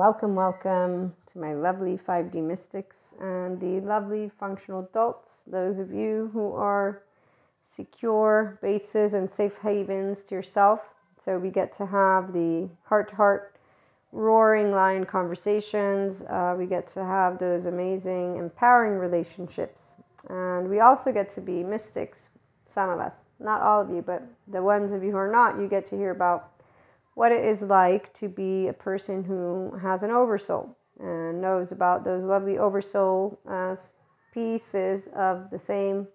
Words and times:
welcome, 0.00 0.34
welcome 0.34 1.12
to 1.30 1.38
my 1.38 1.52
lovely 1.52 1.94
5D 1.94 2.42
mystics 2.42 3.14
and 3.20 3.60
the 3.60 3.86
lovely 3.86 4.30
functional 4.30 4.80
adults, 4.80 5.44
those 5.46 5.78
of 5.78 5.92
you 5.92 6.30
who 6.32 6.54
are 6.54 7.02
secure 7.70 8.58
bases 8.62 9.12
and 9.12 9.30
safe 9.30 9.58
havens 9.58 10.22
to 10.22 10.34
yourself. 10.34 10.80
So 11.18 11.38
we 11.38 11.50
get 11.50 11.74
to 11.74 11.84
have 11.84 12.32
the 12.32 12.70
heart 12.84 13.08
to 13.10 13.16
heart, 13.16 13.56
roaring 14.10 14.72
lion 14.72 15.04
conversations. 15.04 16.22
Uh, 16.22 16.54
we 16.56 16.64
get 16.64 16.90
to 16.94 17.04
have 17.04 17.38
those 17.38 17.66
amazing, 17.66 18.36
empowering 18.36 18.98
relationships. 18.98 19.96
And 20.30 20.70
we 20.70 20.80
also 20.80 21.12
get 21.12 21.28
to 21.32 21.42
be 21.42 21.62
mystics, 21.62 22.30
some 22.64 22.88
of 22.88 23.00
us, 23.00 23.26
not 23.38 23.60
all 23.60 23.82
of 23.82 23.90
you, 23.90 24.00
but 24.00 24.22
the 24.48 24.62
ones 24.62 24.94
of 24.94 25.04
you 25.04 25.10
who 25.10 25.18
are 25.18 25.30
not, 25.30 25.60
you 25.60 25.68
get 25.68 25.84
to 25.90 25.96
hear 25.98 26.10
about 26.10 26.49
what 27.20 27.32
it 27.32 27.44
is 27.44 27.60
like 27.60 28.10
to 28.14 28.30
be 28.30 28.66
a 28.66 28.72
person 28.72 29.22
who 29.24 29.76
has 29.82 30.02
an 30.02 30.10
oversoul 30.10 30.74
and 30.98 31.38
knows 31.38 31.70
about 31.70 32.02
those 32.02 32.24
lovely 32.24 32.56
oversoul 32.56 33.38
uh, 33.46 33.72
as 33.72 33.92
pieces 34.32 35.06
of 35.14 35.50
the 35.50 35.58
same 35.58 36.08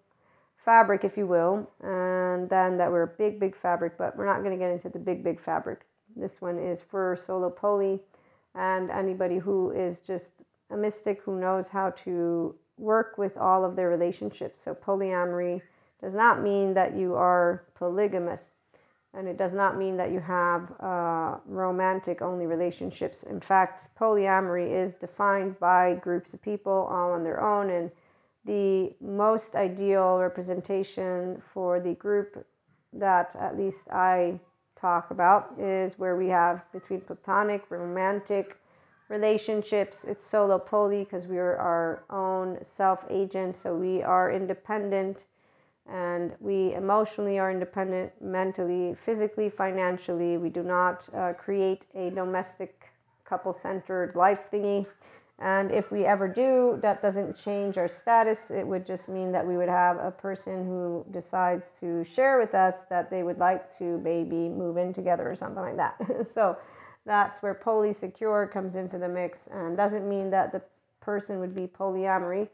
fabric, 0.58 1.04
if 1.04 1.16
you 1.16 1.28
will, 1.28 1.70
and 1.84 2.50
then 2.50 2.76
that 2.80 2.92
we're 2.92 3.04
a 3.04 3.18
big, 3.20 3.40
big 3.40 3.56
fabric, 3.56 4.00
but 4.00 4.18
we're 4.18 4.26
not 4.26 4.40
going 4.40 4.50
to 4.50 4.58
get 4.58 4.72
into 4.72 4.90
the 4.90 4.98
big, 4.98 5.24
big 5.24 5.40
fabric. 5.40 5.82
This 6.16 6.42
one 6.42 6.58
is 6.58 6.82
for 6.82 7.16
solo 7.16 7.52
poly 7.52 8.00
and 8.56 8.90
anybody 8.90 9.38
who 9.38 9.70
is 9.70 10.00
just 10.00 10.42
a 10.72 10.76
mystic 10.76 11.22
who 11.22 11.40
knows 11.40 11.68
how 11.68 11.92
to 12.06 12.56
work 12.80 13.20
with 13.20 13.38
all 13.38 13.64
of 13.64 13.76
their 13.76 13.90
relationships. 13.90 14.60
So, 14.60 14.74
polyamory 14.74 15.62
does 16.02 16.16
not 16.16 16.42
mean 16.42 16.74
that 16.74 16.98
you 16.98 17.14
are 17.14 17.66
polygamous. 17.76 18.50
And 19.18 19.28
it 19.28 19.38
does 19.38 19.54
not 19.54 19.78
mean 19.78 19.96
that 19.98 20.12
you 20.12 20.20
have 20.20 20.74
uh, 20.82 21.38
romantic 21.46 22.22
only 22.22 22.46
relationships. 22.46 23.24
In 23.24 23.40
fact, 23.40 23.88
polyamory 23.98 24.70
is 24.84 24.94
defined 24.94 25.58
by 25.60 25.96
groups 25.96 26.34
of 26.34 26.42
people 26.42 26.90
all 26.92 27.14
on 27.14 27.24
their 27.24 27.42
own. 27.42 27.70
And 27.70 27.92
the 28.46 28.94
most 29.00 29.56
ideal 29.56 30.18
representation 30.20 31.42
for 31.42 31.80
the 31.80 31.94
group 31.94 32.46
that 32.94 33.36
at 33.40 33.58
least 33.58 33.90
I 33.90 34.40
talk 34.76 35.12
about 35.12 35.56
is 35.58 35.98
where 35.98 36.16
we 36.16 36.28
have 36.28 36.70
between 36.72 37.02
platonic, 37.02 37.70
romantic 37.70 38.58
relationships. 39.10 40.04
It's 40.08 40.26
solo 40.26 40.60
poly 40.60 41.04
because 41.04 41.28
we 41.28 41.38
are 41.38 41.56
our 41.58 42.04
own 42.10 42.64
self 42.64 43.06
agent. 43.10 43.56
So 43.58 43.76
we 43.76 44.04
are 44.04 44.32
independent 44.32 45.26
and 45.88 46.34
we 46.40 46.74
emotionally 46.74 47.38
are 47.38 47.52
independent 47.52 48.12
mentally, 48.22 48.96
physically, 48.96 49.50
financially. 49.50 50.38
We 50.38 50.50
do 50.50 50.64
not 50.64 51.08
uh, 51.14 51.34
create 51.34 51.86
a 51.94 52.10
domestic 52.10 52.90
couple 53.24 53.54
centered 53.54 54.16
life 54.16 54.50
thingy. 54.52 54.88
And 55.38 55.70
if 55.72 55.92
we 55.92 56.06
ever 56.06 56.28
do, 56.28 56.80
that 56.82 57.02
doesn't 57.02 57.36
change 57.36 57.78
our 57.78 57.90
status. 57.90 58.50
It 58.50 58.66
would 58.66 58.86
just 58.86 59.10
mean 59.10 59.32
that 59.34 59.46
we 59.46 59.58
would 59.58 59.70
have 59.70 59.98
a 59.98 60.10
person 60.10 60.66
who 60.66 61.06
decides 61.12 61.68
to 61.82 62.04
share 62.04 62.40
with 62.40 62.56
us 62.56 62.84
that 62.90 63.10
they 63.10 63.22
would 63.22 63.38
like 63.38 63.76
to 63.78 64.00
maybe 64.00 64.50
move 64.50 64.78
in 64.78 64.94
together 64.94 65.30
or 65.30 65.36
something 65.36 65.62
like 65.62 65.78
that. 65.78 66.28
so 66.28 66.58
that's 67.06 67.44
where 67.44 67.54
polysecure 67.54 68.50
comes 68.50 68.76
into 68.76 68.98
the 68.98 69.10
mix 69.10 69.48
and 69.48 69.76
doesn't 69.76 70.08
mean 70.08 70.30
that 70.32 70.52
the 70.52 70.62
person 71.02 71.40
would 71.40 71.54
be 71.54 71.68
polyamory. 71.68 72.48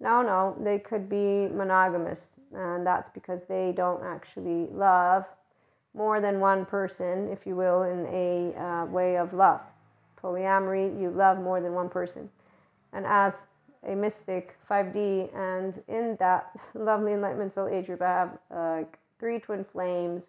No, 0.00 0.22
no, 0.22 0.56
they 0.60 0.78
could 0.78 1.08
be 1.08 1.48
monogamous 1.48 2.30
and 2.54 2.86
that's 2.86 3.08
because 3.08 3.44
they 3.44 3.72
don't 3.76 4.04
actually 4.04 4.68
love 4.72 5.26
more 5.94 6.20
than 6.20 6.40
one 6.40 6.64
person, 6.64 7.28
if 7.28 7.46
you 7.46 7.56
will, 7.56 7.82
in 7.82 8.06
a 8.06 8.60
uh, 8.60 8.84
way 8.86 9.16
of 9.16 9.32
love. 9.32 9.60
Polyamory, 10.22 11.00
you 11.00 11.10
love 11.10 11.38
more 11.38 11.60
than 11.60 11.72
one 11.74 11.88
person. 11.88 12.28
And 12.92 13.06
as 13.06 13.46
a 13.86 13.94
mystic, 13.94 14.56
5D, 14.68 15.34
and 15.34 15.82
in 15.88 16.16
that 16.20 16.50
lovely 16.74 17.12
enlightenment 17.12 17.52
soul 17.52 17.68
age 17.68 17.86
group, 17.86 18.02
I 18.02 18.06
have 18.06 18.38
uh, 18.50 18.82
three 19.18 19.38
twin 19.38 19.64
flames, 19.64 20.28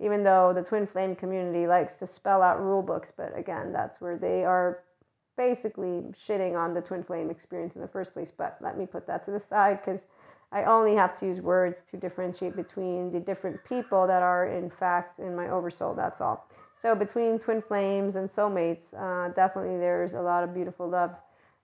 even 0.00 0.22
though 0.24 0.52
the 0.54 0.62
twin 0.62 0.86
flame 0.86 1.14
community 1.14 1.66
likes 1.66 1.94
to 1.96 2.06
spell 2.06 2.42
out 2.42 2.60
rule 2.60 2.82
books, 2.82 3.12
but 3.16 3.36
again, 3.36 3.72
that's 3.72 4.00
where 4.00 4.16
they 4.16 4.44
are 4.44 4.80
basically 5.36 6.02
shitting 6.12 6.56
on 6.56 6.74
the 6.74 6.80
twin 6.80 7.02
flame 7.02 7.30
experience 7.30 7.74
in 7.74 7.80
the 7.80 7.88
first 7.88 8.12
place. 8.12 8.30
But 8.36 8.58
let 8.60 8.76
me 8.76 8.86
put 8.86 9.06
that 9.06 9.24
to 9.24 9.30
the 9.30 9.40
side 9.40 9.80
because 9.84 10.06
I 10.52 10.64
only 10.64 10.94
have 10.94 11.18
to 11.20 11.26
use 11.26 11.40
words 11.40 11.82
to 11.90 11.96
differentiate 11.96 12.54
between 12.54 13.10
the 13.10 13.20
different 13.20 13.64
people 13.64 14.06
that 14.06 14.22
are, 14.22 14.46
in 14.46 14.68
fact, 14.68 15.18
in 15.18 15.34
my 15.34 15.48
oversoul. 15.48 15.94
That's 15.94 16.20
all. 16.20 16.46
So, 16.80 16.94
between 16.94 17.38
twin 17.38 17.62
flames 17.62 18.16
and 18.16 18.28
soulmates, 18.28 18.92
uh, 18.92 19.32
definitely 19.34 19.78
there's 19.78 20.12
a 20.12 20.20
lot 20.20 20.44
of 20.44 20.52
beautiful 20.52 20.88
love 20.88 21.14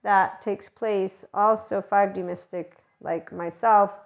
that 0.03 0.41
takes 0.41 0.69
place. 0.69 1.25
Also, 1.35 1.83
5D 1.83 2.25
Mystic, 2.25 2.77
like 3.01 3.33
myself, 3.33 3.99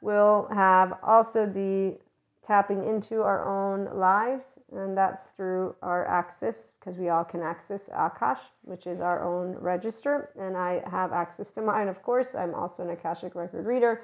will 0.00 0.48
have 0.52 0.94
also 1.02 1.44
the 1.44 1.98
tapping 2.42 2.84
into 2.86 3.22
our 3.22 3.46
own 3.46 3.98
lives, 3.98 4.58
and 4.72 4.96
that's 4.96 5.30
through 5.30 5.74
our 5.82 6.06
access, 6.06 6.72
because 6.78 6.96
we 6.96 7.10
all 7.10 7.24
can 7.24 7.42
access 7.42 7.90
Akash, 7.90 8.38
which 8.62 8.86
is 8.86 9.00
our 9.00 9.22
own 9.22 9.54
register. 9.56 10.30
And 10.38 10.56
I 10.56 10.82
have 10.90 11.12
access 11.12 11.50
to 11.50 11.62
mine, 11.62 11.88
of 11.88 12.02
course. 12.02 12.34
I'm 12.34 12.54
also 12.54 12.82
an 12.82 12.90
Akashic 12.90 13.34
record 13.34 13.66
reader. 13.66 14.02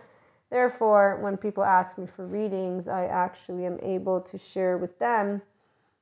Therefore, 0.51 1.19
when 1.21 1.37
people 1.37 1.65
ask 1.65 1.99
me 1.99 2.07
for 2.07 2.27
readings, 2.27 2.87
I 2.87 3.07
actually 3.07 3.67
am 3.67 3.79
able 3.83 4.21
to 4.21 4.39
share 4.39 4.79
with 4.79 4.99
them 4.99 5.43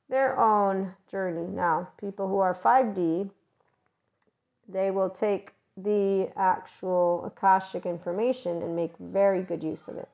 their 0.09 0.39
own 0.39 0.95
journey. 1.11 1.51
Now, 1.51 1.89
people 1.99 2.29
who 2.29 2.39
are 2.39 2.55
5D, 2.55 3.31
they 4.69 4.91
will 4.91 5.11
take 5.11 5.55
the 5.77 6.31
actual 6.37 7.25
Akashic 7.25 7.87
information 7.87 8.63
and 8.63 8.77
make 8.77 8.93
very 8.99 9.43
good 9.43 9.63
use 9.63 9.89
of 9.89 9.97
it. 9.97 10.09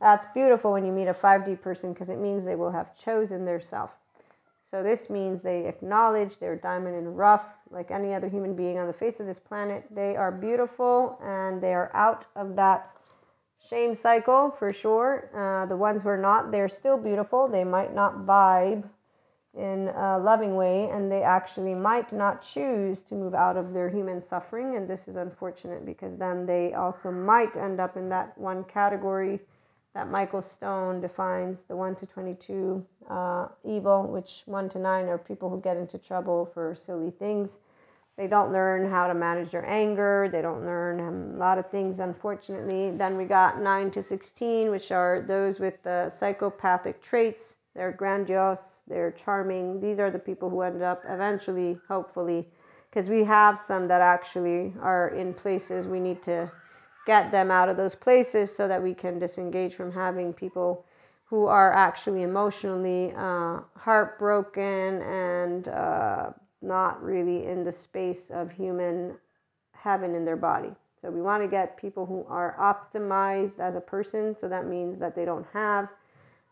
That's 0.00 0.26
beautiful 0.32 0.72
when 0.72 0.86
you 0.86 0.92
meet 0.92 1.08
a 1.08 1.14
5D 1.14 1.60
person 1.60 1.92
because 1.92 2.08
it 2.08 2.18
means 2.18 2.44
they 2.44 2.54
will 2.54 2.72
have 2.72 2.96
chosen 2.96 3.44
their 3.44 3.60
self. 3.60 3.96
So, 4.62 4.82
this 4.82 5.08
means 5.08 5.42
they 5.42 5.66
acknowledge 5.66 6.38
their 6.38 6.54
diamond 6.54 6.94
and 6.94 7.16
rough, 7.16 7.54
like 7.70 7.90
any 7.90 8.12
other 8.12 8.28
human 8.28 8.54
being 8.54 8.78
on 8.78 8.86
the 8.86 8.92
face 8.92 9.18
of 9.18 9.26
this 9.26 9.38
planet. 9.38 9.84
They 9.90 10.14
are 10.14 10.30
beautiful 10.30 11.18
and 11.22 11.62
they 11.62 11.74
are 11.74 11.90
out 11.94 12.26
of 12.36 12.56
that 12.56 12.90
shame 13.66 13.94
cycle 13.94 14.50
for 14.50 14.72
sure. 14.72 15.30
Uh, 15.34 15.66
the 15.66 15.76
ones 15.76 16.02
who 16.02 16.08
are 16.08 16.16
not, 16.18 16.50
they're 16.50 16.68
still 16.68 16.96
beautiful. 16.96 17.48
They 17.48 17.64
might 17.64 17.94
not 17.94 18.26
vibe 18.26 18.88
in 19.56 19.88
a 19.88 20.18
loving 20.18 20.54
way, 20.56 20.88
and 20.90 21.10
they 21.10 21.22
actually 21.22 21.74
might 21.74 22.12
not 22.12 22.42
choose 22.42 23.02
to 23.02 23.14
move 23.14 23.34
out 23.34 23.56
of 23.56 23.72
their 23.72 23.88
human 23.88 24.22
suffering. 24.22 24.76
And 24.76 24.88
this 24.88 25.08
is 25.08 25.16
unfortunate 25.16 25.84
because 25.84 26.16
then 26.16 26.46
they 26.46 26.74
also 26.74 27.10
might 27.10 27.56
end 27.56 27.80
up 27.80 27.96
in 27.96 28.08
that 28.10 28.36
one 28.38 28.64
category 28.64 29.40
that 29.94 30.08
Michael 30.10 30.42
Stone 30.42 31.00
defines 31.00 31.62
the 31.62 31.74
1 31.74 31.96
to 31.96 32.06
22 32.06 32.86
uh, 33.10 33.48
evil, 33.64 34.06
which 34.06 34.42
1 34.44 34.68
to 34.68 34.78
9 34.78 35.06
are 35.06 35.18
people 35.18 35.50
who 35.50 35.60
get 35.60 35.76
into 35.76 35.98
trouble 35.98 36.46
for 36.46 36.76
silly 36.76 37.10
things 37.10 37.58
they 38.18 38.26
don't 38.26 38.52
learn 38.52 38.90
how 38.90 39.06
to 39.06 39.14
manage 39.14 39.52
their 39.52 39.64
anger. 39.64 40.28
They 40.30 40.42
don't 40.42 40.64
learn 40.64 40.98
a 40.98 41.38
lot 41.38 41.56
of 41.56 41.70
things, 41.70 42.00
unfortunately. 42.00 42.90
Then 42.90 43.16
we 43.16 43.24
got 43.24 43.62
9 43.62 43.92
to 43.92 44.02
16, 44.02 44.72
which 44.72 44.90
are 44.90 45.24
those 45.26 45.60
with 45.60 45.80
the 45.84 46.10
psychopathic 46.10 47.00
traits. 47.00 47.54
They're 47.76 47.92
grandiose, 47.92 48.82
they're 48.88 49.12
charming. 49.12 49.80
These 49.80 50.00
are 50.00 50.10
the 50.10 50.18
people 50.18 50.50
who 50.50 50.62
end 50.62 50.82
up 50.82 51.04
eventually, 51.08 51.78
hopefully, 51.86 52.48
because 52.90 53.08
we 53.08 53.22
have 53.22 53.56
some 53.56 53.86
that 53.86 54.00
actually 54.00 54.74
are 54.80 55.10
in 55.10 55.32
places 55.32 55.86
we 55.86 56.00
need 56.00 56.20
to 56.24 56.50
get 57.06 57.30
them 57.30 57.52
out 57.52 57.68
of 57.68 57.76
those 57.76 57.94
places 57.94 58.54
so 58.54 58.66
that 58.66 58.82
we 58.82 58.94
can 58.94 59.20
disengage 59.20 59.76
from 59.76 59.92
having 59.92 60.32
people 60.32 60.84
who 61.26 61.46
are 61.46 61.72
actually 61.72 62.22
emotionally 62.22 63.12
uh, 63.16 63.60
heartbroken 63.76 65.02
and 65.02 65.68
uh, 65.68 66.30
not 66.62 67.02
really 67.02 67.46
in 67.46 67.64
the 67.64 67.72
space 67.72 68.30
of 68.30 68.50
human 68.50 69.16
heaven 69.72 70.14
in 70.14 70.24
their 70.24 70.36
body. 70.36 70.72
So 71.00 71.10
we 71.10 71.22
want 71.22 71.42
to 71.42 71.48
get 71.48 71.76
people 71.76 72.06
who 72.06 72.24
are 72.28 72.56
optimized 72.58 73.60
as 73.60 73.76
a 73.76 73.80
person. 73.80 74.36
So 74.36 74.48
that 74.48 74.66
means 74.66 74.98
that 74.98 75.14
they 75.14 75.24
don't 75.24 75.46
have 75.52 75.88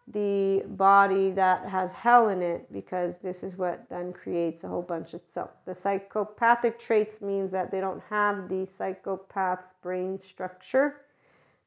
the 0.08 0.62
body 0.68 1.32
that 1.32 1.68
has 1.68 1.90
hell 1.90 2.28
in 2.28 2.40
it 2.40 2.72
because 2.72 3.18
this 3.18 3.42
is 3.42 3.56
what 3.56 3.88
then 3.88 4.12
creates 4.12 4.62
a 4.62 4.68
whole 4.68 4.82
bunch 4.82 5.14
of 5.14 5.20
so 5.26 5.50
the 5.64 5.74
psychopathic 5.74 6.78
traits 6.78 7.20
means 7.20 7.50
that 7.50 7.72
they 7.72 7.80
don't 7.80 8.02
have 8.08 8.48
the 8.48 8.64
psychopath's 8.64 9.74
brain 9.82 10.20
structure 10.20 10.98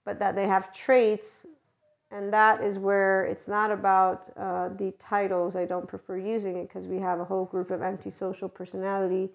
but 0.06 0.19
that 0.19 0.35
they 0.35 0.47
have 0.47 0.74
traits 0.74 1.45
and 2.11 2.33
that 2.33 2.63
is 2.63 2.77
where 2.77 3.25
it's 3.25 3.47
not 3.47 3.71
about 3.71 4.25
uh, 4.38 4.69
the 4.69 4.94
titles. 5.00 5.56
I 5.56 5.65
don't 5.65 5.88
prefer 5.88 6.17
using 6.17 6.57
it 6.57 6.67
because 6.67 6.88
we 6.88 7.00
have 7.00 7.19
a 7.19 7.25
whole 7.25 7.45
group 7.45 7.71
of 7.71 7.81
antisocial 7.81 8.50
personality 8.50 9.29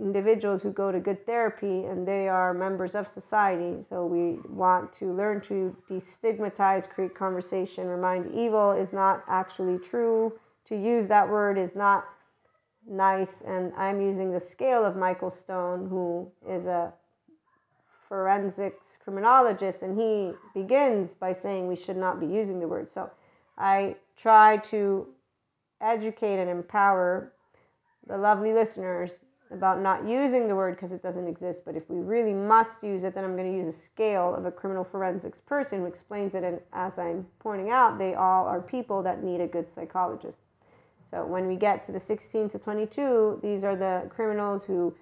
individuals 0.00 0.62
who 0.62 0.70
go 0.70 0.90
to 0.90 0.98
good 0.98 1.24
therapy 1.26 1.84
and 1.84 2.06
they 2.06 2.28
are 2.28 2.54
members 2.54 2.94
of 2.94 3.06
society. 3.06 3.82
So 3.82 4.06
we 4.06 4.38
want 4.48 4.92
to 4.94 5.12
learn 5.12 5.40
to 5.42 5.76
destigmatize, 5.88 6.88
create 6.88 7.14
conversation, 7.14 7.86
remind 7.86 8.34
evil 8.34 8.72
is 8.72 8.92
not 8.92 9.22
actually 9.28 9.78
true. 9.78 10.32
To 10.66 10.76
use 10.76 11.06
that 11.08 11.28
word 11.28 11.58
is 11.58 11.74
not 11.74 12.04
nice. 12.88 13.42
And 13.42 13.72
I'm 13.76 14.00
using 14.00 14.32
the 14.32 14.40
scale 14.40 14.84
of 14.84 14.96
Michael 14.96 15.30
Stone, 15.30 15.88
who 15.88 16.30
is 16.48 16.66
a 16.66 16.92
forensics 18.10 18.98
criminologist, 19.02 19.82
and 19.82 19.96
he 19.96 20.32
begins 20.52 21.14
by 21.14 21.32
saying 21.32 21.68
we 21.68 21.76
should 21.76 21.96
not 21.96 22.18
be 22.18 22.26
using 22.26 22.58
the 22.58 22.66
word. 22.66 22.90
So 22.90 23.08
I 23.56 23.94
try 24.16 24.56
to 24.56 25.06
educate 25.80 26.40
and 26.40 26.50
empower 26.50 27.32
the 28.08 28.18
lovely 28.18 28.52
listeners 28.52 29.20
about 29.52 29.80
not 29.80 30.08
using 30.08 30.48
the 30.48 30.56
word 30.56 30.74
because 30.74 30.90
it 30.90 31.02
doesn't 31.02 31.28
exist. 31.28 31.64
But 31.64 31.76
if 31.76 31.88
we 31.88 31.98
really 31.98 32.34
must 32.34 32.82
use 32.82 33.04
it, 33.04 33.14
then 33.14 33.22
I'm 33.22 33.36
going 33.36 33.50
to 33.50 33.56
use 33.56 33.72
a 33.72 33.78
scale 33.78 34.34
of 34.34 34.44
a 34.44 34.50
criminal 34.50 34.82
forensics 34.82 35.40
person 35.40 35.80
who 35.80 35.86
explains 35.86 36.34
it. 36.34 36.42
And 36.42 36.58
as 36.72 36.98
I'm 36.98 37.28
pointing 37.38 37.70
out, 37.70 37.96
they 37.96 38.14
all 38.14 38.44
are 38.46 38.60
people 38.60 39.04
that 39.04 39.22
need 39.22 39.40
a 39.40 39.46
good 39.46 39.70
psychologist. 39.70 40.38
So 41.08 41.24
when 41.24 41.46
we 41.46 41.54
get 41.54 41.84
to 41.86 41.92
the 41.92 42.00
16 42.00 42.50
to 42.50 42.58
22, 42.58 43.38
these 43.40 43.62
are 43.62 43.76
the 43.76 44.08
criminals 44.10 44.64
who 44.64 44.94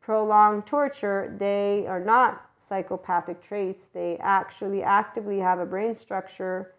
prolonged 0.00 0.66
torture, 0.66 1.34
they 1.38 1.86
are 1.86 2.00
not 2.00 2.50
psychopathic 2.56 3.42
traits. 3.42 3.86
They 3.86 4.16
actually 4.18 4.82
actively 4.82 5.38
have 5.38 5.58
a 5.58 5.66
brain 5.66 5.94
structure 5.94 6.72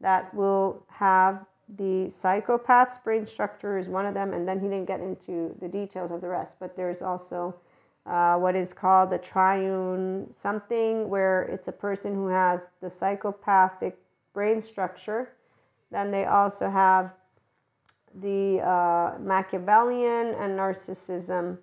that 0.00 0.32
will 0.34 0.84
have 0.88 1.44
the 1.76 2.08
psychopath's 2.08 2.98
brain 2.98 3.26
structure 3.26 3.76
is 3.76 3.88
one 3.88 4.06
of 4.06 4.14
them, 4.14 4.32
and 4.32 4.48
then 4.48 4.60
he 4.60 4.68
didn't 4.68 4.86
get 4.86 5.00
into 5.00 5.54
the 5.60 5.68
details 5.68 6.10
of 6.10 6.20
the 6.20 6.28
rest. 6.28 6.56
But 6.58 6.76
there's 6.76 7.02
also 7.02 7.54
uh, 8.06 8.36
what 8.36 8.56
is 8.56 8.72
called 8.72 9.10
the 9.10 9.18
triune 9.18 10.32
something, 10.34 11.08
where 11.10 11.42
it's 11.42 11.68
a 11.68 11.72
person 11.72 12.14
who 12.14 12.28
has 12.28 12.68
the 12.80 12.88
psychopathic 12.88 13.98
brain 14.32 14.60
structure. 14.60 15.32
Then 15.90 16.10
they 16.10 16.24
also 16.24 16.70
have 16.70 17.12
the 18.14 18.60
uh, 18.60 19.18
Machiavellian 19.20 20.34
and 20.34 20.58
narcissism 20.58 21.58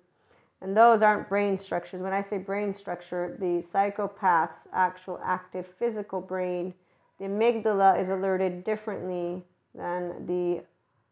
and 0.60 0.76
those 0.76 1.02
aren't 1.02 1.28
brain 1.28 1.58
structures. 1.58 2.00
When 2.00 2.12
I 2.12 2.20
say 2.20 2.38
brain 2.38 2.72
structure, 2.72 3.36
the 3.38 3.62
psychopath's 3.62 4.68
actual 4.72 5.20
active 5.24 5.66
physical 5.66 6.20
brain, 6.20 6.74
the 7.18 7.26
amygdala 7.26 8.00
is 8.00 8.08
alerted 8.08 8.64
differently 8.64 9.44
than 9.74 10.26
the 10.26 10.64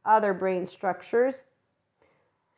other 0.05 0.35
brain 0.35 0.67
structures 0.67 1.43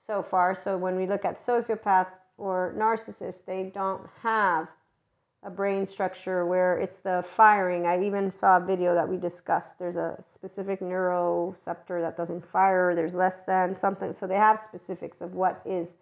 so 0.06 0.22
far. 0.22 0.54
So 0.54 0.76
when 0.76 0.96
we 0.96 1.06
look 1.06 1.24
at 1.24 1.38
sociopath 1.38 2.08
or 2.38 2.74
narcissist, 2.76 3.44
they 3.44 3.70
don't 3.74 4.08
have 4.22 4.68
a 5.42 5.50
brain 5.50 5.86
structure 5.86 6.44
where 6.44 6.78
it's 6.78 7.00
the 7.00 7.24
firing. 7.26 7.86
I 7.86 8.04
even 8.04 8.30
saw 8.30 8.56
a 8.56 8.64
video 8.64 8.94
that 8.94 9.08
we 9.08 9.16
discussed. 9.16 9.78
There's 9.78 9.96
a 9.96 10.18
specific 10.26 10.80
neuroceptor 10.80 12.00
that 12.00 12.16
doesn't 12.16 12.44
fire, 12.44 12.94
there's 12.94 13.14
less 13.14 13.42
than 13.42 13.76
something. 13.76 14.12
So 14.12 14.26
they 14.26 14.36
have 14.36 14.58
specifics 14.58 15.20
of 15.20 15.34
what 15.34 15.62
is 15.64 15.94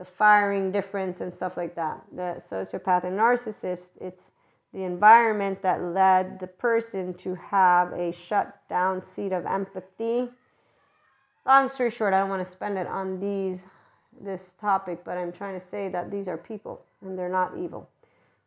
the 0.00 0.04
firing 0.06 0.72
difference 0.72 1.20
and 1.20 1.32
stuff 1.32 1.58
like 1.58 1.74
that. 1.74 2.02
The 2.10 2.42
sociopath 2.50 3.04
and 3.04 3.18
narcissist, 3.18 3.90
it's 4.00 4.30
the 4.72 4.82
environment 4.82 5.60
that 5.60 5.82
led 5.82 6.40
the 6.40 6.46
person 6.46 7.12
to 7.18 7.34
have 7.34 7.92
a 7.92 8.10
shut 8.10 8.66
down 8.70 9.02
seat 9.02 9.30
of 9.30 9.44
empathy. 9.44 10.30
Long 11.44 11.68
story 11.68 11.90
short, 11.90 12.14
I 12.14 12.20
don't 12.20 12.30
want 12.30 12.42
to 12.42 12.50
spend 12.50 12.78
it 12.78 12.86
on 12.86 13.20
these 13.20 13.66
this 14.18 14.54
topic, 14.58 15.04
but 15.04 15.18
I'm 15.18 15.32
trying 15.32 15.60
to 15.60 15.64
say 15.64 15.90
that 15.90 16.10
these 16.10 16.28
are 16.28 16.38
people 16.38 16.82
and 17.02 17.18
they're 17.18 17.28
not 17.28 17.58
evil. 17.58 17.90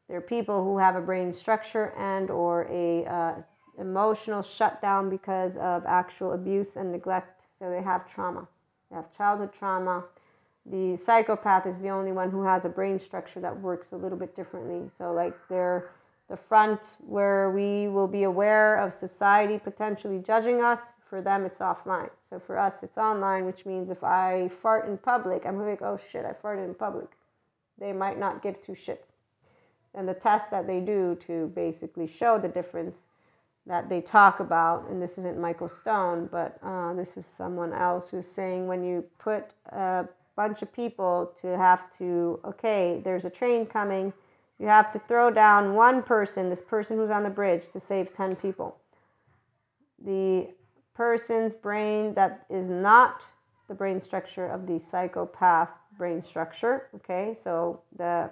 They're 0.09 0.21
people 0.21 0.63
who 0.63 0.79
have 0.79 0.95
a 0.95 1.01
brain 1.01 1.31
structure 1.33 1.93
and 1.99 2.31
or 2.31 2.67
a 2.71 3.05
uh, 3.05 3.33
emotional 3.77 4.41
shutdown 4.41 5.07
because 5.07 5.57
of 5.57 5.85
actual 5.85 6.33
abuse 6.33 6.77
and 6.77 6.91
neglect. 6.91 7.45
So 7.59 7.69
they 7.69 7.83
have 7.83 8.11
trauma. 8.11 8.47
They 8.89 8.95
have 8.95 9.15
childhood 9.15 9.53
trauma 9.53 10.05
the 10.65 10.95
psychopath 10.95 11.65
is 11.65 11.79
the 11.79 11.89
only 11.89 12.11
one 12.11 12.31
who 12.31 12.43
has 12.43 12.63
a 12.63 12.69
brain 12.69 12.99
structure 12.99 13.41
that 13.41 13.59
works 13.59 13.91
a 13.91 13.97
little 13.97 14.17
bit 14.17 14.35
differently. 14.35 14.89
So, 14.97 15.11
like, 15.11 15.35
they're 15.49 15.89
the 16.29 16.37
front 16.37 16.97
where 17.05 17.51
we 17.51 17.89
will 17.89 18.07
be 18.07 18.23
aware 18.23 18.77
of 18.77 18.93
society 18.93 19.59
potentially 19.59 20.19
judging 20.19 20.61
us. 20.61 20.79
For 21.09 21.21
them, 21.21 21.45
it's 21.45 21.59
offline. 21.59 22.09
So, 22.29 22.39
for 22.39 22.57
us, 22.57 22.81
it's 22.81 22.97
online, 22.97 23.45
which 23.45 23.65
means 23.65 23.91
if 23.91 24.03
I 24.03 24.47
fart 24.47 24.87
in 24.87 24.97
public, 24.97 25.45
I'm 25.45 25.59
like, 25.59 25.81
oh 25.81 25.99
shit, 26.09 26.25
I 26.25 26.31
farted 26.31 26.65
in 26.65 26.73
public. 26.75 27.09
They 27.77 27.91
might 27.91 28.17
not 28.17 28.41
give 28.41 28.61
two 28.61 28.71
shits. 28.71 29.11
And 29.93 30.07
the 30.07 30.13
test 30.13 30.49
that 30.51 30.65
they 30.65 30.79
do 30.79 31.15
to 31.27 31.51
basically 31.53 32.07
show 32.07 32.39
the 32.39 32.47
difference 32.47 32.97
that 33.65 33.89
they 33.89 34.01
talk 34.01 34.39
about, 34.39 34.89
and 34.89 35.01
this 35.01 35.17
isn't 35.17 35.39
Michael 35.39 35.69
Stone, 35.69 36.29
but 36.31 36.57
uh, 36.63 36.93
this 36.93 37.15
is 37.15 37.25
someone 37.25 37.73
else 37.73 38.09
who's 38.09 38.27
saying 38.27 38.67
when 38.67 38.83
you 38.83 39.05
put 39.19 39.51
a 39.71 40.05
bunch 40.35 40.61
of 40.61 40.73
people 40.73 41.33
to 41.41 41.57
have 41.57 41.95
to, 41.97 42.39
okay, 42.45 43.01
there's 43.03 43.25
a 43.25 43.29
train 43.29 43.65
coming. 43.65 44.13
You 44.59 44.67
have 44.67 44.91
to 44.93 44.99
throw 44.99 45.31
down 45.31 45.75
one 45.75 46.03
person, 46.03 46.49
this 46.49 46.61
person 46.61 46.97
who's 46.97 47.09
on 47.09 47.23
the 47.23 47.29
bridge, 47.29 47.69
to 47.71 47.79
save 47.79 48.13
10 48.13 48.35
people. 48.35 48.77
The 50.03 50.49
person's 50.93 51.53
brain 51.53 52.13
that 52.15 52.45
is 52.49 52.69
not 52.69 53.25
the 53.67 53.73
brain 53.73 53.99
structure 53.99 54.47
of 54.47 54.67
the 54.67 54.79
psychopath 54.79 55.69
brain 55.97 56.23
structure, 56.23 56.89
okay? 56.95 57.35
So 57.41 57.81
the 57.95 58.29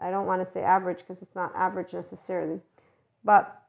I 0.00 0.10
don't 0.10 0.26
want 0.26 0.44
to 0.44 0.50
say 0.50 0.62
average 0.62 0.98
because 0.98 1.20
it's 1.20 1.34
not 1.34 1.52
average 1.54 1.92
necessarily, 1.92 2.60
but 3.22 3.62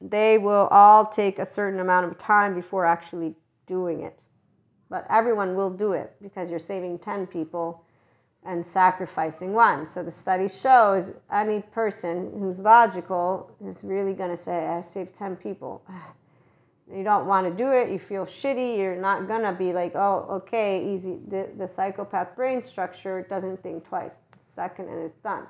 they 0.00 0.38
will 0.38 0.68
all 0.70 1.06
take 1.06 1.38
a 1.38 1.46
certain 1.46 1.80
amount 1.80 2.06
of 2.06 2.18
time 2.18 2.54
before 2.54 2.84
actually 2.84 3.34
doing 3.66 4.02
it. 4.02 4.18
But 4.90 5.06
everyone 5.10 5.54
will 5.54 5.70
do 5.70 5.92
it 5.92 6.14
because 6.22 6.50
you're 6.50 6.58
saving 6.58 6.98
10 6.98 7.26
people 7.26 7.84
and 8.44 8.64
sacrificing 8.66 9.52
one. 9.52 9.86
So 9.86 10.02
the 10.02 10.10
study 10.10 10.48
shows 10.48 11.12
any 11.30 11.60
person 11.60 12.32
who's 12.38 12.58
logical 12.58 13.50
is 13.64 13.84
really 13.84 14.14
going 14.14 14.30
to 14.30 14.36
say, 14.36 14.66
I 14.66 14.80
saved 14.80 15.14
10 15.14 15.36
people. 15.36 15.82
You 16.90 17.04
don't 17.04 17.26
want 17.26 17.46
to 17.46 17.52
do 17.54 17.70
it, 17.70 17.90
you 17.90 17.98
feel 17.98 18.24
shitty, 18.24 18.78
you're 18.78 18.96
not 18.96 19.28
going 19.28 19.42
to 19.42 19.52
be 19.52 19.74
like, 19.74 19.94
oh, 19.94 20.26
okay, 20.30 20.90
easy. 20.90 21.18
The, 21.28 21.50
the 21.58 21.68
psychopath 21.68 22.34
brain 22.34 22.62
structure 22.62 23.26
doesn't 23.28 23.62
think 23.62 23.86
twice. 23.86 24.16
Second, 24.40 24.88
and 24.88 25.02
it's 25.02 25.12
done. 25.16 25.44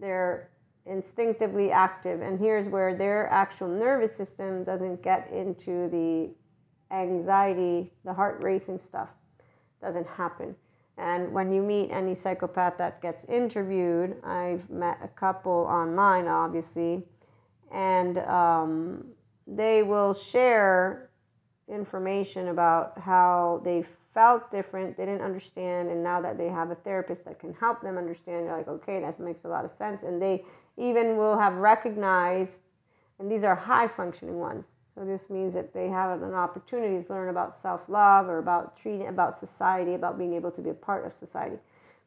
They're 0.00 0.48
instinctively 0.86 1.72
active. 1.72 2.20
And 2.20 2.38
here's 2.38 2.68
where 2.68 2.94
their 2.94 3.28
actual 3.30 3.66
nervous 3.66 4.14
system 4.14 4.62
doesn't 4.62 5.02
get 5.02 5.28
into 5.32 5.88
the 5.88 6.30
anxiety, 6.90 7.92
the 8.04 8.12
heart 8.12 8.42
racing 8.42 8.78
stuff 8.78 9.08
doesn't 9.80 10.06
happen. 10.06 10.54
And 10.98 11.32
when 11.32 11.50
you 11.50 11.62
meet 11.62 11.90
any 11.90 12.14
psychopath 12.14 12.76
that 12.78 13.00
gets 13.00 13.24
interviewed, 13.24 14.22
I've 14.22 14.68
met 14.68 14.98
a 15.02 15.08
couple 15.08 15.52
online, 15.52 16.26
obviously, 16.26 17.04
and 17.72 18.18
um, 18.18 19.06
they 19.46 19.82
will 19.82 20.12
share 20.12 21.08
information 21.68 22.48
about 22.48 22.98
how 22.98 23.62
they 23.64 23.84
felt 24.12 24.50
different, 24.50 24.96
they 24.96 25.06
didn't 25.06 25.22
understand, 25.22 25.88
and 25.88 26.02
now 26.02 26.20
that 26.20 26.36
they 26.36 26.48
have 26.48 26.70
a 26.70 26.74
therapist 26.74 27.24
that 27.24 27.38
can 27.38 27.54
help 27.54 27.80
them 27.80 27.96
understand, 27.96 28.46
they're 28.46 28.56
like, 28.56 28.68
okay, 28.68 29.00
that 29.00 29.18
makes 29.20 29.44
a 29.44 29.48
lot 29.48 29.64
of 29.64 29.70
sense. 29.70 30.02
And 30.02 30.20
they 30.20 30.44
even 30.76 31.16
will 31.16 31.38
have 31.38 31.54
recognized, 31.54 32.60
and 33.18 33.30
these 33.30 33.44
are 33.44 33.54
high 33.54 33.86
functioning 33.86 34.38
ones, 34.38 34.66
so 35.00 35.06
this 35.06 35.30
means 35.30 35.54
that 35.54 35.72
they 35.72 35.88
have 35.88 36.20
an 36.20 36.34
opportunity 36.34 37.02
to 37.02 37.10
learn 37.10 37.30
about 37.30 37.56
self-love 37.56 38.28
or 38.28 38.36
about 38.36 38.76
treating, 38.76 39.08
about 39.08 39.34
society, 39.34 39.94
about 39.94 40.18
being 40.18 40.34
able 40.34 40.50
to 40.50 40.60
be 40.60 40.68
a 40.68 40.74
part 40.74 41.06
of 41.06 41.14
society. 41.14 41.56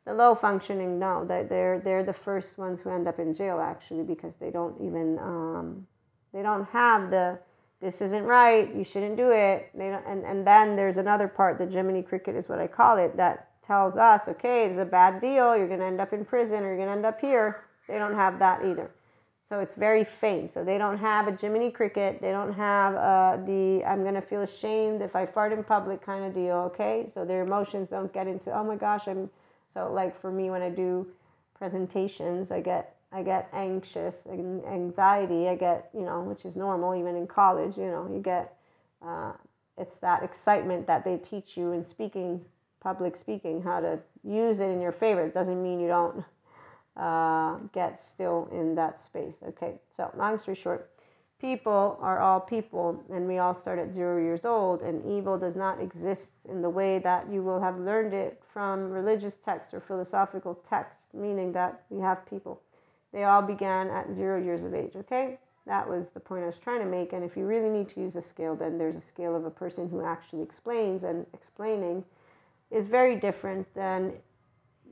The 0.06 0.14
low 0.14 0.36
functioning, 0.36 1.00
no, 1.00 1.26
they're 1.26 1.82
they're 1.84 2.04
the 2.04 2.14
first 2.14 2.60
ones 2.60 2.82
who 2.82 2.92
end 2.92 3.08
up 3.08 3.18
in 3.18 3.34
jail 3.34 3.60
actually 3.60 4.04
because 4.04 4.36
they 4.36 4.52
don't 4.52 4.80
even 4.80 5.18
um, 5.18 5.88
they 6.34 6.44
don't 6.44 6.66
have 6.66 7.10
the 7.10 7.40
this 7.82 8.00
isn't 8.00 8.26
right, 8.26 8.74
you 8.76 8.84
shouldn't 8.84 9.18
do 9.18 9.32
it. 9.32 9.72
They 9.74 9.90
don't, 9.90 10.06
and 10.06 10.24
and 10.24 10.46
then 10.46 10.76
there's 10.76 10.98
another 10.98 11.28
part, 11.28 11.58
the 11.58 11.66
Jiminy 11.66 12.04
Cricket 12.04 12.36
is 12.36 12.48
what 12.48 12.60
I 12.60 12.68
call 12.68 13.00
it, 13.00 13.18
that 13.18 13.50
tells 13.66 13.98
us, 13.98 14.28
okay, 14.28 14.68
it's 14.68 14.78
a 14.78 14.86
bad 14.86 15.20
deal, 15.20 15.58
you're 15.58 15.68
gonna 15.68 15.86
end 15.86 16.00
up 16.00 16.14
in 16.14 16.26
prison 16.26 16.64
or 16.64 16.68
you're 16.68 16.78
gonna 16.78 16.92
end 16.92 17.08
up 17.08 17.20
here. 17.20 17.66
They 17.88 17.98
don't 17.98 18.14
have 18.14 18.38
that 18.38 18.64
either. 18.64 18.92
So 19.54 19.60
it's 19.60 19.76
very 19.76 20.04
faint. 20.04 20.50
So 20.50 20.64
they 20.64 20.80
don't 20.80 20.98
have 20.98 21.28
a 21.28 21.38
Jiminy 21.40 21.70
Cricket. 21.70 22.20
They 22.20 22.32
don't 22.32 22.54
have 22.54 22.96
uh, 22.96 23.38
the 23.46 23.86
I'm 23.86 24.02
going 24.02 24.16
to 24.16 24.22
feel 24.22 24.42
ashamed 24.42 25.04
if 25.04 25.16
I 25.16 25.28
fart 25.28 25.54
in 25.54 25.64
public 25.64 26.04
kind 26.04 26.26
of 26.26 26.34
deal. 26.34 26.56
Okay. 26.74 27.06
So 27.14 27.24
their 27.24 27.44
emotions 27.44 27.88
don't 27.88 28.12
get 28.12 28.26
into, 28.26 28.52
oh 28.52 28.64
my 28.64 28.76
gosh, 28.76 29.08
I'm. 29.08 29.30
So, 29.76 29.94
like 29.94 30.20
for 30.20 30.32
me, 30.32 30.50
when 30.50 30.64
I 30.64 30.72
do 30.72 31.06
presentations, 31.54 32.50
I 32.50 32.62
get 32.62 32.96
I 33.12 33.22
get 33.22 33.48
anxious, 33.54 34.26
and 34.26 34.66
anxiety. 34.66 35.48
I 35.48 35.56
get, 35.56 35.92
you 35.94 36.02
know, 36.02 36.22
which 36.22 36.46
is 36.46 36.56
normal 36.56 36.96
even 36.96 37.16
in 37.16 37.28
college. 37.28 37.78
You 37.78 37.92
know, 37.92 38.10
you 38.12 38.22
get, 38.22 38.58
uh, 39.06 39.34
it's 39.78 40.00
that 40.00 40.24
excitement 40.24 40.88
that 40.88 41.06
they 41.06 41.18
teach 41.18 41.58
you 41.58 41.74
in 41.74 41.86
speaking, 41.86 42.44
public 42.80 43.16
speaking, 43.16 43.62
how 43.62 43.82
to 43.82 44.00
use 44.24 44.60
it 44.60 44.70
in 44.70 44.82
your 44.82 44.92
favor. 44.92 45.24
It 45.24 45.36
doesn't 45.36 45.62
mean 45.62 45.80
you 45.80 45.90
don't 45.90 46.26
uh, 46.96 47.58
get 47.74 48.02
still 48.04 48.50
in 48.52 48.76
that 48.76 49.02
space. 49.02 49.36
Okay, 49.48 49.74
so 49.96 50.12
long 50.16 50.38
story 50.38 50.56
short, 50.56 50.90
people 51.44 51.98
are 52.00 52.22
all 52.22 52.40
people 52.40 53.04
and 53.12 53.28
we 53.28 53.38
all 53.38 53.54
start 53.54 53.78
at 53.78 53.94
zero 53.94 54.18
years 54.18 54.46
old 54.46 54.82
and 54.82 55.04
evil 55.06 55.38
does 55.38 55.58
not 55.58 55.82
exist 55.82 56.32
in 56.48 56.62
the 56.62 56.70
way 56.70 57.00
that 57.00 57.30
you 57.30 57.44
will 57.44 57.60
have 57.60 57.78
learned 57.78 58.14
it 58.14 58.42
from 58.54 58.90
religious 58.90 59.36
texts 59.36 59.74
or 59.74 59.82
philosophical 59.82 60.56
texts 60.56 61.08
meaning 61.14 61.52
that 61.52 61.82
we 61.90 62.00
have 62.00 62.26
people 62.30 62.62
they 63.12 63.26
all 63.26 63.42
began 63.42 63.90
at 63.90 64.16
zero 64.16 64.42
years 64.42 64.64
of 64.64 64.74
age 64.74 64.94
okay 64.96 65.38
that 65.68 65.86
was 65.86 66.12
the 66.12 66.20
point 66.20 66.44
i 66.44 66.46
was 66.46 66.58
trying 66.58 66.80
to 66.80 66.86
make 66.86 67.12
and 67.12 67.26
if 67.26 67.36
you 67.36 67.46
really 67.46 67.70
need 67.70 67.90
to 67.90 68.00
use 68.00 68.16
a 68.16 68.22
scale 68.22 68.56
then 68.56 68.78
there's 68.78 68.96
a 68.96 69.02
scale 69.02 69.36
of 69.36 69.44
a 69.44 69.52
person 69.52 69.90
who 69.90 70.02
actually 70.02 70.42
explains 70.42 71.04
and 71.04 71.26
explaining 71.34 72.06
is 72.72 72.86
very 72.86 73.18
different 73.18 73.68
than 73.74 74.14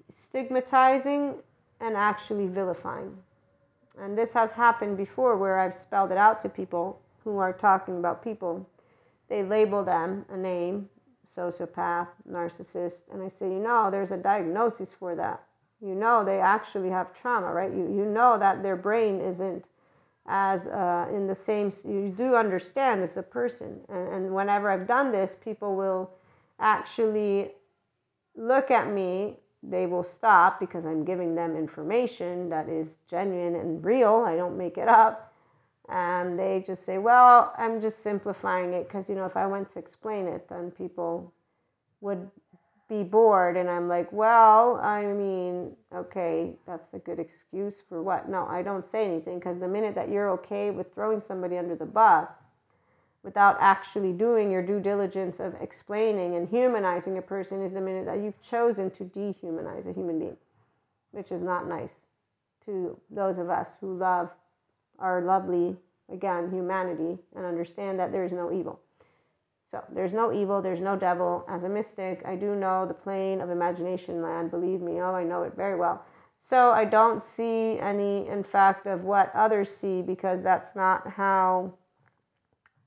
stigmatizing 0.09 1.35
and 1.81 1.97
actually 1.97 2.47
vilifying 2.47 3.17
and 3.99 4.17
this 4.17 4.33
has 4.33 4.51
happened 4.51 4.97
before 4.97 5.37
where 5.37 5.59
I've 5.59 5.75
spelled 5.75 6.11
it 6.11 6.17
out 6.17 6.41
to 6.41 6.49
people 6.49 7.01
who 7.23 7.37
are 7.37 7.53
talking 7.53 7.97
about 7.97 8.23
people. 8.23 8.67
They 9.29 9.43
label 9.43 9.83
them 9.83 10.25
a 10.29 10.37
name, 10.37 10.89
sociopath, 11.35 12.07
narcissist, 12.29 13.03
and 13.11 13.21
I 13.21 13.27
say, 13.27 13.47
you 13.47 13.59
know, 13.59 13.89
there's 13.91 14.11
a 14.11 14.17
diagnosis 14.17 14.93
for 14.93 15.15
that. 15.15 15.43
You 15.81 15.95
know, 15.95 16.23
they 16.23 16.39
actually 16.39 16.89
have 16.89 17.13
trauma, 17.13 17.51
right? 17.51 17.71
You, 17.71 17.83
you 17.83 18.05
know 18.05 18.37
that 18.37 18.63
their 18.63 18.75
brain 18.75 19.19
isn't 19.19 19.67
as 20.27 20.67
uh, 20.67 21.07
in 21.11 21.27
the 21.27 21.35
same, 21.35 21.71
you 21.83 22.13
do 22.15 22.35
understand 22.35 23.01
as 23.01 23.17
a 23.17 23.23
person. 23.23 23.81
And, 23.89 24.07
and 24.13 24.33
whenever 24.33 24.69
I've 24.69 24.87
done 24.87 25.11
this, 25.11 25.35
people 25.35 25.75
will 25.75 26.11
actually 26.59 27.51
look 28.35 28.69
at 28.69 28.91
me 28.91 29.37
they 29.63 29.85
will 29.85 30.03
stop 30.03 30.59
because 30.59 30.85
I'm 30.85 31.05
giving 31.05 31.35
them 31.35 31.55
information 31.55 32.49
that 32.49 32.67
is 32.67 32.95
genuine 33.07 33.55
and 33.55 33.83
real. 33.83 34.23
I 34.25 34.35
don't 34.35 34.57
make 34.57 34.77
it 34.77 34.87
up. 34.87 35.33
And 35.89 36.39
they 36.39 36.63
just 36.65 36.85
say, 36.85 36.97
well, 36.97 37.53
I'm 37.57 37.81
just 37.81 38.01
simplifying 38.01 38.73
it 38.73 38.87
because, 38.87 39.09
you 39.09 39.15
know, 39.15 39.25
if 39.25 39.35
I 39.35 39.45
went 39.45 39.69
to 39.71 39.79
explain 39.79 40.27
it, 40.27 40.47
then 40.47 40.71
people 40.71 41.33
would 41.99 42.29
be 42.87 43.03
bored. 43.03 43.57
And 43.57 43.69
I'm 43.69 43.87
like, 43.87 44.11
well, 44.11 44.77
I 44.77 45.05
mean, 45.05 45.75
okay, 45.93 46.55
that's 46.65 46.93
a 46.93 46.99
good 46.99 47.19
excuse 47.19 47.81
for 47.81 48.01
what? 48.01 48.29
No, 48.29 48.47
I 48.47 48.61
don't 48.61 48.89
say 48.89 49.05
anything 49.05 49.37
because 49.37 49.59
the 49.59 49.67
minute 49.67 49.95
that 49.95 50.09
you're 50.09 50.29
okay 50.31 50.71
with 50.71 50.93
throwing 50.93 51.19
somebody 51.19 51.57
under 51.57 51.75
the 51.75 51.85
bus, 51.85 52.31
without 53.23 53.57
actually 53.59 54.13
doing 54.13 54.51
your 54.51 54.61
due 54.61 54.79
diligence 54.79 55.39
of 55.39 55.55
explaining 55.61 56.35
and 56.35 56.49
humanizing 56.49 57.17
a 57.17 57.21
person 57.21 57.63
is 57.63 57.73
the 57.73 57.81
minute 57.81 58.05
that 58.05 58.19
you've 58.19 58.41
chosen 58.41 58.89
to 58.91 59.03
dehumanize 59.03 59.87
a 59.87 59.93
human 59.93 60.19
being, 60.19 60.37
which 61.11 61.31
is 61.31 61.41
not 61.41 61.67
nice 61.67 62.05
to 62.65 62.99
those 63.09 63.37
of 63.37 63.49
us 63.49 63.77
who 63.79 63.95
love 63.95 64.31
our 64.99 65.21
lovely, 65.21 65.75
again, 66.11 66.51
humanity 66.51 67.19
and 67.35 67.45
understand 67.45 67.99
that 67.99 68.11
there 68.11 68.23
is 68.23 68.31
no 68.31 68.51
evil. 68.51 68.79
So 69.69 69.83
there's 69.93 70.13
no 70.13 70.33
evil, 70.33 70.61
there's 70.61 70.81
no 70.81 70.97
devil. 70.97 71.45
As 71.47 71.63
a 71.63 71.69
mystic, 71.69 72.21
I 72.25 72.35
do 72.35 72.55
know 72.55 72.85
the 72.85 72.93
plane 72.93 73.39
of 73.39 73.49
imagination 73.49 74.21
land, 74.21 74.51
believe 74.51 74.81
me, 74.81 74.99
oh, 74.99 75.13
I 75.13 75.23
know 75.23 75.43
it 75.43 75.53
very 75.55 75.77
well. 75.77 76.03
So 76.41 76.71
I 76.71 76.85
don't 76.85 77.23
see 77.23 77.79
any, 77.79 78.27
in 78.27 78.43
fact, 78.43 78.87
of 78.87 79.03
what 79.03 79.31
others 79.33 79.69
see 79.69 80.01
because 80.01 80.43
that's 80.43 80.75
not 80.75 81.11
how 81.11 81.75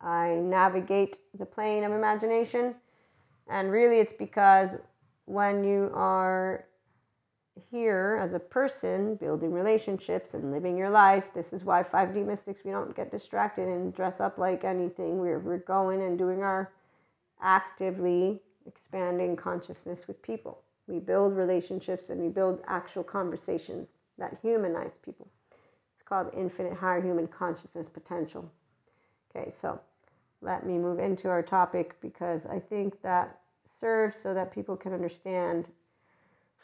I 0.04 0.34
navigate 0.34 1.18
the 1.36 1.46
plane 1.46 1.82
of 1.82 1.92
imagination. 1.92 2.74
And 3.48 3.72
really, 3.72 3.98
it's 3.98 4.12
because 4.12 4.76
when 5.24 5.64
you 5.64 5.90
are 5.94 6.66
here 7.70 8.18
as 8.20 8.34
a 8.34 8.38
person, 8.38 9.14
building 9.16 9.52
relationships 9.52 10.34
and 10.34 10.52
living 10.52 10.76
your 10.76 10.90
life, 10.90 11.32
this 11.34 11.52
is 11.52 11.64
why 11.64 11.82
5D 11.82 12.26
mystics, 12.26 12.60
we 12.64 12.70
don't 12.70 12.94
get 12.94 13.10
distracted 13.10 13.66
and 13.66 13.94
dress 13.94 14.20
up 14.20 14.38
like 14.38 14.64
anything. 14.64 15.18
We're, 15.18 15.38
we're 15.38 15.58
going 15.58 16.02
and 16.02 16.18
doing 16.18 16.42
our 16.42 16.72
actively 17.40 18.40
expanding 18.66 19.36
consciousness 19.36 20.06
with 20.06 20.20
people. 20.22 20.60
We 20.86 20.98
build 20.98 21.36
relationships 21.36 22.10
and 22.10 22.20
we 22.20 22.28
build 22.28 22.60
actual 22.66 23.04
conversations 23.04 23.88
that 24.18 24.38
humanize 24.42 24.92
people. 25.02 25.28
It's 25.94 26.06
called 26.06 26.30
infinite 26.36 26.74
higher 26.74 27.00
human 27.00 27.26
consciousness 27.26 27.88
potential. 27.88 28.50
Okay, 29.34 29.50
so 29.50 29.80
let 30.44 30.66
me 30.66 30.78
move 30.78 30.98
into 30.98 31.28
our 31.28 31.42
topic 31.42 31.96
because 32.00 32.46
I 32.46 32.58
think 32.58 33.00
that 33.02 33.40
serves 33.80 34.16
so 34.16 34.34
that 34.34 34.52
people 34.52 34.76
can 34.76 34.92
understand 34.92 35.66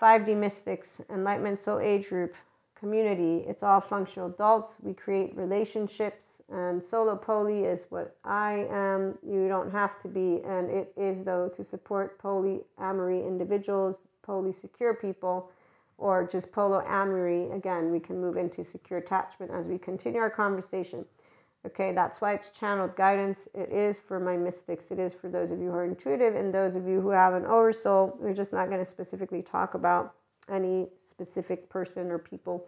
5D 0.01 0.37
mystics, 0.37 1.01
enlightenment 1.11 1.59
soul 1.59 1.79
age 1.79 2.09
group, 2.09 2.35
community. 2.81 3.45
It's 3.47 3.63
all 3.63 3.81
functional 3.81 4.29
adults. 4.29 4.77
We 4.83 4.95
create 4.95 5.37
relationships, 5.37 6.41
and 6.51 6.83
solo 6.83 7.15
poly 7.15 7.65
is 7.65 7.87
what 7.91 8.17
I 8.25 8.67
am. 8.71 9.19
You 9.23 9.49
don't 9.49 9.71
have 9.71 10.01
to 10.01 10.09
be, 10.09 10.41
and 10.47 10.71
it 10.71 10.93
is 10.97 11.25
though 11.25 11.51
to 11.55 11.63
support 11.63 12.21
polyamory 12.21 13.27
individuals, 13.27 14.01
poly 14.23 14.53
secure 14.53 14.95
people, 14.95 15.51
or 15.99 16.27
just 16.27 16.51
polyamory. 16.51 17.55
Again, 17.55 17.91
we 17.91 18.01
can 18.01 18.19
move 18.19 18.39
into 18.39 18.65
secure 18.65 18.99
attachment 18.99 19.53
as 19.53 19.67
we 19.67 19.77
continue 19.77 20.21
our 20.21 20.31
conversation. 20.31 21.05
Okay, 21.67 21.93
that's 21.93 22.23
why 22.23 22.33
it's 22.33 22.49
channeled 22.51 22.97
guidance. 22.97 23.47
It 23.55 23.71
is 23.71 23.99
for 23.99 24.19
my 24.19 24.37
mystics. 24.37 24.91
It 24.91 24.99
is 24.99 25.13
for 25.13 25.29
those 25.29 25.51
of 25.51 25.59
you 25.59 25.67
who 25.67 25.77
are 25.77 25.85
intuitive 25.85 26.35
and 26.35 26.55
those 26.55 26.75
of 26.75 26.87
you 26.89 27.03
who 27.03 27.11
have 27.11 27.35
an 27.35 27.45
oversoul. 27.45 28.17
We're 28.19 28.33
just 28.33 28.53
not 28.53 28.69
going 28.69 28.79
to 28.79 28.85
specifically 28.85 29.43
talk 29.43 29.75
about 29.75 30.15
any 30.51 30.89
specific 31.03 31.69
person 31.69 32.11
or 32.11 32.19
people. 32.19 32.67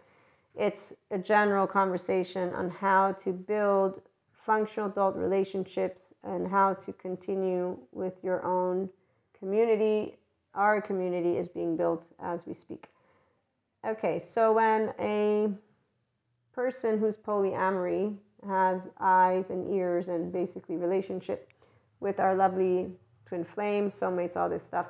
It's 0.55 0.93
a 1.09 1.17
general 1.17 1.65
conversation 1.65 2.53
on 2.53 2.69
how 2.69 3.13
to 3.23 3.31
build 3.31 4.01
functional 4.31 4.89
adult 4.89 5.15
relationships 5.15 6.13
and 6.23 6.47
how 6.47 6.75
to 6.75 6.93
continue 6.93 7.79
with 7.91 8.23
your 8.23 8.45
own 8.45 8.89
community. 9.37 10.17
Our 10.53 10.81
community 10.81 11.37
is 11.37 11.47
being 11.47 11.75
built 11.75 12.07
as 12.21 12.45
we 12.45 12.53
speak. 12.53 12.89
Okay, 13.85 14.19
so 14.19 14.53
when 14.53 14.93
a 14.99 15.49
person 16.53 16.99
who's 16.99 17.15
polyamory 17.15 18.17
has 18.47 18.89
eyes 18.99 19.49
and 19.49 19.73
ears 19.73 20.07
and 20.09 20.31
basically 20.31 20.77
relationship 20.77 21.51
with 21.99 22.19
our 22.19 22.35
lovely 22.35 22.91
twin 23.25 23.43
flames, 23.43 23.93
soulmates, 23.93 24.35
all 24.35 24.49
this 24.49 24.63
stuff. 24.63 24.87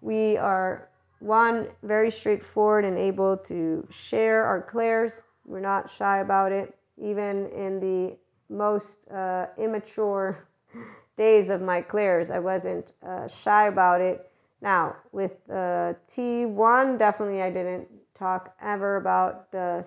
We 0.00 0.36
are 0.36 0.88
one 1.18 1.68
very 1.82 2.10
straightforward 2.10 2.84
and 2.84 2.96
able 2.96 3.36
to 3.36 3.86
share 3.90 4.44
our 4.44 4.62
clairs. 4.62 5.20
We're 5.44 5.60
not 5.60 5.90
shy 5.90 6.20
about 6.20 6.52
it, 6.52 6.74
even 6.96 7.46
in 7.50 7.80
the 7.80 8.16
most 8.48 9.08
uh, 9.10 9.46
immature 9.58 10.48
days 11.16 11.50
of 11.50 11.60
my 11.60 11.82
clairs. 11.82 12.30
I 12.30 12.38
wasn't 12.38 12.92
uh, 13.06 13.28
shy 13.28 13.68
about 13.68 14.00
it. 14.00 14.30
Now, 14.62 14.96
with 15.12 15.32
uh, 15.50 15.94
T1, 16.08 16.98
definitely 16.98 17.42
I 17.42 17.50
didn't 17.50 17.88
talk 18.14 18.54
ever 18.60 18.96
about 18.96 19.52
the, 19.52 19.86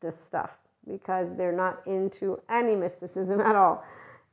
the 0.00 0.10
stuff 0.10 0.58
because 0.88 1.36
they're 1.36 1.52
not 1.52 1.80
into 1.86 2.40
any 2.48 2.74
mysticism 2.74 3.40
at 3.40 3.54
all. 3.54 3.84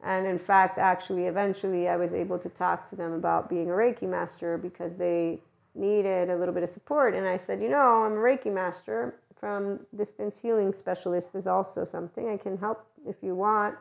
And 0.04 0.28
in 0.28 0.38
fact, 0.38 0.78
actually, 0.78 1.26
eventually, 1.26 1.88
I 1.88 1.96
was 1.98 2.14
able 2.14 2.38
to 2.40 2.50
talk 2.50 2.90
to 2.90 2.96
them 2.96 3.14
about 3.14 3.50
being 3.50 3.70
a 3.70 3.74
Reiki 3.74 4.04
master 4.04 4.58
because 4.58 4.96
they 4.96 5.40
needed 5.74 6.30
a 6.30 6.38
little 6.38 6.54
bit 6.54 6.64
of 6.64 6.70
support. 6.70 7.16
And 7.16 7.28
I 7.28 7.38
said, 7.38 7.62
you 7.62 7.70
know, 7.70 8.04
I'm 8.04 8.14
a 8.14 8.16
Reiki 8.16 8.54
master 8.54 9.16
from 9.40 9.80
distance 9.96 10.42
healing 10.42 10.74
specialist 10.74 11.36
is 11.36 11.48
also 11.48 11.84
something 11.84 12.30
I 12.30 12.38
can 12.38 12.58
help 12.58 12.86
if 13.08 13.18
you 13.22 13.36
want, 13.36 13.76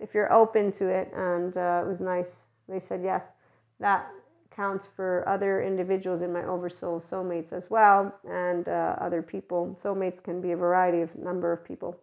if 0.00 0.14
you're 0.14 0.32
open 0.32 0.72
to 0.72 0.88
it. 0.88 1.12
And 1.14 1.56
uh, 1.56 1.82
it 1.84 1.86
was 1.86 2.00
nice. 2.00 2.46
They 2.68 2.78
said 2.78 3.02
yes. 3.04 3.32
That 3.78 4.10
counts 4.58 4.88
for 4.96 5.26
other 5.28 5.62
individuals 5.62 6.20
in 6.20 6.32
my 6.32 6.44
oversoul 6.44 6.98
soulmates 7.00 7.52
as 7.52 7.70
well, 7.70 8.12
and 8.28 8.66
uh, 8.66 8.96
other 8.98 9.22
people. 9.22 9.76
Soulmates 9.80 10.20
can 10.20 10.40
be 10.40 10.50
a 10.50 10.56
variety 10.56 11.00
of 11.00 11.14
number 11.16 11.52
of 11.52 11.64
people. 11.64 11.96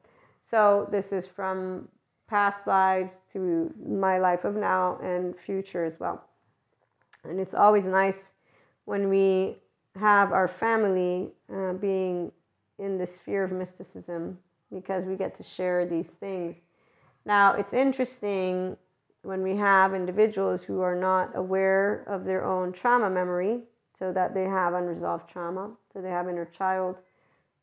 So 0.50 0.88
this 0.92 1.12
is 1.12 1.25
from 1.28 1.90
past 2.28 2.68
lives 2.68 3.22
to 3.34 3.74
my 3.88 4.20
life 4.20 4.46
of 4.46 4.56
now 4.56 5.00
and 5.02 5.38
future 5.38 5.84
as 5.84 6.00
well. 6.00 6.24
And 7.24 7.40
it's 7.40 7.54
always 7.54 7.86
nice 7.86 8.32
when 8.86 9.10
we 9.10 9.58
have 9.96 10.32
our 10.32 10.48
family 10.48 11.30
uh, 11.52 11.74
being 11.74 12.32
in 12.78 12.98
the 12.98 13.06
sphere 13.06 13.44
of 13.44 13.52
mysticism 13.52 14.38
because 14.72 15.06
we 15.06 15.16
get 15.16 15.34
to 15.36 15.44
share 15.44 15.86
these 15.86 16.10
things. 16.10 16.62
Now, 17.25 17.54
it's 17.54 17.74
interesting 17.74 18.78
when 19.24 19.42
we 19.42 19.56
have 19.58 19.96
individuals 19.96 20.64
who 20.64 20.82
are 20.82 20.96
not 20.96 21.36
aware 21.36 22.04
of 22.08 22.25
their 22.25 22.46
own 22.46 22.72
trauma 22.72 23.10
memory, 23.10 23.62
so 23.98 24.12
that 24.12 24.34
they 24.34 24.44
have 24.44 24.74
unresolved 24.74 25.30
trauma, 25.30 25.72
so 25.92 26.02
they 26.02 26.10
have 26.10 26.28
inner 26.28 26.46
child 26.46 26.98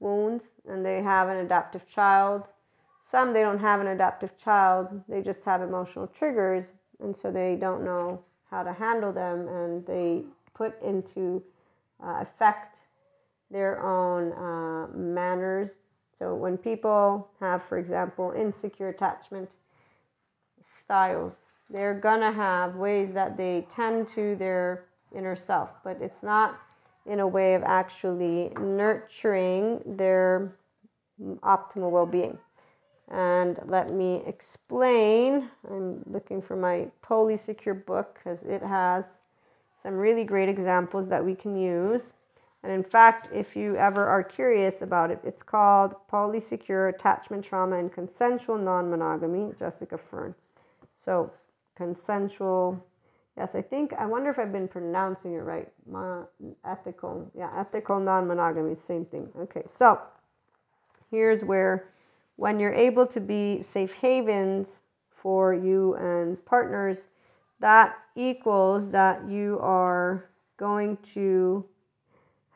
wounds, 0.01 0.47
and 0.67 0.85
they 0.85 1.03
have 1.03 1.29
an 1.29 1.37
adaptive 1.37 1.87
child 1.87 2.49
some 3.03 3.33
they 3.33 3.43
don't 3.43 3.59
have 3.59 3.81
an 3.81 3.89
adaptive 3.89 4.39
child, 4.39 5.03
they 5.09 5.23
just 5.23 5.45
have 5.45 5.61
emotional 5.61 6.07
triggers, 6.07 6.73
and 7.01 7.17
so 7.17 7.31
they 7.31 7.57
don't 7.57 7.85
know 7.85 8.23
how 8.51 8.63
to 8.63 8.73
handle 8.73 9.13
them, 9.13 9.49
and 9.49 9.85
they 9.87 10.23
put 10.55 10.81
into 10.83 11.43
uh, 12.03 12.21
effect 12.21 12.79
their 13.51 13.83
own 13.83 14.33
uh, 14.33 14.87
manners. 14.97 15.79
So 16.17 16.35
when 16.35 16.57
people 16.57 17.29
have, 17.41 17.63
for 17.63 17.79
example, 17.79 18.33
insecure 18.37 18.89
attachment, 18.89 19.57
styles. 20.63 21.37
They're 21.71 21.95
gonna 21.95 22.33
have 22.33 22.77
ways 22.77 23.13
that 23.13 23.37
they 23.37 23.67
tend 23.71 24.09
to 24.11 24.37
their 24.37 24.85
inner 25.15 25.37
self, 25.37 25.75
but 25.83 25.99
it's 26.01 26.23
not 26.23 26.61
in 27.07 27.21
a 27.21 27.27
way 27.27 27.55
of 27.55 27.63
actually 27.63 28.53
nurturing 28.61 29.81
their 29.85 30.55
optimal 31.21 31.91
well 31.91 32.07
being. 32.07 32.39
And 33.11 33.59
let 33.67 33.91
me 33.93 34.23
explain. 34.27 35.51
I'm 35.69 36.03
looking 36.07 36.41
for 36.41 36.57
my 36.57 36.89
Polysecure 37.05 37.85
book 37.85 38.15
because 38.15 38.43
it 38.45 38.63
has 38.63 39.23
some 39.77 39.95
really 39.95 40.25
great 40.25 40.49
examples 40.49 41.09
that 41.09 41.25
we 41.25 41.35
can 41.35 41.57
use. 41.57 42.15
And 42.63 42.71
in 42.73 42.85
fact, 42.85 43.29
if 43.33 43.57
you 43.57 43.77
ever 43.77 44.07
are 44.07 44.23
curious 44.23 44.83
about 44.83 45.11
it, 45.11 45.19
it's 45.25 45.43
called 45.43 45.95
Polysecure 46.11 46.95
Attachment 46.95 47.45
Trauma 47.45 47.77
and 47.79 47.93
Consensual 47.93 48.57
Non 48.57 48.89
Monogamy, 48.89 49.53
Jessica 49.59 49.99
Fern. 49.99 50.35
So, 50.95 51.33
consensual, 51.75 52.87
yes, 53.37 53.57
I 53.57 53.63
think, 53.63 53.93
I 53.95 54.07
wonder 54.07 54.31
if 54.31 54.39
I've 54.39 54.53
been 54.53 54.69
pronouncing 54.69 55.35
it 55.35 55.39
right. 55.39 55.69
Ethical, 56.65 57.29
yeah, 57.37 57.51
ethical 57.59 57.99
non 57.99 58.29
monogamy, 58.29 58.77
same 58.77 59.05
thing. 59.07 59.29
Okay, 59.37 59.65
so 59.67 60.01
here's 61.11 61.45
where 61.45 61.89
when 62.43 62.59
you're 62.59 62.75
able 62.75 63.07
to 63.07 63.21
be 63.21 63.63
safe 63.63 63.93
havens 63.93 64.83
for 65.09 65.55
you 65.55 65.95
and 65.95 66.45
partners, 66.45 67.07
that 67.61 67.97
equals 68.17 68.91
that 68.91 69.29
you 69.29 69.61
are 69.63 70.29
going 70.57 70.97
to 71.05 71.65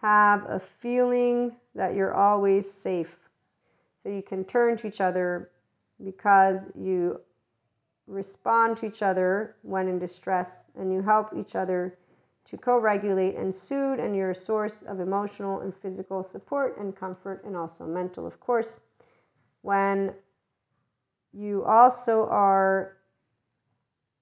have 0.02 0.44
a 0.50 0.58
feeling 0.58 1.52
that 1.76 1.94
you're 1.94 2.12
always 2.12 2.68
safe. 2.68 3.28
So 4.02 4.08
you 4.08 4.22
can 4.22 4.42
turn 4.42 4.76
to 4.78 4.88
each 4.88 5.00
other 5.00 5.50
because 6.04 6.62
you 6.76 7.20
respond 8.08 8.78
to 8.78 8.86
each 8.86 9.02
other 9.02 9.54
when 9.62 9.86
in 9.86 10.00
distress 10.00 10.64
and 10.76 10.92
you 10.92 11.02
help 11.02 11.28
each 11.32 11.54
other 11.54 11.96
to 12.46 12.56
co 12.56 12.76
regulate 12.76 13.36
and 13.36 13.54
soothe, 13.54 14.00
and 14.00 14.16
you're 14.16 14.32
a 14.32 14.34
source 14.34 14.82
of 14.82 14.98
emotional 14.98 15.60
and 15.60 15.72
physical 15.72 16.24
support 16.24 16.76
and 16.76 16.96
comfort, 16.96 17.44
and 17.44 17.56
also 17.56 17.86
mental, 17.86 18.26
of 18.26 18.40
course. 18.40 18.80
When 19.66 20.14
you 21.32 21.64
also 21.64 22.28
are 22.28 22.99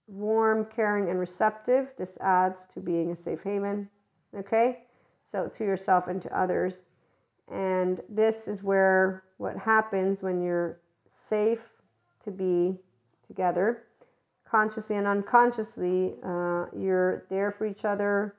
warm, 0.07 0.65
caring, 0.75 1.11
and 1.11 1.19
receptive, 1.19 1.93
this 1.99 2.17
adds 2.23 2.65
to 2.69 2.81
being 2.81 3.11
a 3.11 3.17
safe 3.17 3.43
haven. 3.43 3.91
Okay? 4.35 4.85
So 5.27 5.49
to 5.49 5.65
yourself 5.65 6.09
and 6.09 6.23
to 6.23 6.35
others. 6.35 6.81
And 7.53 8.01
this 8.09 8.49
is 8.49 8.63
where 8.63 9.25
what 9.37 9.59
happens 9.59 10.23
when 10.23 10.41
you're 10.41 10.81
safe 11.07 11.73
to 12.21 12.31
be 12.31 12.79
together, 13.23 13.83
consciously 14.49 14.97
and 14.97 15.07
unconsciously, 15.07 16.15
uh, 16.25 16.69
you're 16.75 17.27
there 17.29 17.51
for 17.51 17.67
each 17.67 17.85
other. 17.85 18.35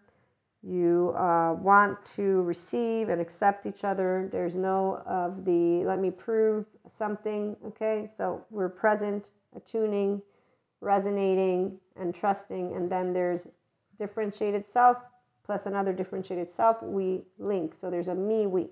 You 0.68 1.14
uh, 1.16 1.54
want 1.54 2.04
to 2.16 2.42
receive 2.42 3.10
and 3.10 3.22
accept 3.22 3.66
each 3.66 3.84
other. 3.84 4.28
There's 4.32 4.56
no 4.56 5.04
of 5.06 5.46
the 5.46 5.84
let 5.86 6.00
me 6.00 6.10
prove 6.10 6.66
something. 6.92 7.56
Okay, 7.68 8.10
so 8.14 8.44
we're 8.50 8.70
present, 8.70 9.32
attuning, 9.56 10.22
resonating, 10.82 11.78
and 11.96 12.16
trusting. 12.16 12.76
And 12.76 12.92
then 12.92 13.14
there's 13.14 13.48
differentiated 13.98 14.66
self 14.66 14.98
plus 15.46 15.66
another 15.68 15.94
differentiated 15.94 16.50
self, 16.50 16.82
we 16.82 17.22
link. 17.38 17.76
So 17.76 17.90
there's 17.90 18.08
a 18.08 18.16
me, 18.16 18.48
we, 18.48 18.68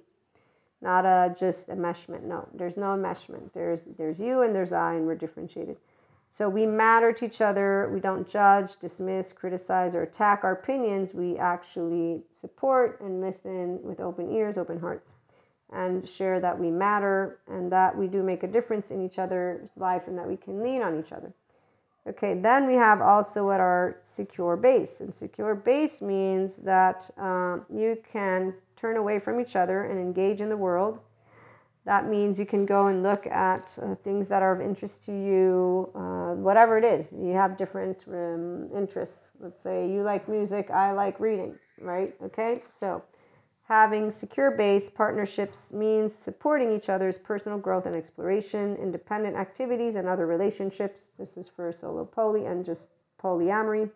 not 0.81 1.05
a 1.05 1.33
just 1.37 1.69
enmeshment. 1.69 2.23
No, 2.23 2.47
there's 2.53 2.75
no 2.75 2.87
enmeshment. 2.87 3.53
There's 3.53 3.85
there's 3.97 4.19
you 4.19 4.41
and 4.41 4.55
there's 4.55 4.73
I, 4.73 4.95
and 4.95 5.05
we're 5.05 5.15
differentiated. 5.15 5.77
So 6.33 6.49
we 6.49 6.65
matter 6.65 7.13
to 7.13 7.25
each 7.25 7.41
other. 7.41 7.91
We 7.93 7.99
don't 7.99 8.27
judge, 8.27 8.77
dismiss, 8.77 9.33
criticize, 9.33 9.93
or 9.93 10.01
attack 10.01 10.43
our 10.43 10.53
opinions. 10.53 11.13
We 11.13 11.37
actually 11.37 12.23
support 12.31 12.99
and 13.01 13.21
listen 13.21 13.79
with 13.83 13.99
open 13.99 14.33
ears, 14.33 14.57
open 14.57 14.79
hearts, 14.79 15.13
and 15.71 16.09
share 16.09 16.39
that 16.39 16.57
we 16.57 16.71
matter 16.71 17.37
and 17.47 17.71
that 17.71 17.95
we 17.95 18.07
do 18.07 18.23
make 18.23 18.41
a 18.41 18.47
difference 18.47 18.89
in 18.89 19.05
each 19.05 19.19
other's 19.19 19.69
life 19.77 20.07
and 20.07 20.17
that 20.17 20.27
we 20.27 20.35
can 20.35 20.63
lean 20.63 20.81
on 20.81 20.99
each 20.99 21.11
other. 21.11 21.35
Okay, 22.09 22.33
then 22.33 22.65
we 22.65 22.73
have 22.73 22.99
also 22.99 23.45
what 23.45 23.59
our 23.59 23.99
secure 24.01 24.57
base. 24.57 25.01
And 25.01 25.13
secure 25.13 25.53
base 25.53 26.01
means 26.01 26.55
that 26.55 27.11
um, 27.15 27.67
you 27.71 28.01
can 28.11 28.55
turn 28.75 28.97
away 28.97 29.19
from 29.19 29.39
each 29.39 29.55
other 29.55 29.83
and 29.83 29.99
engage 29.99 30.41
in 30.41 30.49
the 30.49 30.57
world. 30.57 30.97
That 31.85 32.07
means 32.07 32.39
you 32.39 32.45
can 32.45 32.65
go 32.65 32.87
and 32.87 33.03
look 33.03 33.27
at 33.27 33.77
uh, 33.81 33.95
things 33.95 34.29
that 34.29 34.41
are 34.41 34.55
of 34.55 34.61
interest 34.61 35.03
to 35.05 35.11
you, 35.11 35.91
uh, 35.95 36.33
whatever 36.35 36.77
it 36.77 36.85
is. 36.85 37.11
You 37.11 37.33
have 37.33 37.57
different 37.57 38.05
um, 38.07 38.69
interests. 38.75 39.33
Let's 39.39 39.61
say 39.61 39.89
you 39.89 40.01
like 40.01 40.29
music, 40.29 40.71
I 40.71 40.93
like 40.93 41.19
reading, 41.19 41.55
right? 41.81 42.15
Okay, 42.23 42.63
so 42.73 43.03
Having 43.67 44.11
secure 44.11 44.51
base 44.51 44.89
partnerships 44.89 45.71
means 45.71 46.13
supporting 46.13 46.75
each 46.75 46.89
other's 46.89 47.17
personal 47.17 47.57
growth 47.57 47.85
and 47.85 47.95
exploration, 47.95 48.75
independent 48.75 49.37
activities, 49.37 49.95
and 49.95 50.07
other 50.07 50.27
relationships. 50.27 51.13
This 51.17 51.37
is 51.37 51.47
for 51.47 51.71
solo 51.71 52.03
poly 52.03 52.45
and 52.45 52.65
just 52.65 52.89
polyamory. 53.21 53.89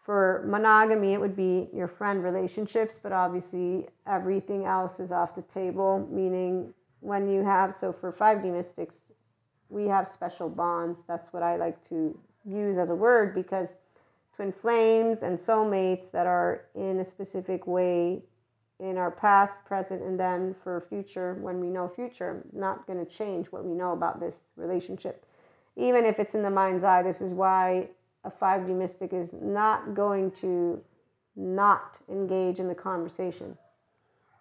For 0.00 0.44
monogamy, 0.46 1.12
it 1.12 1.20
would 1.20 1.36
be 1.36 1.68
your 1.74 1.86
friend 1.86 2.24
relationships, 2.24 2.98
but 3.02 3.12
obviously 3.12 3.88
everything 4.06 4.64
else 4.64 4.98
is 4.98 5.12
off 5.12 5.34
the 5.34 5.42
table, 5.42 6.08
meaning 6.10 6.72
when 7.00 7.28
you 7.28 7.44
have, 7.44 7.74
so 7.74 7.92
for 7.92 8.10
5D 8.12 8.52
mystics, 8.52 9.00
we 9.68 9.86
have 9.86 10.08
special 10.08 10.48
bonds. 10.48 11.00
That's 11.06 11.32
what 11.32 11.42
I 11.42 11.56
like 11.56 11.86
to 11.90 12.18
use 12.44 12.78
as 12.78 12.90
a 12.90 12.94
word 12.94 13.34
because 13.34 13.74
twin 14.34 14.52
flames 14.52 15.22
and 15.22 15.38
soulmates 15.38 16.10
that 16.12 16.26
are 16.26 16.64
in 16.74 16.98
a 16.98 17.04
specific 17.04 17.66
way 17.66 18.22
in 18.78 18.96
our 18.96 19.10
past, 19.10 19.64
present, 19.66 20.02
and 20.02 20.18
then 20.18 20.54
for 20.54 20.80
future, 20.80 21.34
when 21.34 21.60
we 21.60 21.68
know 21.68 21.86
future, 21.86 22.42
not 22.52 22.86
going 22.86 23.04
to 23.04 23.10
change 23.10 23.48
what 23.48 23.64
we 23.64 23.74
know 23.74 23.92
about 23.92 24.18
this 24.18 24.40
relationship. 24.56 25.26
Even 25.76 26.06
if 26.06 26.18
it's 26.18 26.34
in 26.34 26.42
the 26.42 26.50
mind's 26.50 26.82
eye, 26.82 27.02
this 27.02 27.20
is 27.20 27.34
why 27.34 27.88
a 28.24 28.30
5D 28.30 28.68
mystic 28.76 29.12
is 29.12 29.32
not 29.32 29.94
going 29.94 30.30
to 30.32 30.82
not 31.36 31.98
engage 32.08 32.58
in 32.58 32.68
the 32.68 32.74
conversation. 32.74 33.56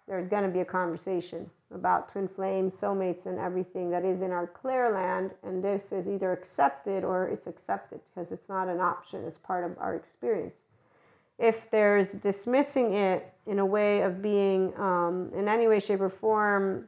There's 0.08 0.28
going 0.28 0.44
to 0.44 0.50
be 0.50 0.60
a 0.60 0.66
conversation 0.66 1.50
about 1.74 2.12
twin 2.12 2.28
flames, 2.28 2.74
soulmates, 2.74 3.26
and 3.26 3.38
everything 3.38 3.92
that 3.92 4.04
is 4.04 4.22
in 4.22 4.32
our 4.32 4.48
clear 4.48 4.92
land. 4.92 5.32
And 5.44 5.64
this 5.64 5.92
is 5.92 6.10
either 6.10 6.32
accepted 6.32 7.04
or 7.04 7.28
it's 7.28 7.46
accepted 7.46 8.00
because 8.10 8.32
it's 8.32 8.50
not 8.50 8.68
an 8.68 8.80
option, 8.80 9.24
it's 9.26 9.38
part 9.38 9.64
of 9.64 9.78
our 9.78 9.96
experience 9.96 10.62
if 11.40 11.72
there's 11.72 12.12
dismissing 12.12 12.94
it 12.94 13.34
in 13.48 13.60
a 13.60 13.66
way 13.66 14.02
of 14.02 14.22
being 14.22 14.78
um, 14.78 15.32
in 15.34 15.48
any 15.48 15.68
way, 15.68 15.80
shape, 15.80 16.02
or 16.02 16.10
form 16.10 16.88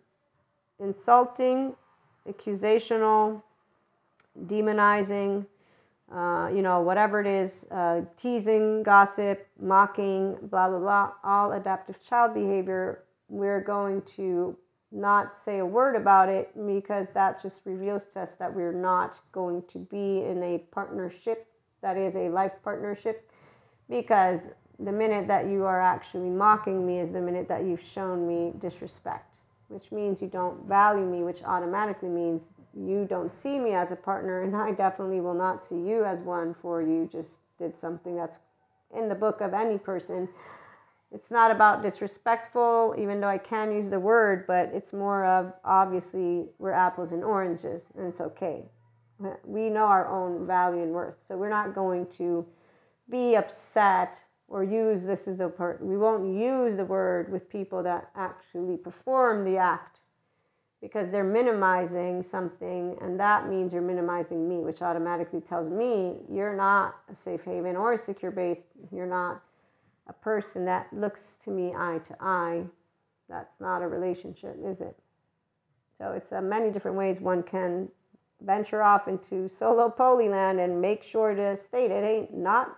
insulting, 0.79 1.73
accusational, 2.27 3.41
demonizing, 4.45 5.45
uh, 6.13 6.49
you 6.53 6.61
know, 6.61 6.81
whatever 6.81 7.21
it 7.21 7.27
is, 7.27 7.65
uh, 7.71 8.01
teasing, 8.17 8.83
gossip, 8.83 9.47
mocking, 9.59 10.37
blah, 10.43 10.67
blah, 10.69 10.79
blah, 10.79 11.11
all 11.23 11.53
adaptive 11.53 12.01
child 12.01 12.33
behavior, 12.33 13.03
we're 13.29 13.61
going 13.61 14.01
to 14.01 14.57
not 14.91 15.37
say 15.37 15.59
a 15.59 15.65
word 15.65 15.95
about 15.95 16.27
it 16.27 16.51
because 16.67 17.07
that 17.13 17.41
just 17.41 17.65
reveals 17.65 18.05
to 18.07 18.19
us 18.19 18.35
that 18.35 18.53
we're 18.53 18.73
not 18.73 19.21
going 19.31 19.63
to 19.67 19.79
be 19.79 20.21
in 20.23 20.43
a 20.43 20.57
partnership 20.71 21.47
that 21.81 21.97
is 21.97 22.15
a 22.15 22.29
life 22.29 22.53
partnership 22.63 23.29
because 23.89 24.41
the 24.79 24.91
minute 24.91 25.27
that 25.27 25.47
you 25.47 25.65
are 25.65 25.81
actually 25.81 26.29
mocking 26.29 26.85
me 26.85 26.99
is 26.99 27.11
the 27.11 27.21
minute 27.21 27.47
that 27.47 27.63
you've 27.63 27.81
shown 27.81 28.27
me 28.27 28.53
disrespect, 28.59 29.37
which 29.67 29.91
means 29.91 30.21
you 30.21 30.27
don't 30.27 30.67
value 30.67 31.05
me, 31.05 31.23
which 31.23 31.43
automatically 31.43 32.09
means 32.09 32.49
you 32.73 33.05
don't 33.09 33.31
see 33.31 33.59
me 33.59 33.73
as 33.73 33.91
a 33.91 33.95
partner, 33.95 34.43
and 34.43 34.55
I 34.55 34.71
definitely 34.71 35.21
will 35.21 35.33
not 35.33 35.63
see 35.63 35.75
you 35.75 36.05
as 36.05 36.21
one 36.21 36.53
for 36.53 36.81
you 36.81 37.09
just 37.11 37.39
did 37.57 37.77
something 37.77 38.15
that's 38.15 38.39
in 38.95 39.09
the 39.09 39.15
book 39.15 39.41
of 39.41 39.53
any 39.53 39.77
person. 39.77 40.29
It's 41.13 41.29
not 41.29 41.51
about 41.51 41.83
disrespectful, 41.83 42.95
even 42.97 43.19
though 43.19 43.27
I 43.27 43.37
can 43.37 43.71
use 43.71 43.89
the 43.89 43.99
word, 43.99 44.45
but 44.47 44.71
it's 44.73 44.93
more 44.93 45.25
of 45.25 45.53
obviously 45.65 46.45
we're 46.57 46.71
apples 46.71 47.11
and 47.11 47.23
oranges, 47.23 47.87
and 47.97 48.07
it's 48.07 48.21
okay. 48.21 48.63
We 49.45 49.69
know 49.69 49.85
our 49.85 50.07
own 50.07 50.47
value 50.47 50.81
and 50.81 50.93
worth, 50.93 51.15
so 51.27 51.37
we're 51.37 51.49
not 51.49 51.75
going 51.75 52.07
to 52.17 52.45
be 53.09 53.35
upset 53.35 54.23
or 54.47 54.63
use 54.63 55.05
this 55.05 55.27
is 55.27 55.37
the 55.37 55.47
part 55.47 55.83
we 55.83 55.97
won't 55.97 56.37
use 56.37 56.75
the 56.75 56.85
word 56.85 57.31
with 57.31 57.49
people 57.49 57.81
that 57.83 58.09
actually 58.15 58.77
perform 58.77 59.45
the 59.45 59.57
act 59.57 59.99
because 60.81 61.09
they're 61.09 61.23
minimizing 61.23 62.23
something 62.23 62.97
and 63.01 63.19
that 63.19 63.47
means 63.47 63.73
you're 63.73 63.81
minimizing 63.81 64.47
me 64.47 64.57
which 64.57 64.81
automatically 64.81 65.41
tells 65.41 65.69
me 65.69 66.15
you're 66.31 66.55
not 66.55 66.95
a 67.11 67.15
safe 67.15 67.43
haven 67.43 67.75
or 67.75 67.93
a 67.93 67.97
secure 67.97 68.31
base 68.31 68.63
you're 68.91 69.05
not 69.05 69.41
a 70.07 70.13
person 70.13 70.65
that 70.65 70.87
looks 70.91 71.37
to 71.43 71.51
me 71.51 71.73
eye 71.75 71.99
to 72.05 72.15
eye 72.19 72.63
that's 73.29 73.59
not 73.59 73.81
a 73.81 73.87
relationship 73.87 74.57
is 74.65 74.81
it 74.81 74.97
so 75.97 76.11
it's 76.11 76.31
uh, 76.31 76.41
many 76.41 76.71
different 76.71 76.97
ways 76.97 77.21
one 77.21 77.43
can 77.43 77.87
venture 78.41 78.81
off 78.81 79.07
into 79.07 79.47
solo 79.47 79.87
polyland 79.89 80.63
and 80.63 80.81
make 80.81 81.03
sure 81.03 81.35
to 81.35 81.55
state 81.55 81.91
it 81.91 82.03
ain't 82.03 82.33
not 82.33 82.75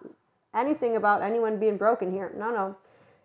anything 0.53 0.95
about 0.95 1.21
anyone 1.21 1.59
being 1.59 1.77
broken 1.77 2.11
here. 2.11 2.31
No, 2.37 2.51
no. 2.51 2.77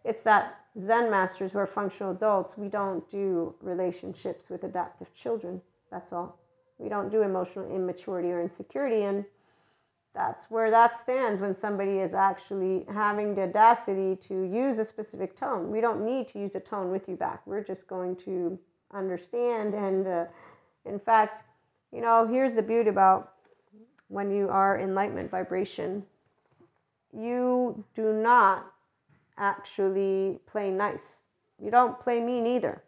It's 0.04 0.22
that 0.22 0.60
Zen 0.80 1.10
masters 1.10 1.52
who 1.52 1.58
are 1.58 1.66
functional 1.66 2.12
adults, 2.12 2.56
we 2.56 2.68
don't 2.68 3.08
do 3.10 3.54
relationships 3.60 4.48
with 4.48 4.64
adaptive 4.64 5.12
children. 5.14 5.60
That's 5.90 6.12
all. 6.12 6.38
We 6.78 6.88
don't 6.88 7.10
do 7.10 7.22
emotional 7.22 7.74
immaturity 7.74 8.30
or 8.30 8.40
insecurity. 8.40 9.02
And 9.02 9.24
that's 10.14 10.44
where 10.48 10.70
that 10.70 10.96
stands 10.96 11.40
when 11.40 11.54
somebody 11.54 11.98
is 11.98 12.14
actually 12.14 12.86
having 12.92 13.34
the 13.34 13.42
audacity 13.42 14.16
to 14.28 14.42
use 14.42 14.78
a 14.78 14.84
specific 14.84 15.36
tone. 15.36 15.70
We 15.70 15.80
don't 15.80 16.04
need 16.04 16.28
to 16.28 16.38
use 16.38 16.54
a 16.54 16.60
tone 16.60 16.90
with 16.90 17.08
you 17.08 17.16
back. 17.16 17.46
We're 17.46 17.64
just 17.64 17.88
going 17.88 18.16
to 18.16 18.58
understand. 18.94 19.74
And 19.74 20.06
uh, 20.06 20.24
in 20.84 20.98
fact, 20.98 21.44
you 21.92 22.00
know, 22.00 22.26
here's 22.26 22.54
the 22.54 22.62
beauty 22.62 22.90
about 22.90 23.32
when 24.08 24.30
you 24.30 24.48
are 24.48 24.80
enlightenment 24.80 25.30
vibration 25.30 26.04
you 27.12 27.84
do 27.94 28.12
not 28.12 28.72
actually 29.38 30.38
play 30.46 30.70
nice. 30.70 31.22
You 31.62 31.70
don't 31.70 31.98
play 31.98 32.20
mean 32.20 32.46
either. 32.46 32.82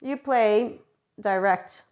You 0.00 0.16
play 0.16 0.80
direct, 1.20 1.84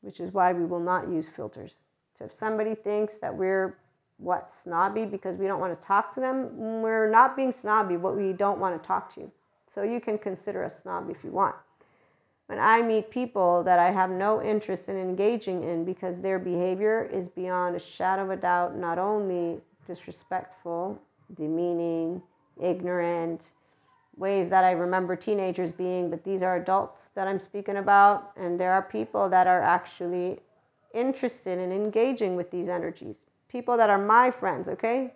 which 0.00 0.20
is 0.20 0.32
why 0.32 0.52
we 0.52 0.64
will 0.64 0.80
not 0.80 1.08
use 1.08 1.28
filters. 1.28 1.78
So 2.14 2.24
if 2.26 2.32
somebody 2.32 2.74
thinks 2.74 3.18
that 3.18 3.36
we're 3.36 3.78
what 4.18 4.50
snobby 4.50 5.04
because 5.04 5.38
we 5.38 5.46
don't 5.46 5.60
want 5.60 5.78
to 5.78 5.86
talk 5.86 6.14
to 6.14 6.20
them, 6.20 6.80
we're 6.82 7.10
not 7.10 7.36
being 7.36 7.52
snobby, 7.52 7.96
but 7.96 8.16
we 8.16 8.32
don't 8.32 8.58
want 8.58 8.80
to 8.80 8.86
talk 8.86 9.14
to 9.14 9.20
you. 9.20 9.32
So 9.66 9.82
you 9.82 10.00
can 10.00 10.18
consider 10.18 10.64
us 10.64 10.82
snob 10.82 11.10
if 11.10 11.24
you 11.24 11.30
want. 11.30 11.56
When 12.46 12.58
I 12.58 12.82
meet 12.82 13.10
people 13.10 13.62
that 13.64 13.78
I 13.78 13.90
have 13.90 14.10
no 14.10 14.42
interest 14.42 14.88
in 14.88 14.96
engaging 14.96 15.64
in 15.64 15.84
because 15.84 16.20
their 16.20 16.38
behavior 16.38 17.08
is 17.10 17.26
beyond 17.28 17.76
a 17.76 17.78
shadow 17.78 18.24
of 18.24 18.30
a 18.30 18.36
doubt 18.36 18.76
not 18.76 18.98
only 18.98 19.60
disrespectful, 19.86 21.00
demeaning, 21.34 22.22
ignorant, 22.60 23.52
ways 24.16 24.50
that 24.50 24.64
I 24.64 24.72
remember 24.72 25.16
teenagers 25.16 25.72
being, 25.72 26.10
but 26.10 26.24
these 26.24 26.42
are 26.42 26.56
adults 26.56 27.10
that 27.14 27.26
I'm 27.26 27.40
speaking 27.40 27.76
about, 27.76 28.32
and 28.36 28.58
there 28.58 28.72
are 28.72 28.82
people 28.82 29.28
that 29.30 29.46
are 29.46 29.62
actually 29.62 30.40
interested 30.94 31.58
in 31.58 31.72
engaging 31.72 32.36
with 32.36 32.50
these 32.50 32.68
energies. 32.68 33.16
People 33.48 33.76
that 33.76 33.90
are 33.90 33.98
my 33.98 34.30
friends, 34.30 34.68
okay? 34.68 35.12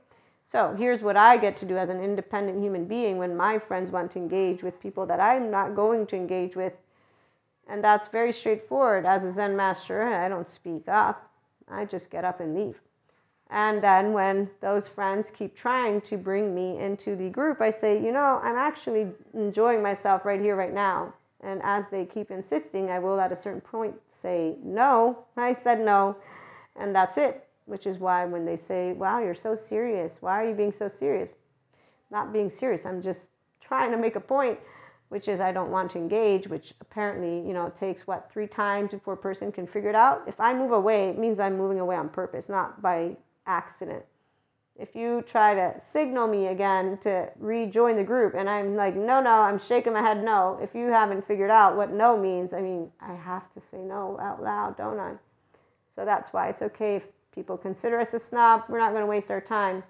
So 0.46 0.74
here's 0.78 1.02
what 1.02 1.16
I 1.16 1.36
get 1.36 1.56
to 1.58 1.66
do 1.66 1.76
as 1.76 1.88
an 1.88 2.00
independent 2.00 2.62
human 2.62 2.86
being 2.86 3.18
when 3.18 3.36
my 3.36 3.58
friends 3.58 3.90
want 3.90 4.12
to 4.12 4.18
engage 4.18 4.62
with 4.62 4.80
people 4.80 5.04
that 5.06 5.20
I'm 5.20 5.50
not 5.50 5.74
going 5.74 6.06
to 6.06 6.16
engage 6.16 6.54
with. 6.54 6.74
And 7.68 7.82
that's 7.82 8.08
very 8.08 8.32
straightforward. 8.32 9.04
As 9.04 9.24
a 9.24 9.32
Zen 9.32 9.56
master, 9.56 10.02
I 10.02 10.28
don't 10.28 10.48
speak 10.48 10.88
up, 10.88 11.30
I 11.68 11.84
just 11.84 12.10
get 12.10 12.24
up 12.24 12.40
and 12.40 12.54
leave. 12.54 12.80
And 13.50 13.82
then 13.82 14.12
when 14.12 14.50
those 14.60 14.88
friends 14.88 15.30
keep 15.30 15.56
trying 15.56 16.00
to 16.02 16.16
bring 16.16 16.54
me 16.54 16.78
into 16.78 17.14
the 17.14 17.28
group, 17.28 17.60
I 17.60 17.70
say, 17.70 18.02
you 18.02 18.10
know, 18.10 18.40
I'm 18.42 18.56
actually 18.56 19.08
enjoying 19.34 19.82
myself 19.82 20.24
right 20.24 20.40
here, 20.40 20.56
right 20.56 20.74
now. 20.74 21.14
And 21.40 21.60
as 21.62 21.88
they 21.88 22.04
keep 22.04 22.30
insisting, 22.30 22.90
I 22.90 22.98
will 22.98 23.20
at 23.20 23.30
a 23.30 23.36
certain 23.36 23.60
point 23.60 23.94
say, 24.08 24.56
no. 24.64 25.24
I 25.36 25.52
said 25.52 25.80
no. 25.80 26.16
And 26.74 26.94
that's 26.94 27.18
it. 27.18 27.46
Which 27.66 27.86
is 27.86 27.98
why 27.98 28.24
when 28.24 28.44
they 28.44 28.56
say, 28.56 28.92
wow, 28.92 29.20
you're 29.20 29.34
so 29.34 29.54
serious, 29.54 30.18
why 30.20 30.42
are 30.42 30.48
you 30.48 30.54
being 30.54 30.72
so 30.72 30.88
serious? 30.88 31.34
Not 32.10 32.32
being 32.32 32.50
serious. 32.50 32.86
I'm 32.86 33.02
just 33.02 33.30
trying 33.60 33.90
to 33.90 33.96
make 33.96 34.14
a 34.14 34.20
point, 34.20 34.58
which 35.08 35.26
is 35.26 35.40
I 35.40 35.50
don't 35.50 35.70
want 35.70 35.90
to 35.92 35.98
engage, 35.98 36.46
which 36.46 36.74
apparently, 36.80 37.46
you 37.46 37.52
know, 37.52 37.66
it 37.66 37.74
takes 37.74 38.06
what, 38.06 38.30
three 38.32 38.46
times 38.46 38.92
before 38.92 39.14
a 39.14 39.16
person 39.16 39.50
can 39.50 39.66
figure 39.66 39.90
it 39.90 39.96
out. 39.96 40.22
If 40.26 40.40
I 40.40 40.54
move 40.54 40.70
away, 40.70 41.08
it 41.08 41.18
means 41.18 41.40
I'm 41.40 41.56
moving 41.56 41.80
away 41.80 41.96
on 41.96 42.08
purpose, 42.08 42.48
not 42.48 42.80
by 42.80 43.16
accident. 43.46 44.04
If 44.78 44.94
you 44.94 45.22
try 45.22 45.54
to 45.54 45.80
signal 45.80 46.28
me 46.28 46.48
again 46.48 46.98
to 46.98 47.30
rejoin 47.38 47.96
the 47.96 48.04
group 48.04 48.34
and 48.34 48.48
I'm 48.48 48.76
like, 48.76 48.94
no, 48.94 49.20
no, 49.22 49.30
I'm 49.30 49.58
shaking 49.58 49.94
my 49.94 50.02
head 50.02 50.22
no. 50.22 50.58
If 50.60 50.74
you 50.74 50.88
haven't 50.88 51.26
figured 51.26 51.50
out 51.50 51.76
what 51.76 51.92
no 51.92 52.18
means, 52.18 52.52
I 52.52 52.60
mean, 52.60 52.90
I 53.00 53.14
have 53.14 53.50
to 53.52 53.60
say 53.60 53.78
no 53.78 54.18
out 54.20 54.42
loud, 54.42 54.76
don't 54.76 54.98
I? 54.98 55.14
So 55.94 56.04
that's 56.04 56.32
why 56.32 56.50
it's 56.50 56.60
okay 56.60 56.96
if 56.96 57.06
people 57.34 57.56
consider 57.56 57.98
us 57.98 58.12
a 58.12 58.18
snob. 58.18 58.64
We're 58.68 58.78
not 58.78 58.90
going 58.90 59.02
to 59.02 59.06
waste 59.06 59.30
our 59.30 59.40
time 59.40 59.82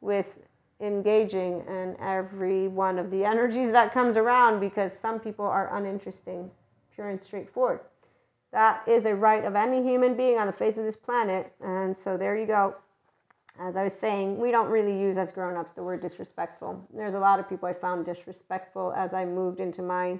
with 0.00 0.38
engaging 0.80 1.64
in 1.66 1.96
every 2.00 2.68
one 2.68 3.00
of 3.00 3.10
the 3.10 3.24
energies 3.24 3.72
that 3.72 3.92
comes 3.92 4.16
around 4.16 4.60
because 4.60 4.96
some 4.96 5.18
people 5.18 5.44
are 5.46 5.76
uninteresting, 5.76 6.48
pure 6.94 7.08
and 7.08 7.20
straightforward. 7.20 7.80
That 8.52 8.86
is 8.86 9.04
a 9.04 9.16
right 9.16 9.44
of 9.44 9.56
any 9.56 9.82
human 9.82 10.16
being 10.16 10.38
on 10.38 10.46
the 10.46 10.52
face 10.52 10.78
of 10.78 10.84
this 10.84 10.96
planet. 10.96 11.52
And 11.60 11.98
so 11.98 12.16
there 12.16 12.36
you 12.36 12.46
go 12.46 12.76
as 13.60 13.76
I 13.76 13.84
was 13.84 13.92
saying, 13.92 14.38
we 14.38 14.50
don't 14.50 14.68
really 14.68 14.98
use 14.98 15.18
as 15.18 15.32
grown 15.32 15.56
ups 15.56 15.72
the 15.72 15.82
word 15.82 16.00
disrespectful. 16.00 16.86
There's 16.94 17.14
a 17.14 17.18
lot 17.18 17.40
of 17.40 17.48
people 17.48 17.68
I 17.68 17.72
found 17.72 18.06
disrespectful 18.06 18.92
as 18.96 19.12
I 19.12 19.24
moved 19.24 19.58
into 19.58 19.82
my 19.82 20.18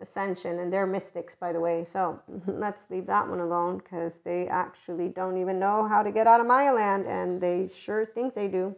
ascension, 0.00 0.60
and 0.60 0.72
they're 0.72 0.86
mystics, 0.86 1.34
by 1.34 1.52
the 1.52 1.60
way. 1.60 1.86
So 1.88 2.20
let's 2.46 2.88
leave 2.90 3.06
that 3.06 3.28
one 3.28 3.40
alone 3.40 3.78
because 3.78 4.20
they 4.20 4.46
actually 4.48 5.08
don't 5.08 5.38
even 5.38 5.58
know 5.58 5.88
how 5.88 6.02
to 6.02 6.12
get 6.12 6.26
out 6.26 6.40
of 6.40 6.46
Maya 6.46 6.74
land, 6.74 7.06
and 7.06 7.40
they 7.40 7.68
sure 7.68 8.04
think 8.04 8.34
they 8.34 8.48
do. 8.48 8.76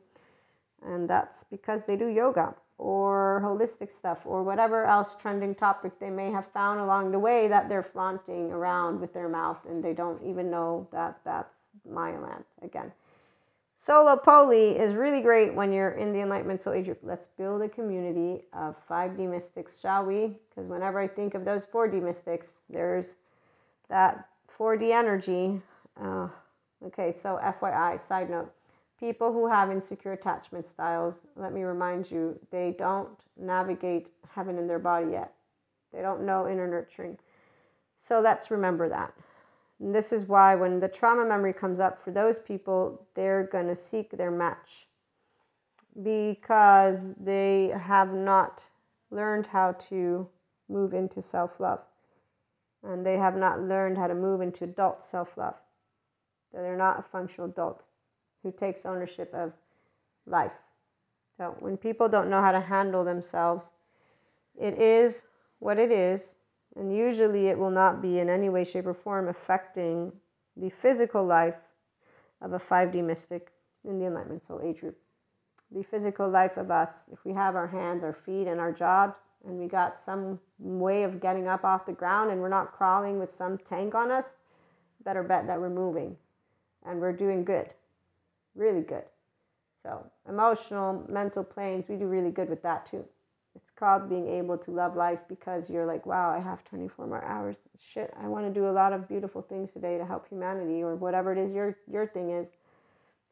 And 0.82 1.08
that's 1.08 1.44
because 1.44 1.84
they 1.84 1.96
do 1.96 2.08
yoga 2.08 2.54
or 2.76 3.40
holistic 3.44 3.90
stuff 3.90 4.22
or 4.24 4.42
whatever 4.42 4.84
else 4.84 5.16
trending 5.16 5.54
topic 5.54 5.98
they 6.00 6.10
may 6.10 6.30
have 6.30 6.46
found 6.48 6.80
along 6.80 7.12
the 7.12 7.18
way 7.18 7.48
that 7.48 7.68
they're 7.68 7.82
flaunting 7.82 8.50
around 8.50 9.00
with 9.00 9.12
their 9.12 9.28
mouth, 9.28 9.58
and 9.68 9.82
they 9.82 9.92
don't 9.92 10.22
even 10.22 10.50
know 10.50 10.88
that 10.92 11.18
that's 11.24 11.54
Maya 11.88 12.20
land 12.20 12.44
again. 12.62 12.92
Solo 13.76 14.16
Poly 14.16 14.78
is 14.78 14.94
really 14.94 15.20
great 15.20 15.54
when 15.54 15.72
you're 15.72 15.90
in 15.90 16.12
the 16.12 16.20
Enlightenment 16.20 16.60
Soul 16.60 16.74
Age 16.74 16.87
group. 16.87 17.00
Let's 17.02 17.26
build 17.37 17.62
a 17.62 17.68
community 17.68 18.44
of 18.52 18.76
5D 18.88 19.28
mystics, 19.28 19.80
shall 19.80 20.04
we? 20.04 20.37
Because 20.48 20.68
whenever 20.68 20.98
I 21.00 21.08
think 21.08 21.34
of 21.34 21.44
those 21.44 21.66
4D 21.66 22.02
mystics, 22.02 22.54
there's 22.70 23.16
that 23.88 24.28
4D 24.58 24.90
energy. 24.90 25.60
Uh, 26.00 26.28
okay, 26.87 27.12
so 27.12 27.38
FYI, 27.42 28.00
side 28.00 28.30
note 28.30 28.52
people 29.04 29.32
who 29.32 29.46
have 29.48 29.70
insecure 29.70 30.12
attachment 30.12 30.66
styles, 30.66 31.26
let 31.37 31.52
me 31.52 31.62
remind 31.62 32.10
you, 32.10 32.38
they 32.50 32.74
don't 32.78 33.10
navigate 33.37 34.08
heaven 34.30 34.56
in 34.56 34.66
their 34.66 34.78
body 34.78 35.12
yet. 35.12 35.32
They 35.92 36.00
don't 36.00 36.24
know 36.24 36.48
inner 36.48 36.66
nurturing. 36.66 37.18
So 37.98 38.20
let's 38.20 38.50
remember 38.50 38.88
that. 38.88 39.12
And 39.80 39.94
this 39.94 40.12
is 40.12 40.26
why 40.26 40.54
when 40.54 40.80
the 40.80 40.88
trauma 40.88 41.24
memory 41.24 41.52
comes 41.52 41.80
up 41.80 42.02
for 42.02 42.10
those 42.10 42.38
people, 42.38 43.06
they're 43.14 43.48
going 43.50 43.68
to 43.68 43.74
seek 43.74 44.10
their 44.10 44.30
match 44.30 44.87
because 46.02 47.14
they 47.20 47.72
have 47.76 48.12
not 48.12 48.64
learned 49.10 49.46
how 49.46 49.72
to 49.72 50.28
move 50.68 50.94
into 50.94 51.22
self 51.22 51.60
love. 51.60 51.80
And 52.82 53.04
they 53.04 53.16
have 53.16 53.37
not 53.37 53.60
learned 53.60 53.96
how 53.96 54.06
to 54.06 54.14
move 54.14 54.40
into 54.40 54.64
adult 54.64 55.02
self 55.02 55.37
love. 55.37 55.54
They're 56.52 56.76
not 56.76 56.98
a 56.98 57.02
functional 57.02 57.50
adult 57.50 57.87
who 58.42 58.52
takes 58.52 58.87
ownership 58.87 59.32
of 59.34 59.52
life. 60.26 60.52
So 61.37 61.56
when 61.58 61.76
people 61.76 62.08
don't 62.08 62.30
know 62.30 62.40
how 62.40 62.52
to 62.52 62.60
handle 62.60 63.04
themselves, 63.04 63.72
it 64.56 64.78
is 64.78 65.24
what 65.58 65.78
it 65.78 65.90
is 65.90 66.34
and 66.76 66.96
usually 66.96 67.46
it 67.46 67.58
will 67.58 67.70
not 67.70 68.02
be 68.02 68.18
in 68.18 68.28
any 68.28 68.48
way, 68.48 68.64
shape, 68.64 68.87
or 68.87 68.94
form 68.94 69.28
affecting 69.28 70.12
the 70.56 70.70
physical 70.70 71.24
life 71.24 71.56
of 72.40 72.52
a 72.52 72.58
5D 72.58 73.04
mystic 73.04 73.52
in 73.84 73.98
the 73.98 74.06
Enlightenment 74.06 74.44
Soul 74.44 74.60
Age 74.62 74.80
group. 74.80 74.98
The 75.70 75.82
physical 75.82 76.28
life 76.28 76.56
of 76.56 76.70
us, 76.70 77.06
if 77.12 77.24
we 77.24 77.32
have 77.32 77.56
our 77.56 77.66
hands, 77.66 78.04
our 78.04 78.12
feet, 78.12 78.46
and 78.46 78.60
our 78.60 78.72
jobs, 78.72 79.16
and 79.46 79.58
we 79.58 79.66
got 79.66 79.98
some 79.98 80.38
way 80.58 81.02
of 81.02 81.20
getting 81.20 81.48
up 81.48 81.64
off 81.64 81.87
the 81.87 81.92
ground 81.92 82.30
and 82.30 82.40
we're 82.40 82.48
not 82.48 82.72
crawling 82.72 83.18
with 83.18 83.32
some 83.32 83.58
tank 83.58 83.94
on 83.94 84.10
us, 84.10 84.37
better 85.04 85.22
bet 85.22 85.46
that 85.46 85.60
we're 85.60 85.68
moving 85.68 86.16
and 86.87 87.00
we're 87.00 87.12
doing 87.12 87.44
good, 87.44 87.68
really 88.54 88.80
good. 88.80 89.04
So, 89.82 90.10
emotional, 90.28 91.04
mental 91.08 91.44
planes, 91.44 91.84
we 91.88 91.96
do 91.96 92.06
really 92.06 92.30
good 92.30 92.48
with 92.48 92.62
that 92.62 92.87
too. 92.87 93.04
It's 93.56 93.70
called 93.70 94.08
being 94.08 94.28
able 94.28 94.58
to 94.58 94.70
love 94.70 94.96
life 94.96 95.20
because 95.28 95.70
you're 95.70 95.86
like, 95.86 96.06
wow, 96.06 96.30
I 96.30 96.40
have 96.40 96.64
24 96.64 97.06
more 97.06 97.24
hours. 97.24 97.56
Shit, 97.78 98.12
I 98.20 98.26
want 98.26 98.46
to 98.46 98.52
do 98.52 98.68
a 98.68 98.72
lot 98.72 98.92
of 98.92 99.08
beautiful 99.08 99.42
things 99.42 99.70
today 99.70 99.96
to 99.96 100.04
help 100.04 100.28
humanity 100.28 100.82
or 100.82 100.96
whatever 100.96 101.32
it 101.32 101.38
is 101.38 101.52
your 101.52 101.76
your 101.90 102.06
thing 102.06 102.30
is. 102.30 102.48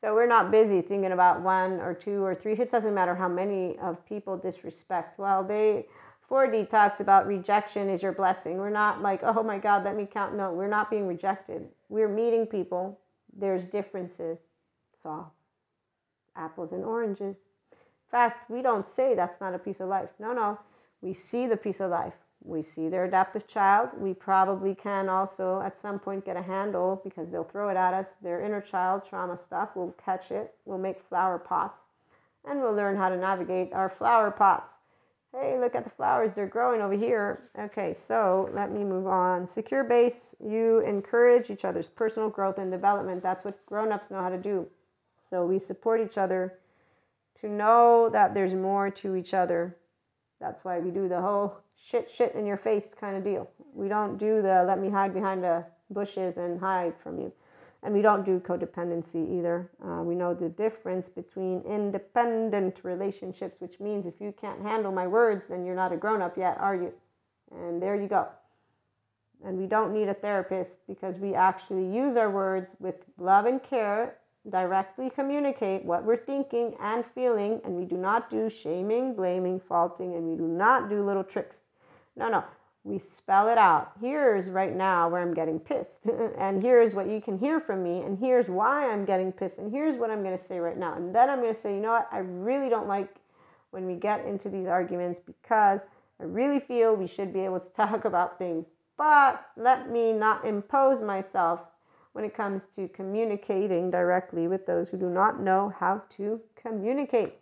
So 0.00 0.14
we're 0.14 0.26
not 0.26 0.50
busy 0.50 0.80
thinking 0.80 1.12
about 1.12 1.42
one 1.42 1.80
or 1.80 1.94
two 1.94 2.24
or 2.24 2.34
three. 2.34 2.52
It 2.52 2.70
doesn't 2.70 2.94
matter 2.94 3.14
how 3.14 3.28
many 3.28 3.78
of 3.78 4.04
people 4.04 4.36
disrespect. 4.36 5.18
Well, 5.18 5.44
they 5.44 5.86
4D 6.28 6.68
talks 6.68 7.00
about 7.00 7.26
rejection 7.26 7.88
is 7.88 8.02
your 8.02 8.12
blessing. 8.12 8.56
We're 8.58 8.70
not 8.70 9.02
like, 9.02 9.20
oh 9.22 9.42
my 9.42 9.58
God, 9.58 9.84
let 9.84 9.96
me 9.96 10.06
count. 10.06 10.34
No, 10.36 10.52
we're 10.52 10.68
not 10.68 10.90
being 10.90 11.06
rejected. 11.06 11.68
We're 11.88 12.08
meeting 12.08 12.46
people. 12.46 12.98
There's 13.36 13.66
differences. 13.66 14.40
It's 14.92 15.04
all 15.04 15.34
apples 16.34 16.72
and 16.72 16.84
oranges 16.84 17.36
fact, 18.12 18.50
we 18.50 18.62
don't 18.62 18.86
say 18.86 19.14
that's 19.14 19.40
not 19.40 19.54
a 19.54 19.58
piece 19.58 19.80
of 19.80 19.88
life. 19.88 20.10
No, 20.20 20.32
no. 20.32 20.60
We 21.00 21.14
see 21.14 21.46
the 21.48 21.56
piece 21.56 21.80
of 21.80 21.90
life. 21.90 22.14
we 22.44 22.62
see 22.62 22.88
their 22.88 23.04
adaptive 23.04 23.46
child. 23.46 23.90
We 23.98 24.14
probably 24.14 24.74
can 24.74 25.08
also 25.08 25.60
at 25.60 25.78
some 25.78 25.98
point 25.98 26.24
get 26.24 26.36
a 26.36 26.42
handle 26.42 27.00
because 27.04 27.30
they'll 27.30 27.44
throw 27.44 27.68
it 27.68 27.76
at 27.76 27.94
us. 27.94 28.14
Their 28.22 28.40
inner 28.40 28.60
child 28.60 29.04
trauma 29.04 29.36
stuff, 29.36 29.70
we'll 29.74 29.94
catch 30.04 30.30
it, 30.30 30.54
we'll 30.64 30.78
make 30.78 31.00
flower 31.00 31.38
pots, 31.38 31.80
and 32.44 32.60
we'll 32.60 32.74
learn 32.74 32.96
how 32.96 33.08
to 33.08 33.16
navigate 33.16 33.72
our 33.72 33.88
flower 33.88 34.30
pots. 34.30 34.78
Hey, 35.32 35.58
look 35.58 35.74
at 35.74 35.84
the 35.84 35.90
flowers, 35.90 36.34
they're 36.34 36.46
growing 36.46 36.82
over 36.82 36.94
here. 36.94 37.48
Okay, 37.58 37.94
so 37.94 38.50
let 38.52 38.70
me 38.70 38.84
move 38.84 39.06
on. 39.06 39.46
Secure 39.46 39.82
base, 39.84 40.34
you 40.44 40.80
encourage 40.80 41.48
each 41.48 41.64
other's 41.64 41.88
personal 41.88 42.28
growth 42.28 42.58
and 42.58 42.70
development. 42.70 43.22
That's 43.22 43.44
what 43.44 43.64
grown 43.64 43.92
ups 43.92 44.10
know 44.10 44.20
how 44.20 44.28
to 44.28 44.36
do. 44.36 44.66
So 45.30 45.46
we 45.46 45.58
support 45.58 46.00
each 46.00 46.18
other 46.18 46.58
to 47.40 47.48
know 47.48 48.08
that 48.12 48.34
there's 48.34 48.54
more 48.54 48.90
to 48.90 49.16
each 49.16 49.34
other. 49.34 49.76
That's 50.40 50.64
why 50.64 50.78
we 50.78 50.90
do 50.90 51.08
the 51.08 51.20
whole 51.20 51.56
shit, 51.76 52.10
shit 52.10 52.34
in 52.34 52.46
your 52.46 52.56
face 52.56 52.94
kind 52.94 53.16
of 53.16 53.24
deal. 53.24 53.50
We 53.74 53.88
don't 53.88 54.18
do 54.18 54.42
the 54.42 54.64
let 54.66 54.80
me 54.80 54.90
hide 54.90 55.14
behind 55.14 55.42
the 55.42 55.64
bushes 55.90 56.36
and 56.36 56.58
hide 56.60 56.94
from 56.98 57.18
you. 57.18 57.32
And 57.84 57.92
we 57.92 58.02
don't 58.02 58.24
do 58.24 58.38
codependency 58.38 59.38
either. 59.38 59.68
Uh, 59.84 60.02
we 60.02 60.14
know 60.14 60.34
the 60.34 60.48
difference 60.48 61.08
between 61.08 61.62
independent 61.62 62.80
relationships, 62.84 63.60
which 63.60 63.80
means 63.80 64.06
if 64.06 64.20
you 64.20 64.32
can't 64.40 64.62
handle 64.62 64.92
my 64.92 65.06
words, 65.06 65.48
then 65.48 65.64
you're 65.64 65.74
not 65.74 65.92
a 65.92 65.96
grown 65.96 66.22
up 66.22 66.36
yet, 66.36 66.58
are 66.60 66.76
you? 66.76 66.92
And 67.50 67.82
there 67.82 68.00
you 68.00 68.06
go. 68.06 68.28
And 69.44 69.58
we 69.58 69.66
don't 69.66 69.92
need 69.92 70.08
a 70.08 70.14
therapist 70.14 70.78
because 70.86 71.18
we 71.18 71.34
actually 71.34 71.84
use 71.84 72.16
our 72.16 72.30
words 72.30 72.76
with 72.78 73.04
love 73.18 73.46
and 73.46 73.60
care, 73.60 74.18
directly 74.50 75.10
communicate 75.10 75.84
what 75.84 76.04
we're 76.04 76.16
thinking 76.16 76.74
and 76.80 77.04
feeling, 77.04 77.60
and 77.64 77.74
we 77.74 77.84
do 77.84 77.96
not 77.96 78.30
do 78.30 78.50
shaming, 78.50 79.14
blaming, 79.14 79.60
faulting, 79.60 80.14
and 80.14 80.24
we 80.24 80.36
do 80.36 80.46
not 80.46 80.90
do 80.90 81.04
little 81.04 81.24
tricks 81.24 81.62
no, 82.16 82.28
no. 82.28 82.44
We 82.84 82.98
spell 82.98 83.48
it 83.48 83.58
out. 83.58 83.92
Here's 84.00 84.48
right 84.48 84.74
now 84.74 85.08
where 85.08 85.22
I'm 85.22 85.34
getting 85.34 85.60
pissed. 85.60 86.00
and 86.38 86.62
here's 86.62 86.94
what 86.94 87.08
you 87.08 87.20
can 87.20 87.38
hear 87.38 87.60
from 87.60 87.82
me. 87.82 88.00
And 88.00 88.18
here's 88.18 88.48
why 88.48 88.90
I'm 88.90 89.04
getting 89.04 89.32
pissed. 89.32 89.58
And 89.58 89.70
here's 89.70 89.96
what 89.96 90.10
I'm 90.10 90.22
going 90.22 90.36
to 90.36 90.44
say 90.44 90.58
right 90.58 90.76
now. 90.76 90.94
And 90.94 91.14
then 91.14 91.30
I'm 91.30 91.40
going 91.40 91.54
to 91.54 91.60
say, 91.60 91.74
you 91.74 91.80
know 91.80 91.92
what? 91.92 92.08
I 92.10 92.18
really 92.18 92.68
don't 92.68 92.88
like 92.88 93.16
when 93.70 93.86
we 93.86 93.94
get 93.94 94.26
into 94.26 94.48
these 94.48 94.66
arguments 94.66 95.20
because 95.20 95.82
I 96.20 96.24
really 96.24 96.60
feel 96.60 96.94
we 96.94 97.06
should 97.06 97.32
be 97.32 97.40
able 97.40 97.60
to 97.60 97.70
talk 97.76 98.04
about 98.04 98.38
things. 98.38 98.66
But 98.98 99.46
let 99.56 99.88
me 99.88 100.12
not 100.12 100.44
impose 100.44 101.00
myself 101.00 101.60
when 102.12 102.24
it 102.24 102.34
comes 102.34 102.64
to 102.76 102.88
communicating 102.88 103.90
directly 103.90 104.46
with 104.46 104.66
those 104.66 104.90
who 104.90 104.96
do 104.96 105.08
not 105.08 105.40
know 105.40 105.72
how 105.78 106.02
to 106.10 106.40
communicate. 106.54 107.34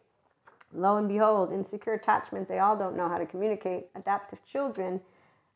Lo 0.72 0.96
and 0.96 1.08
behold, 1.08 1.52
insecure 1.52 1.94
attachment, 1.94 2.48
they 2.48 2.60
all 2.60 2.76
don't 2.76 2.96
know 2.96 3.08
how 3.08 3.18
to 3.18 3.26
communicate. 3.26 3.86
Adaptive 3.96 4.44
children 4.46 5.00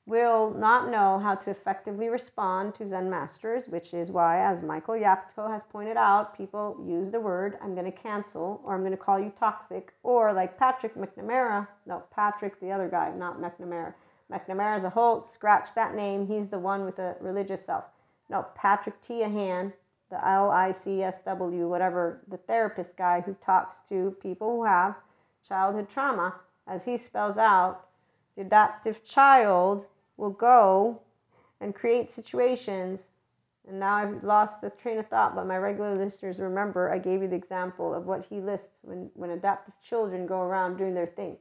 will 0.06 0.50
not 0.50 0.90
know 0.90 1.18
how 1.18 1.34
to 1.34 1.50
effectively 1.50 2.08
respond 2.08 2.74
to 2.74 2.86
Zen 2.86 3.08
masters, 3.08 3.64
which 3.68 3.94
is 3.94 4.10
why, 4.10 4.44
as 4.44 4.62
Michael 4.62 4.96
Yapko 4.96 5.50
has 5.50 5.62
pointed 5.64 5.96
out, 5.96 6.36
people 6.36 6.76
use 6.86 7.10
the 7.10 7.20
word 7.20 7.56
I'm 7.62 7.74
going 7.74 7.90
to 7.90 7.98
cancel 7.98 8.60
or 8.64 8.74
I'm 8.74 8.80
going 8.80 8.90
to 8.90 8.98
call 8.98 9.18
you 9.18 9.32
toxic, 9.38 9.94
or 10.02 10.32
like 10.32 10.58
Patrick 10.58 10.94
McNamara, 10.94 11.66
no, 11.86 12.02
Patrick, 12.14 12.60
the 12.60 12.70
other 12.70 12.88
guy, 12.88 13.12
not 13.16 13.40
McNamara. 13.40 13.94
McNamara 14.30 14.76
as 14.76 14.84
a 14.84 14.90
whole, 14.90 15.24
scratch 15.24 15.74
that 15.74 15.94
name. 15.94 16.26
He's 16.26 16.48
the 16.48 16.58
one 16.58 16.84
with 16.84 16.96
the 16.96 17.16
religious 17.20 17.64
self. 17.64 17.84
No, 18.30 18.46
Patrick 18.54 19.02
Teahan, 19.02 19.72
the 20.10 20.26
L 20.26 20.50
I 20.50 20.72
C 20.72 21.02
S 21.02 21.16
W, 21.24 21.68
whatever, 21.68 22.20
the 22.28 22.36
therapist 22.36 22.96
guy 22.96 23.20
who 23.20 23.34
talks 23.34 23.80
to 23.88 24.16
people 24.22 24.56
who 24.56 24.64
have 24.64 24.96
childhood 25.46 25.88
trauma, 25.88 26.36
as 26.66 26.84
he 26.84 26.96
spells 26.96 27.36
out, 27.36 27.86
the 28.34 28.42
adaptive 28.42 29.04
child 29.04 29.86
will 30.16 30.30
go 30.30 31.00
and 31.60 31.74
create 31.74 32.10
situations. 32.10 33.00
And 33.66 33.80
now 33.80 33.94
I've 33.94 34.22
lost 34.22 34.60
the 34.60 34.70
train 34.70 34.98
of 34.98 35.08
thought, 35.08 35.34
but 35.34 35.46
my 35.46 35.56
regular 35.56 35.96
listeners 35.96 36.38
remember 36.38 36.92
I 36.92 36.98
gave 36.98 37.22
you 37.22 37.28
the 37.28 37.36
example 37.36 37.94
of 37.94 38.06
what 38.06 38.26
he 38.28 38.40
lists 38.40 38.78
when, 38.82 39.10
when 39.14 39.30
adaptive 39.30 39.74
children 39.82 40.26
go 40.26 40.40
around 40.40 40.76
doing 40.76 40.94
their 40.94 41.06
thing. 41.06 41.36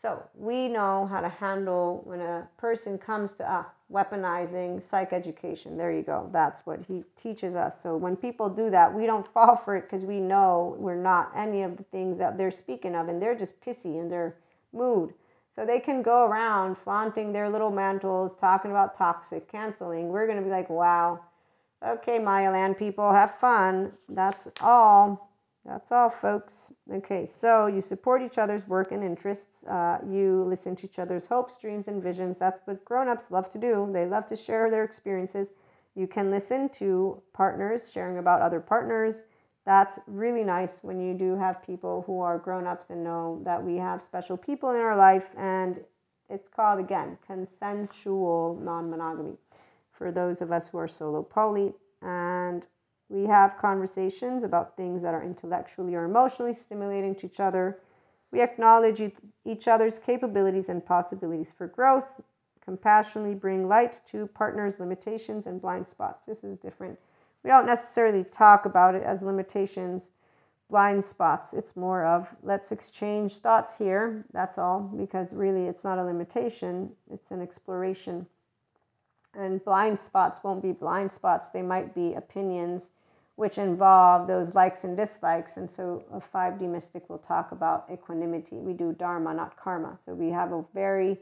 So 0.00 0.22
we 0.36 0.68
know 0.68 1.08
how 1.10 1.20
to 1.20 1.28
handle 1.28 2.02
when 2.04 2.20
a 2.20 2.46
person 2.56 2.98
comes 2.98 3.34
to 3.34 3.52
uh, 3.52 3.64
weaponizing 3.92 4.76
psychoeducation. 4.76 5.76
There 5.76 5.90
you 5.90 6.02
go. 6.02 6.30
That's 6.32 6.60
what 6.60 6.84
he 6.86 7.02
teaches 7.16 7.56
us. 7.56 7.82
So 7.82 7.96
when 7.96 8.14
people 8.14 8.48
do 8.48 8.70
that, 8.70 8.94
we 8.94 9.06
don't 9.06 9.26
fall 9.34 9.56
for 9.56 9.74
it 9.76 9.90
because 9.90 10.04
we 10.04 10.20
know 10.20 10.76
we're 10.78 10.94
not 10.94 11.32
any 11.34 11.62
of 11.62 11.76
the 11.76 11.82
things 11.82 12.16
that 12.18 12.38
they're 12.38 12.52
speaking 12.52 12.94
of, 12.94 13.08
and 13.08 13.20
they're 13.20 13.34
just 13.34 13.60
pissy 13.60 14.00
in 14.00 14.08
their 14.08 14.36
mood. 14.72 15.14
So 15.52 15.66
they 15.66 15.80
can 15.80 16.02
go 16.02 16.26
around 16.26 16.78
flaunting 16.78 17.32
their 17.32 17.50
little 17.50 17.72
mantles, 17.72 18.36
talking 18.38 18.70
about 18.70 18.94
toxic 18.94 19.50
canceling. 19.50 20.10
We're 20.10 20.26
going 20.26 20.38
to 20.38 20.44
be 20.44 20.50
like, 20.50 20.70
wow, 20.70 21.18
okay, 21.84 22.20
Maya 22.20 22.52
Land 22.52 22.78
people, 22.78 23.12
have 23.12 23.36
fun. 23.38 23.90
That's 24.08 24.46
all. 24.60 25.27
That's 25.68 25.92
all, 25.92 26.08
folks. 26.08 26.72
Okay, 26.90 27.26
so 27.26 27.66
you 27.66 27.82
support 27.82 28.22
each 28.22 28.38
other's 28.38 28.66
work 28.66 28.90
and 28.90 29.04
interests. 29.04 29.64
Uh, 29.64 29.98
you 30.08 30.44
listen 30.48 30.74
to 30.76 30.86
each 30.86 30.98
other's 30.98 31.26
hopes, 31.26 31.58
dreams, 31.58 31.88
and 31.88 32.02
visions. 32.02 32.38
That's 32.38 32.62
what 32.64 32.82
grown 32.86 33.06
ups 33.06 33.30
love 33.30 33.50
to 33.50 33.58
do. 33.58 33.86
They 33.92 34.06
love 34.06 34.26
to 34.28 34.36
share 34.36 34.70
their 34.70 34.82
experiences. 34.82 35.52
You 35.94 36.06
can 36.06 36.30
listen 36.30 36.70
to 36.70 37.20
partners 37.34 37.92
sharing 37.92 38.16
about 38.16 38.40
other 38.40 38.60
partners. 38.60 39.24
That's 39.66 40.00
really 40.06 40.42
nice 40.42 40.78
when 40.80 41.00
you 41.00 41.12
do 41.12 41.36
have 41.36 41.62
people 41.62 42.02
who 42.06 42.20
are 42.20 42.38
grown 42.38 42.66
ups 42.66 42.86
and 42.88 43.04
know 43.04 43.42
that 43.44 43.62
we 43.62 43.76
have 43.76 44.02
special 44.02 44.38
people 44.38 44.70
in 44.70 44.80
our 44.80 44.96
life. 44.96 45.28
And 45.36 45.80
it's 46.30 46.48
called, 46.48 46.80
again, 46.80 47.18
consensual 47.26 48.58
non 48.62 48.88
monogamy 48.88 49.36
for 49.92 50.10
those 50.10 50.40
of 50.40 50.50
us 50.50 50.68
who 50.68 50.78
are 50.78 50.88
solo 50.88 51.22
poly. 51.22 51.74
And 52.00 52.66
we 53.08 53.26
have 53.26 53.56
conversations 53.58 54.44
about 54.44 54.76
things 54.76 55.02
that 55.02 55.14
are 55.14 55.22
intellectually 55.22 55.94
or 55.94 56.04
emotionally 56.04 56.54
stimulating 56.54 57.14
to 57.16 57.26
each 57.26 57.40
other. 57.40 57.78
We 58.30 58.42
acknowledge 58.42 59.00
each 59.44 59.68
other's 59.68 59.98
capabilities 59.98 60.68
and 60.68 60.84
possibilities 60.84 61.50
for 61.50 61.66
growth. 61.66 62.20
Compassionately 62.62 63.34
bring 63.34 63.66
light 63.66 64.00
to 64.08 64.26
partners' 64.26 64.78
limitations 64.78 65.46
and 65.46 65.60
blind 65.60 65.88
spots. 65.88 66.24
This 66.26 66.44
is 66.44 66.58
different. 66.58 66.98
We 67.42 67.48
don't 67.48 67.64
necessarily 67.64 68.24
talk 68.24 68.66
about 68.66 68.94
it 68.94 69.02
as 69.02 69.22
limitations, 69.22 70.10
blind 70.68 71.02
spots. 71.02 71.54
It's 71.54 71.76
more 71.76 72.04
of 72.04 72.36
let's 72.42 72.70
exchange 72.70 73.38
thoughts 73.38 73.78
here. 73.78 74.26
That's 74.34 74.58
all, 74.58 74.80
because 74.80 75.32
really 75.32 75.64
it's 75.64 75.82
not 75.82 75.98
a 75.98 76.04
limitation, 76.04 76.90
it's 77.10 77.30
an 77.30 77.40
exploration. 77.40 78.26
And 79.34 79.64
blind 79.64 80.00
spots 80.00 80.40
won't 80.42 80.62
be 80.62 80.72
blind 80.72 81.12
spots, 81.12 81.48
they 81.48 81.62
might 81.62 81.94
be 81.94 82.14
opinions 82.14 82.90
which 83.38 83.56
involve 83.56 84.26
those 84.26 84.56
likes 84.56 84.82
and 84.82 84.96
dislikes. 84.96 85.58
And 85.58 85.70
so 85.70 86.02
a 86.12 86.20
5D 86.20 86.62
mystic 86.62 87.08
will 87.08 87.18
talk 87.18 87.52
about 87.52 87.86
equanimity. 87.88 88.56
We 88.56 88.72
do 88.72 88.92
dharma, 88.92 89.32
not 89.32 89.56
karma. 89.56 89.96
So 90.04 90.12
we 90.12 90.30
have 90.30 90.50
a 90.50 90.64
very 90.74 91.18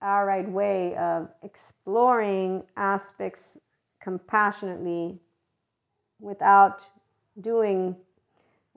alright 0.00 0.48
way 0.48 0.94
of 0.94 1.28
exploring 1.42 2.62
aspects 2.76 3.58
compassionately 4.00 5.18
without 6.20 6.88
doing 7.40 7.96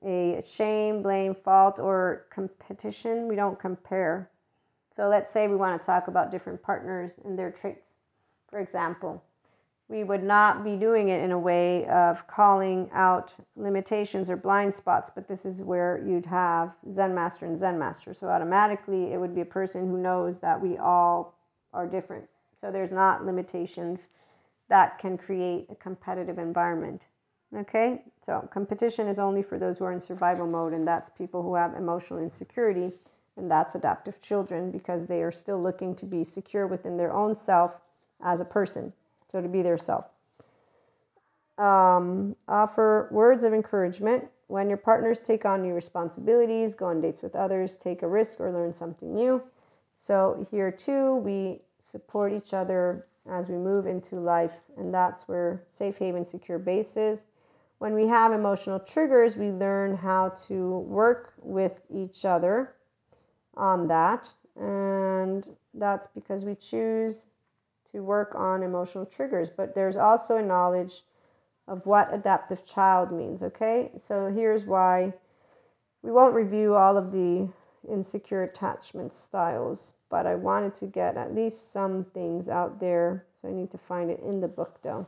a 0.03 0.41
shame, 0.43 1.03
blame, 1.03 1.35
fault, 1.35 1.79
or 1.79 2.25
competition. 2.33 3.27
We 3.27 3.35
don't 3.35 3.59
compare. 3.59 4.28
So 4.99 5.07
let's 5.07 5.31
say 5.31 5.47
we 5.47 5.55
want 5.55 5.81
to 5.81 5.85
talk 5.85 6.09
about 6.09 6.29
different 6.29 6.61
partners 6.61 7.13
and 7.23 7.39
their 7.39 7.51
traits. 7.51 7.93
For 8.49 8.59
example, 8.59 9.23
we 9.87 10.03
would 10.03 10.25
not 10.25 10.61
be 10.61 10.75
doing 10.75 11.07
it 11.07 11.23
in 11.23 11.31
a 11.31 11.39
way 11.39 11.87
of 11.87 12.27
calling 12.27 12.89
out 12.91 13.33
limitations 13.55 14.29
or 14.29 14.35
blind 14.35 14.75
spots, 14.75 15.09
but 15.09 15.25
this 15.25 15.45
is 15.45 15.61
where 15.61 16.03
you'd 16.05 16.25
have 16.25 16.75
Zen 16.91 17.15
Master 17.15 17.45
and 17.45 17.57
Zen 17.57 17.79
Master. 17.79 18.13
So 18.13 18.27
automatically, 18.27 19.13
it 19.13 19.21
would 19.21 19.33
be 19.33 19.39
a 19.39 19.45
person 19.45 19.89
who 19.89 19.97
knows 19.97 20.39
that 20.39 20.59
we 20.59 20.77
all 20.77 21.33
are 21.71 21.87
different. 21.87 22.25
So 22.59 22.69
there's 22.69 22.91
not 22.91 23.25
limitations 23.25 24.09
that 24.67 24.99
can 24.99 25.17
create 25.17 25.67
a 25.69 25.75
competitive 25.75 26.37
environment. 26.37 27.07
Okay, 27.55 28.01
so 28.25 28.49
competition 28.51 29.07
is 29.07 29.17
only 29.17 29.43
for 29.43 29.57
those 29.57 29.77
who 29.77 29.85
are 29.85 29.93
in 29.93 30.01
survival 30.01 30.45
mode, 30.45 30.73
and 30.73 30.85
that's 30.85 31.09
people 31.09 31.41
who 31.41 31.55
have 31.55 31.73
emotional 31.73 32.19
insecurity, 32.19 32.91
and 33.39 33.49
that's 33.49 33.73
adaptive 33.75 34.21
children 34.21 34.71
because 34.71 35.07
they 35.07 35.23
are 35.23 35.31
still 35.31 35.61
looking 35.61 35.95
to 35.95 36.05
be 36.05 36.23
secure 36.23 36.67
within 36.67 36.97
their 36.97 37.13
own 37.13 37.33
self 37.35 37.79
as 38.21 38.39
a 38.39 38.45
person 38.45 38.93
so 39.29 39.41
to 39.41 39.47
be 39.47 39.61
their 39.61 39.77
self. 39.77 40.05
Um, 41.57 42.35
offer 42.47 43.07
words 43.11 43.43
of 43.43 43.53
encouragement 43.53 44.27
when 44.47 44.67
your 44.67 44.77
partners 44.77 45.19
take 45.19 45.45
on 45.45 45.61
new 45.61 45.73
responsibilities, 45.73 46.73
go 46.73 46.87
on 46.87 47.01
dates 47.01 47.21
with 47.21 47.35
others, 47.35 47.75
take 47.75 48.01
a 48.01 48.07
risk, 48.07 48.39
or 48.39 48.51
learn 48.51 48.73
something 48.73 49.13
new. 49.13 49.43
So, 49.95 50.47
here 50.49 50.71
too, 50.71 51.15
we 51.17 51.59
support 51.79 52.33
each 52.33 52.53
other 52.53 53.05
as 53.29 53.47
we 53.47 53.57
move 53.57 53.85
into 53.85 54.15
life, 54.15 54.61
and 54.77 54.93
that's 54.93 55.27
where 55.27 55.63
safe 55.67 55.97
haven, 55.97 56.25
secure 56.25 56.57
base 56.57 56.97
is. 56.97 57.25
When 57.77 57.93
we 57.93 58.07
have 58.07 58.31
emotional 58.31 58.79
triggers, 58.79 59.37
we 59.37 59.51
learn 59.51 59.97
how 59.97 60.29
to 60.47 60.79
work 60.79 61.33
with 61.41 61.81
each 61.93 62.25
other 62.25 62.73
on 63.59 63.87
that. 63.89 64.33
And 64.55 65.55
that's 65.73 66.07
because 66.07 66.45
we 66.45 66.55
choose 66.55 67.27
to 67.91 68.01
work 68.01 68.33
on 68.35 68.63
emotional 68.63 69.05
triggers. 69.05 69.49
But 69.49 69.75
there's 69.75 69.97
also 69.97 70.37
a 70.37 70.43
knowledge 70.43 71.03
of 71.67 71.85
what 71.85 72.13
adaptive 72.13 72.65
child 72.65 73.11
means, 73.11 73.43
okay? 73.43 73.91
So 73.97 74.31
here's 74.33 74.65
why 74.65 75.13
we 76.01 76.11
won't 76.11 76.33
review 76.33 76.75
all 76.75 76.97
of 76.97 77.11
the 77.11 77.49
insecure 77.87 78.43
attachment 78.43 79.13
styles, 79.13 79.93
but 80.09 80.25
I 80.25 80.35
wanted 80.35 80.75
to 80.75 80.85
get 80.87 81.17
at 81.17 81.35
least 81.35 81.71
some 81.71 82.05
things 82.05 82.49
out 82.49 82.79
there. 82.79 83.25
So 83.39 83.47
I 83.47 83.51
need 83.51 83.71
to 83.71 83.77
find 83.77 84.09
it 84.09 84.19
in 84.21 84.41
the 84.41 84.47
book 84.47 84.79
though. 84.83 85.07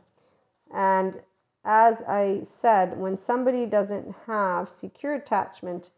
And 0.72 1.20
as 1.64 2.02
I 2.08 2.40
said, 2.42 2.98
when 2.98 3.18
somebody 3.18 3.66
doesn't 3.66 4.14
have 4.26 4.68
secure 4.68 5.14
attachment 5.14 5.90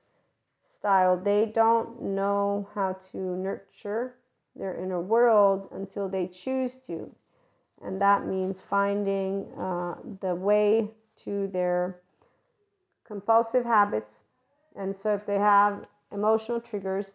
style, 0.84 1.16
they 1.16 1.46
don't 1.46 2.02
know 2.02 2.68
how 2.74 2.92
to 2.92 3.16
nurture 3.16 4.16
their 4.54 4.76
inner 4.76 5.00
world 5.00 5.66
until 5.72 6.10
they 6.10 6.26
choose 6.26 6.76
to. 6.76 7.10
And 7.82 8.02
that 8.02 8.26
means 8.26 8.60
finding 8.60 9.46
uh, 9.58 9.94
the 10.20 10.34
way 10.34 10.90
to 11.24 11.46
their 11.46 12.00
compulsive 13.02 13.64
habits. 13.64 14.24
And 14.76 14.94
so 14.94 15.14
if 15.14 15.24
they 15.24 15.38
have 15.38 15.86
emotional 16.12 16.60
triggers, 16.60 17.12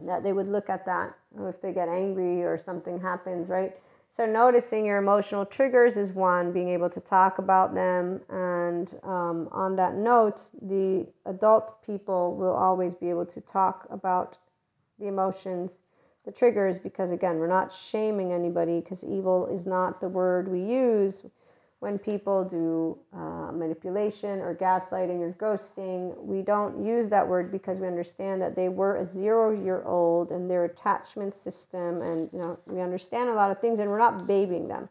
that 0.00 0.22
they 0.22 0.34
would 0.34 0.48
look 0.48 0.68
at 0.68 0.84
that. 0.84 1.14
If 1.40 1.62
they 1.62 1.72
get 1.72 1.88
angry 1.88 2.42
or 2.42 2.58
something 2.58 3.00
happens, 3.00 3.48
right? 3.48 3.74
So, 4.16 4.26
noticing 4.26 4.86
your 4.86 4.98
emotional 4.98 5.44
triggers 5.44 5.96
is 5.96 6.12
one, 6.12 6.52
being 6.52 6.68
able 6.68 6.88
to 6.88 7.00
talk 7.00 7.38
about 7.38 7.74
them. 7.74 8.20
And 8.28 8.94
um, 9.02 9.48
on 9.50 9.74
that 9.74 9.96
note, 9.96 10.50
the 10.62 11.08
adult 11.26 11.82
people 11.84 12.36
will 12.36 12.54
always 12.54 12.94
be 12.94 13.10
able 13.10 13.26
to 13.26 13.40
talk 13.40 13.88
about 13.90 14.38
the 15.00 15.08
emotions, 15.08 15.80
the 16.24 16.30
triggers, 16.30 16.78
because 16.78 17.10
again, 17.10 17.40
we're 17.40 17.48
not 17.48 17.72
shaming 17.72 18.32
anybody 18.32 18.78
because 18.78 19.02
evil 19.02 19.48
is 19.48 19.66
not 19.66 20.00
the 20.00 20.08
word 20.08 20.46
we 20.46 20.60
use 20.60 21.24
when 21.80 21.98
people 21.98 22.44
do 22.44 22.98
uh, 23.14 23.52
manipulation 23.52 24.40
or 24.40 24.54
gaslighting 24.54 25.20
or 25.20 25.32
ghosting, 25.38 26.16
we 26.24 26.40
don't 26.40 26.84
use 26.84 27.08
that 27.10 27.26
word 27.26 27.52
because 27.52 27.78
we 27.78 27.86
understand 27.86 28.40
that 28.40 28.56
they 28.56 28.68
were 28.68 28.96
a 28.96 29.06
zero 29.06 29.50
year 29.50 29.82
old 29.84 30.30
and 30.30 30.50
their 30.50 30.64
attachment 30.64 31.34
system, 31.34 32.00
and 32.00 32.30
you 32.32 32.40
know, 32.40 32.58
we 32.66 32.80
understand 32.80 33.28
a 33.28 33.34
lot 33.34 33.50
of 33.50 33.60
things 33.60 33.78
and 33.78 33.90
we're 33.90 33.98
not 33.98 34.26
babying 34.26 34.68
them. 34.68 34.88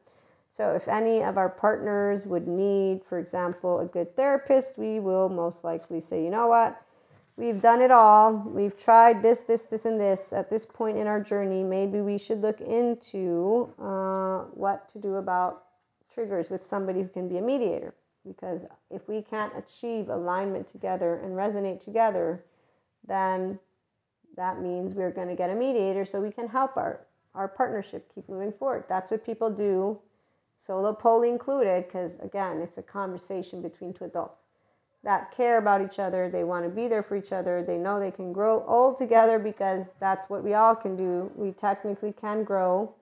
So, 0.52 0.76
if 0.76 0.88
any 0.88 1.24
of 1.24 1.40
our 1.40 1.50
partners 1.50 2.28
would 2.28 2.48
need, 2.48 3.02
for 3.10 3.18
example, 3.18 3.80
a 3.80 3.86
good 3.86 4.16
therapist, 4.16 4.78
we 4.78 5.00
will 5.00 5.28
most 5.30 5.64
likely 5.64 6.00
say, 6.00 6.24
you 6.24 6.30
know 6.30 6.46
what? 6.48 6.80
We've 7.36 7.60
done 7.60 7.82
it 7.82 7.90
all. 7.90 8.34
We've 8.34 8.78
tried 8.78 9.24
this, 9.24 9.40
this, 9.40 9.64
this, 9.64 9.86
and 9.86 10.00
this. 10.00 10.32
At 10.32 10.52
this 10.52 10.68
point 10.68 10.98
in 10.98 11.08
our 11.08 11.20
journey, 11.20 11.64
maybe 11.64 12.02
we 12.02 12.20
should 12.20 12.42
look 12.42 12.62
into 12.62 13.74
uh, 13.82 14.42
what 14.54 14.88
to 14.90 15.00
do 15.00 15.16
about 15.16 15.63
triggers 16.14 16.50
with 16.50 16.66
somebody 16.66 17.02
who 17.02 17.08
can 17.08 17.28
be 17.28 17.38
a 17.38 17.42
mediator. 17.42 17.94
Because 18.26 18.62
if 18.90 19.08
we 19.10 19.22
can't 19.22 19.54
achieve 19.58 20.10
alignment 20.10 20.68
together 20.68 21.16
and 21.16 21.34
resonate 21.34 21.84
together, 21.84 22.44
then 23.06 23.60
that 24.38 24.62
means 24.62 24.94
we're 24.94 25.12
going 25.12 25.28
to 25.28 25.36
get 25.36 25.50
a 25.50 25.56
mediator 25.56 26.06
so 26.06 26.22
we 26.22 26.32
can 26.32 26.48
help 26.48 26.78
our, 26.78 27.02
our 27.36 27.48
partnership 27.48 28.10
keep 28.14 28.28
moving 28.30 28.54
forward. 28.54 28.86
That's 28.88 29.12
what 29.12 29.26
people 29.26 29.50
do, 29.50 30.00
solo 30.58 30.94
poly 30.94 31.30
included, 31.30 31.86
because 31.86 32.18
again, 32.20 32.62
it's 32.62 32.78
a 32.78 32.84
conversation 32.84 33.62
between 33.62 33.94
two 33.94 34.06
adults 34.06 34.46
that 35.04 35.32
care 35.36 35.58
about 35.58 35.82
each 35.82 36.00
other. 36.00 36.30
They 36.30 36.44
want 36.44 36.64
to 36.64 36.70
be 36.70 36.88
there 36.88 37.04
for 37.04 37.16
each 37.18 37.34
other. 37.34 37.62
They 37.62 37.78
know 37.78 38.00
they 38.00 38.12
can 38.12 38.32
grow 38.32 38.64
old 38.66 38.98
together 38.98 39.38
because 39.38 39.88
that's 40.00 40.30
what 40.30 40.44
we 40.44 40.54
all 40.54 40.76
can 40.76 40.96
do. 40.96 41.30
We 41.36 41.52
technically 41.52 42.14
can 42.14 42.44
grow 42.44 42.94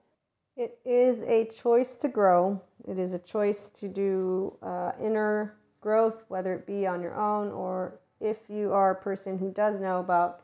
it 0.56 0.78
is 0.84 1.22
a 1.22 1.46
choice 1.46 1.94
to 1.96 2.08
grow. 2.08 2.60
It 2.86 2.98
is 2.98 3.12
a 3.12 3.18
choice 3.18 3.68
to 3.70 3.88
do 3.88 4.56
uh, 4.62 4.92
inner 5.02 5.54
growth, 5.80 6.24
whether 6.28 6.54
it 6.54 6.66
be 6.66 6.86
on 6.86 7.02
your 7.02 7.18
own 7.18 7.50
or 7.50 7.98
if 8.20 8.38
you 8.48 8.72
are 8.72 8.92
a 8.92 8.94
person 8.94 9.38
who 9.38 9.50
does 9.50 9.80
know 9.80 9.98
about 9.98 10.42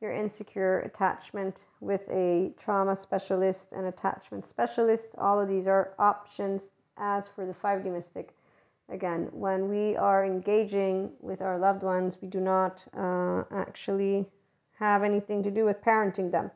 your 0.00 0.12
insecure 0.12 0.80
attachment 0.80 1.66
with 1.80 2.08
a 2.10 2.52
trauma 2.58 2.94
specialist 2.94 3.72
and 3.72 3.86
attachment 3.86 4.46
specialist. 4.46 5.14
All 5.18 5.40
of 5.40 5.48
these 5.48 5.66
are 5.66 5.94
options. 5.98 6.70
As 6.98 7.28
for 7.28 7.44
the 7.44 7.52
5D 7.52 7.92
Mystic, 7.92 8.34
again, 8.88 9.28
when 9.32 9.68
we 9.68 9.96
are 9.96 10.24
engaging 10.24 11.10
with 11.20 11.42
our 11.42 11.58
loved 11.58 11.82
ones, 11.82 12.16
we 12.22 12.28
do 12.28 12.40
not 12.40 12.86
uh, 12.96 13.42
actually 13.50 14.24
have 14.78 15.02
anything 15.02 15.42
to 15.42 15.50
do 15.50 15.64
with 15.64 15.82
parenting 15.82 16.30
them. 16.30 16.50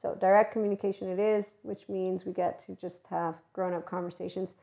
So, 0.00 0.14
direct 0.14 0.52
communication 0.52 1.08
it 1.08 1.18
is, 1.18 1.44
which 1.62 1.88
means 1.88 2.24
we 2.24 2.32
get 2.32 2.64
to 2.66 2.76
just 2.76 3.00
have 3.10 3.34
grown 3.52 3.74
up 3.74 3.84
conversations. 3.84 4.54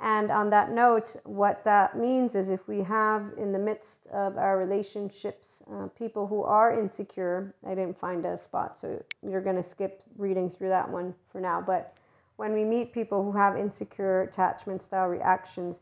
And 0.00 0.30
on 0.30 0.48
that 0.50 0.70
note, 0.70 1.16
what 1.24 1.62
that 1.64 1.98
means 1.98 2.34
is 2.34 2.48
if 2.48 2.68
we 2.68 2.82
have 2.82 3.32
in 3.36 3.52
the 3.52 3.58
midst 3.58 4.06
of 4.06 4.38
our 4.38 4.56
relationships 4.56 5.62
uh, 5.70 5.88
people 5.88 6.26
who 6.26 6.42
are 6.42 6.78
insecure, 6.78 7.54
I 7.66 7.74
didn't 7.74 7.98
find 7.98 8.24
a 8.24 8.38
spot, 8.38 8.78
so 8.78 9.02
you're 9.22 9.42
going 9.42 9.56
to 9.56 9.62
skip 9.62 10.02
reading 10.16 10.48
through 10.48 10.68
that 10.68 10.88
one 10.88 11.14
for 11.30 11.40
now. 11.40 11.60
But 11.60 11.94
when 12.36 12.52
we 12.52 12.64
meet 12.64 12.92
people 12.92 13.24
who 13.24 13.36
have 13.36 13.56
insecure 13.58 14.22
attachment 14.22 14.80
style 14.80 15.08
reactions 15.08 15.80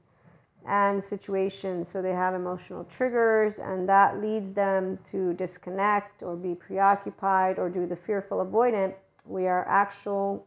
and 0.66 1.02
situations, 1.02 1.88
so 1.88 2.02
they 2.02 2.12
have 2.12 2.34
emotional 2.34 2.84
triggers, 2.84 3.58
and 3.58 3.88
that 3.88 4.20
leads 4.20 4.52
them 4.52 4.98
to 5.10 5.32
disconnect 5.34 6.22
or 6.22 6.36
be 6.36 6.54
preoccupied 6.54 7.58
or 7.58 7.70
do 7.70 7.86
the 7.86 7.96
fearful 7.96 8.44
avoidant, 8.44 8.94
we 9.24 9.46
are 9.46 9.66
actually 9.68 10.40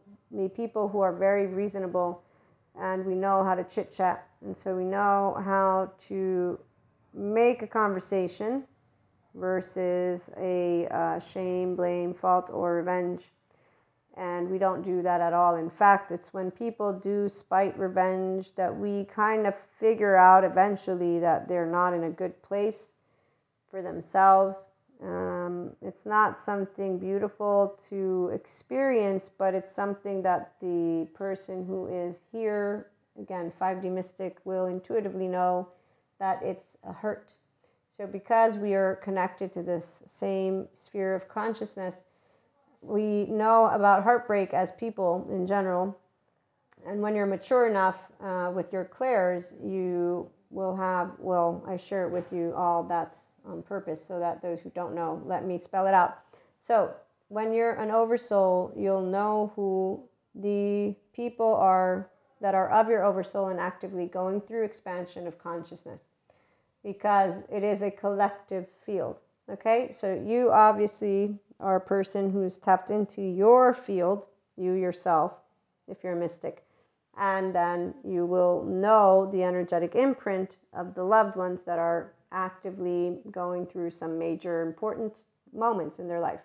people 0.54 0.88
who 0.88 1.00
are 1.00 1.12
very 1.12 1.46
reasonable 1.46 2.22
and 2.78 3.04
we 3.04 3.14
know 3.14 3.44
how 3.44 3.54
to 3.54 3.64
chit 3.64 3.92
chat. 3.92 4.26
And 4.42 4.56
so 4.56 4.74
we 4.74 4.84
know 4.84 5.40
how 5.44 5.92
to 6.08 6.58
make 7.12 7.62
a 7.62 7.66
conversation 7.66 8.64
versus 9.34 10.30
a 10.38 10.86
uh, 10.90 11.18
shame, 11.20 11.76
blame, 11.76 12.14
fault, 12.14 12.50
or 12.52 12.76
revenge. 12.76 13.30
And 14.16 14.50
we 14.50 14.58
don't 14.58 14.82
do 14.82 15.02
that 15.02 15.20
at 15.20 15.32
all. 15.32 15.56
In 15.56 15.70
fact, 15.70 16.10
it's 16.10 16.34
when 16.34 16.50
people 16.50 16.92
do 16.92 17.28
spite 17.28 17.78
revenge 17.78 18.54
that 18.56 18.76
we 18.76 19.04
kind 19.04 19.46
of 19.46 19.56
figure 19.56 20.16
out 20.16 20.44
eventually 20.44 21.18
that 21.20 21.48
they're 21.48 21.70
not 21.70 21.94
in 21.94 22.04
a 22.04 22.10
good 22.10 22.42
place 22.42 22.88
for 23.70 23.82
themselves 23.82 24.66
um, 25.02 25.70
it's 25.80 26.04
not 26.04 26.38
something 26.38 26.98
beautiful 26.98 27.78
to 27.88 28.30
experience, 28.34 29.30
but 29.36 29.54
it's 29.54 29.72
something 29.72 30.22
that 30.22 30.52
the 30.60 31.08
person 31.14 31.64
who 31.64 31.86
is 31.86 32.16
here, 32.30 32.88
again, 33.18 33.50
5D 33.58 33.90
Mystic, 33.90 34.38
will 34.44 34.66
intuitively 34.66 35.26
know 35.26 35.68
that 36.18 36.42
it's 36.42 36.76
a 36.84 36.92
hurt. 36.92 37.32
So, 37.96 38.06
because 38.06 38.58
we 38.58 38.74
are 38.74 38.96
connected 38.96 39.52
to 39.54 39.62
this 39.62 40.02
same 40.06 40.68
sphere 40.74 41.14
of 41.14 41.28
consciousness, 41.28 42.02
we 42.82 43.26
know 43.26 43.66
about 43.66 44.02
heartbreak 44.02 44.54
as 44.54 44.72
people 44.72 45.26
in 45.30 45.46
general. 45.46 45.98
And 46.86 47.02
when 47.02 47.14
you're 47.14 47.26
mature 47.26 47.68
enough 47.68 48.10
uh, 48.22 48.50
with 48.54 48.72
your 48.72 48.84
clairs, 48.84 49.52
you 49.62 50.30
will 50.50 50.76
have, 50.76 51.12
well, 51.18 51.62
I 51.66 51.76
share 51.76 52.06
it 52.06 52.10
with 52.10 52.32
you 52.32 52.54
all, 52.56 52.82
that's 52.82 53.18
on 53.46 53.62
purpose 53.62 54.04
so 54.04 54.18
that 54.18 54.42
those 54.42 54.60
who 54.60 54.70
don't 54.70 54.94
know, 54.94 55.22
let 55.26 55.44
me 55.44 55.58
spell 55.58 55.86
it 55.86 55.94
out. 55.94 56.18
So, 56.60 56.92
when 57.28 57.52
you're 57.52 57.74
an 57.74 57.92
oversoul, 57.92 58.72
you'll 58.76 59.06
know 59.06 59.52
who 59.54 60.02
the 60.34 60.96
people 61.14 61.54
are 61.54 62.08
that 62.40 62.54
are 62.54 62.68
of 62.70 62.88
your 62.88 63.04
oversoul 63.04 63.48
and 63.48 63.60
actively 63.60 64.06
going 64.06 64.40
through 64.40 64.64
expansion 64.64 65.26
of 65.26 65.38
consciousness 65.38 66.00
because 66.82 67.42
it 67.52 67.62
is 67.62 67.82
a 67.82 67.90
collective 67.90 68.66
field. 68.84 69.20
Okay, 69.48 69.90
so 69.92 70.14
you 70.14 70.50
obviously 70.50 71.38
are 71.60 71.76
a 71.76 71.80
person 71.80 72.30
who's 72.30 72.58
tapped 72.58 72.90
into 72.90 73.22
your 73.22 73.72
field, 73.74 74.28
you 74.56 74.72
yourself, 74.72 75.32
if 75.88 76.02
you're 76.02 76.14
a 76.14 76.16
mystic. 76.16 76.64
And 77.16 77.54
then 77.54 77.94
you 78.04 78.24
will 78.24 78.64
know 78.64 79.28
the 79.30 79.42
energetic 79.42 79.94
imprint 79.94 80.56
of 80.72 80.94
the 80.94 81.04
loved 81.04 81.36
ones 81.36 81.62
that 81.62 81.78
are 81.78 82.12
actively 82.32 83.18
going 83.30 83.66
through 83.66 83.90
some 83.90 84.18
major 84.18 84.62
important 84.62 85.24
moments 85.52 85.98
in 85.98 86.08
their 86.08 86.20
life. 86.20 86.40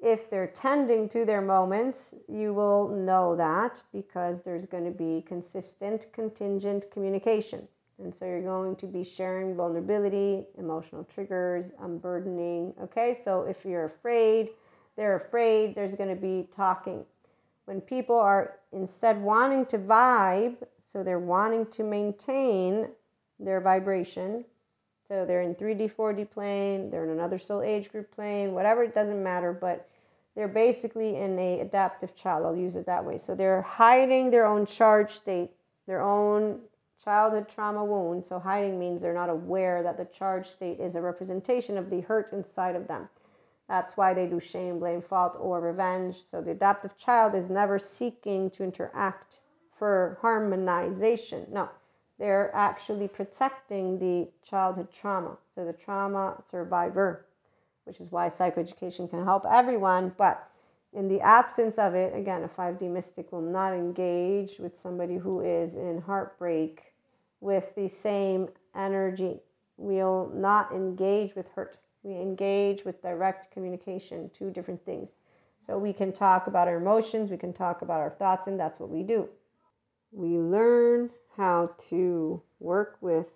If 0.00 0.28
they're 0.30 0.46
tending 0.46 1.08
to 1.10 1.24
their 1.24 1.40
moments, 1.40 2.14
you 2.28 2.52
will 2.52 2.88
know 2.88 3.36
that 3.36 3.82
because 3.92 4.42
there's 4.42 4.66
going 4.66 4.84
to 4.84 4.90
be 4.90 5.22
consistent, 5.26 6.08
contingent 6.12 6.90
communication. 6.90 7.68
And 8.02 8.14
so 8.14 8.24
you're 8.24 8.42
going 8.42 8.76
to 8.76 8.86
be 8.86 9.04
sharing 9.04 9.54
vulnerability, 9.54 10.44
emotional 10.58 11.04
triggers, 11.04 11.66
unburdening. 11.80 12.74
Okay, 12.82 13.16
so 13.24 13.42
if 13.42 13.64
you're 13.64 13.84
afraid, 13.84 14.50
they're 14.96 15.16
afraid, 15.16 15.74
there's 15.74 15.94
going 15.94 16.14
to 16.14 16.20
be 16.20 16.48
talking. 16.54 17.04
When 17.66 17.80
people 17.80 18.16
are 18.16 18.56
instead 18.72 19.22
wanting 19.22 19.66
to 19.66 19.78
vibe, 19.78 20.56
so 20.86 21.02
they're 21.02 21.18
wanting 21.18 21.66
to 21.66 21.82
maintain 21.82 22.88
their 23.38 23.60
vibration, 23.60 24.44
so 25.06 25.24
they're 25.24 25.42
in 25.42 25.54
3D, 25.54 25.92
4D 25.92 26.30
plane, 26.30 26.90
they're 26.90 27.04
in 27.04 27.10
another 27.10 27.38
soul 27.38 27.62
age 27.62 27.90
group 27.90 28.14
plane, 28.14 28.52
whatever, 28.52 28.82
it 28.82 28.94
doesn't 28.94 29.22
matter. 29.22 29.52
But 29.52 29.88
they're 30.34 30.48
basically 30.48 31.16
in 31.16 31.38
a 31.38 31.60
adaptive 31.60 32.16
child. 32.16 32.44
I'll 32.44 32.56
use 32.56 32.74
it 32.76 32.86
that 32.86 33.04
way. 33.04 33.18
So 33.18 33.34
they're 33.34 33.62
hiding 33.62 34.30
their 34.30 34.46
own 34.46 34.66
charge 34.66 35.12
state, 35.12 35.50
their 35.86 36.00
own 36.00 36.60
childhood 37.04 37.48
trauma 37.48 37.84
wound. 37.84 38.24
So 38.24 38.38
hiding 38.38 38.78
means 38.78 39.02
they're 39.02 39.12
not 39.12 39.28
aware 39.28 39.82
that 39.82 39.98
the 39.98 40.06
charge 40.06 40.46
state 40.48 40.80
is 40.80 40.94
a 40.94 41.02
representation 41.02 41.76
of 41.76 41.90
the 41.90 42.00
hurt 42.00 42.32
inside 42.32 42.74
of 42.74 42.88
them. 42.88 43.08
That's 43.68 43.96
why 43.96 44.14
they 44.14 44.26
do 44.26 44.40
shame, 44.40 44.78
blame, 44.78 45.02
fault, 45.02 45.36
or 45.38 45.60
revenge. 45.60 46.16
So 46.30 46.40
the 46.40 46.50
adaptive 46.50 46.96
child 46.96 47.34
is 47.34 47.48
never 47.48 47.78
seeking 47.78 48.50
to 48.50 48.64
interact 48.64 49.40
for 49.72 50.18
harmonization. 50.20 51.46
No, 51.50 51.70
they're 52.18 52.54
actually 52.54 53.08
protecting 53.08 53.98
the 53.98 54.28
childhood 54.48 54.92
trauma. 54.92 55.38
So 55.54 55.64
the 55.64 55.72
trauma 55.72 56.42
survivor, 56.48 57.26
which 57.84 58.00
is 58.00 58.10
why 58.10 58.28
psychoeducation 58.28 59.08
can 59.08 59.24
help 59.24 59.44
everyone. 59.50 60.12
But 60.16 60.46
in 60.92 61.08
the 61.08 61.20
absence 61.20 61.76
of 61.78 61.94
it, 61.94 62.14
again, 62.14 62.44
a 62.44 62.48
5D 62.48 62.82
mystic 62.90 63.32
will 63.32 63.40
not 63.40 63.72
engage 63.72 64.58
with 64.58 64.78
somebody 64.78 65.16
who 65.16 65.40
is 65.40 65.74
in 65.74 66.02
heartbreak 66.02 66.93
with 67.44 67.74
the 67.74 67.86
same 67.86 68.48
energy. 68.74 69.38
We'll 69.76 70.30
not 70.34 70.72
engage 70.72 71.36
with 71.36 71.46
hurt. 71.54 71.76
We 72.02 72.14
engage 72.14 72.86
with 72.86 73.02
direct 73.02 73.50
communication, 73.52 74.30
two 74.36 74.50
different 74.50 74.82
things. 74.86 75.12
So 75.60 75.76
we 75.76 75.92
can 75.92 76.10
talk 76.10 76.46
about 76.46 76.68
our 76.68 76.76
emotions, 76.76 77.30
we 77.30 77.36
can 77.36 77.52
talk 77.52 77.82
about 77.82 78.00
our 78.00 78.10
thoughts, 78.10 78.46
and 78.46 78.58
that's 78.58 78.80
what 78.80 78.88
we 78.88 79.02
do. 79.02 79.28
We 80.10 80.38
learn 80.38 81.10
how 81.36 81.72
to 81.90 82.42
work 82.60 82.96
with 83.02 83.26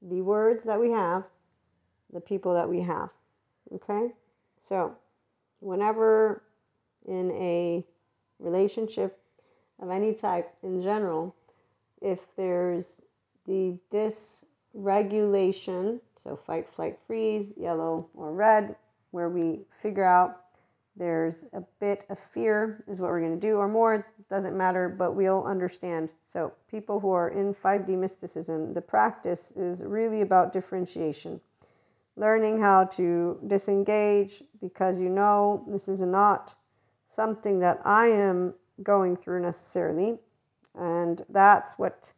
the 0.00 0.22
words 0.22 0.64
that 0.64 0.80
we 0.80 0.90
have, 0.90 1.24
the 2.12 2.20
people 2.20 2.54
that 2.54 2.68
we 2.68 2.80
have. 2.80 3.10
Okay? 3.74 4.12
So, 4.58 4.96
whenever 5.60 6.42
in 7.06 7.30
a 7.32 7.84
relationship 8.38 9.18
of 9.80 9.90
any 9.90 10.14
type 10.14 10.54
in 10.62 10.82
general, 10.82 11.34
if 12.00 12.34
there's 12.36 13.00
the 13.46 13.76
dysregulation, 13.90 16.00
so 16.22 16.36
fight, 16.36 16.68
flight, 16.68 16.98
freeze, 17.06 17.52
yellow 17.56 18.08
or 18.14 18.32
red, 18.32 18.76
where 19.10 19.28
we 19.28 19.66
figure 19.70 20.04
out 20.04 20.42
there's 20.96 21.44
a 21.52 21.62
bit 21.78 22.06
of 22.08 22.18
fear, 22.18 22.82
is 22.88 23.00
what 23.00 23.10
we're 23.10 23.20
going 23.20 23.38
to 23.38 23.46
do, 23.46 23.56
or 23.56 23.68
more, 23.68 24.06
doesn't 24.30 24.56
matter, 24.56 24.88
but 24.88 25.12
we'll 25.12 25.44
understand. 25.44 26.12
So, 26.24 26.54
people 26.70 27.00
who 27.00 27.10
are 27.10 27.28
in 27.28 27.54
5D 27.54 27.98
mysticism, 27.98 28.72
the 28.72 28.80
practice 28.80 29.52
is 29.54 29.84
really 29.84 30.22
about 30.22 30.54
differentiation. 30.54 31.40
Learning 32.16 32.58
how 32.58 32.84
to 32.84 33.38
disengage 33.46 34.42
because 34.62 34.98
you 34.98 35.10
know 35.10 35.62
this 35.68 35.86
is 35.86 36.00
not 36.00 36.54
something 37.04 37.60
that 37.60 37.78
I 37.84 38.06
am 38.06 38.54
going 38.82 39.16
through 39.16 39.42
necessarily. 39.42 40.18
And 40.78 41.22
that's 41.28 41.74
what 41.78 42.12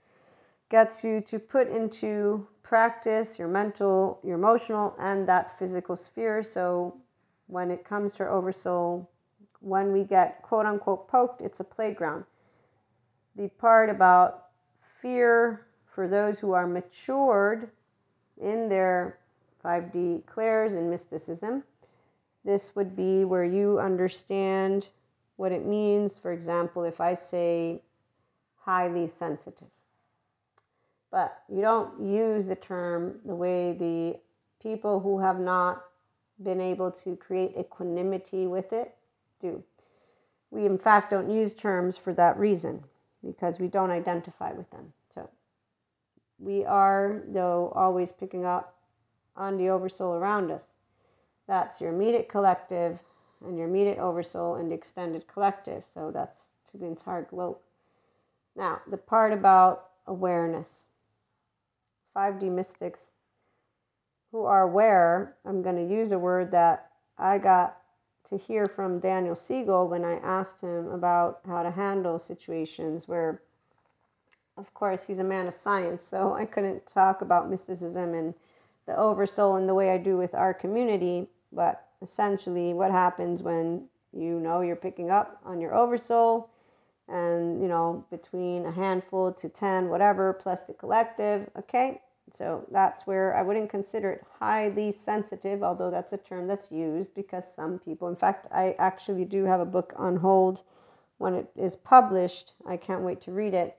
gets 0.69 1.05
you 1.05 1.21
to 1.23 1.39
put 1.39 1.69
into 1.69 2.47
practice 2.63 3.39
your 3.39 3.49
mental, 3.49 4.21
your 4.23 4.35
emotional, 4.37 4.95
and 4.99 5.27
that 5.29 5.59
physical 5.59 5.97
sphere. 5.97 6.43
So 6.43 6.97
when 7.47 7.71
it 7.71 7.85
comes 7.85 8.15
to 8.17 8.25
our 8.25 8.31
oversoul, 8.31 9.09
when 9.61 9.93
we 9.93 10.05
get 10.05 10.43
quote 10.43 10.67
unquote 10.67 11.09
poked, 11.09 11.41
it's 11.41 11.61
a 11.61 11.65
playground. 11.65 12.25
The 13.37 13.49
part 13.49 13.89
about 13.89 14.47
fear 15.01 15.67
for 15.87 16.07
those 16.07 16.41
who 16.41 16.53
are 16.53 16.67
matured 16.67 17.71
in 18.41 18.69
their 18.69 19.19
5D 19.65 20.27
clairs 20.27 20.75
and 20.75 20.91
mysticism, 20.91 21.65
this 22.45 22.77
would 22.77 22.95
be 22.95 23.25
where 23.25 23.45
you 23.45 23.79
understand 23.79 24.91
what 25.37 25.53
it 25.53 25.65
means. 25.65 26.19
For 26.19 26.33
example, 26.33 26.85
if 26.85 27.01
I 27.01 27.15
say 27.15 27.83
highly 28.69 29.07
sensitive. 29.07 29.69
But 31.11 31.43
you 31.49 31.63
don't 31.63 32.07
use 32.07 32.49
the 32.49 32.55
term 32.55 33.21
the 33.25 33.35
way 33.35 33.73
the 33.73 34.19
people 34.63 35.01
who 35.01 35.21
have 35.21 35.41
not 35.41 35.85
been 36.43 36.61
able 36.61 36.91
to 36.91 37.17
create 37.17 37.55
equanimity 37.59 38.47
with 38.47 38.75
it 38.75 38.95
do. 39.41 39.65
We, 40.51 40.67
in 40.67 40.77
fact, 40.77 41.13
don't 41.13 41.31
use 41.31 41.55
terms 41.55 41.97
for 41.97 42.13
that 42.13 42.39
reason 42.39 42.85
because 43.25 43.59
we 43.59 43.69
don't 43.69 43.91
identify 43.91 44.53
with 44.53 44.71
them. 44.71 44.93
So 45.15 45.31
we 46.39 46.67
are, 46.67 47.23
though, 47.27 47.73
always 47.75 48.13
picking 48.13 48.45
up 48.45 48.75
on 49.35 49.57
the 49.57 49.71
oversoul 49.71 50.13
around 50.13 50.51
us. 50.51 50.67
That's 51.47 51.81
your 51.81 51.95
immediate 51.95 52.29
collective 52.29 52.99
and 53.43 53.57
your 53.57 53.67
immediate 53.67 53.99
oversoul 53.99 54.57
and 54.57 54.71
the 54.71 54.75
extended 54.75 55.27
collective. 55.27 55.85
So 55.95 56.11
that's 56.13 56.49
to 56.71 56.77
the 56.77 56.85
entire 56.85 57.23
globe. 57.23 57.57
Now, 58.59 58.81
the 58.91 58.97
part 58.97 59.33
about 59.33 59.91
awareness 60.05 60.87
5D 62.17 62.51
mystics 62.51 63.13
who 64.33 64.45
are 64.45 64.63
aware, 64.63 65.37
I'm 65.45 65.63
going 65.63 65.77
to 65.77 65.95
use 65.95 66.11
a 66.11 66.19
word 66.19 66.51
that 66.51 66.91
I 67.17 67.39
got 67.39 67.77
to 68.29 68.37
hear 68.37 68.67
from 68.67 68.99
Daniel 68.99 69.37
Siegel 69.37 69.87
when 69.87 70.05
I 70.05 70.15
asked 70.15 70.61
him 70.61 70.89
about 70.89 71.39
how 71.47 71.63
to 71.63 71.71
handle 71.71 72.19
situations 72.19 73.07
where, 73.07 73.43
of 74.57 74.75
course, 74.75 75.07
he's 75.07 75.21
a 75.21 75.25
man 75.25 75.47
of 75.47 75.55
science, 75.55 76.05
so 76.05 76.35
I 76.35 76.45
couldn't 76.45 76.85
talk 76.85 77.23
about 77.23 77.49
mysticism 77.49 78.13
and 78.13 78.35
the 78.87 78.97
oversoul 78.97 79.57
in 79.57 79.69
the 79.69 79.75
way 79.75 79.91
I 79.91 79.99
do 79.99 80.17
with 80.17 80.35
our 80.35 80.53
community. 80.53 81.29
But 81.53 81.87
essentially, 82.03 82.75
what 82.75 82.91
happens 82.91 83.41
when 83.41 83.85
you 84.13 84.41
know 84.41 84.63
you're 84.63 84.75
picking 84.75 85.11
up 85.13 85.41
on 85.45 85.61
your 85.61 85.77
oversoul 85.77 86.51
and 87.09 87.61
you 87.61 87.69
know 87.69 88.05
between 88.11 88.67
a 88.67 88.73
handful 88.73 89.33
to 89.33 89.49
10 89.49 89.89
whatever 89.89 90.33
plus 90.33 90.63
the 90.63 90.75
collective 90.75 91.49
okay? 91.59 92.01
So 92.31 92.67
that's 92.71 93.07
where 93.07 93.35
i 93.35 93.43
wouldn't 93.43 93.71
consider 93.71 94.11
it 94.11 94.25
highly 94.39 94.93
sensitive 94.93 95.63
although 95.63 95.91
that's 95.91 96.13
a 96.13 96.19
term 96.19 96.47
that's 96.47 96.71
used 96.71 97.15
because 97.15 97.45
some 97.53 97.79
people 97.79 98.09
in 98.09 98.17
fact 98.17 98.47
i 98.53 98.75
actually 98.79 99.25
do 99.25 99.45
have 99.45 99.61
a 99.61 99.65
book 99.65 99.95
on 99.97 100.17
hold 100.17 100.63
when 101.19 101.35
it 101.35 101.51
is 101.57 101.77
published. 101.77 102.53
I 102.67 102.77
can't 102.77 103.03
wait 103.03 103.21
to 103.23 103.33
read 103.33 103.53
it. 103.53 103.77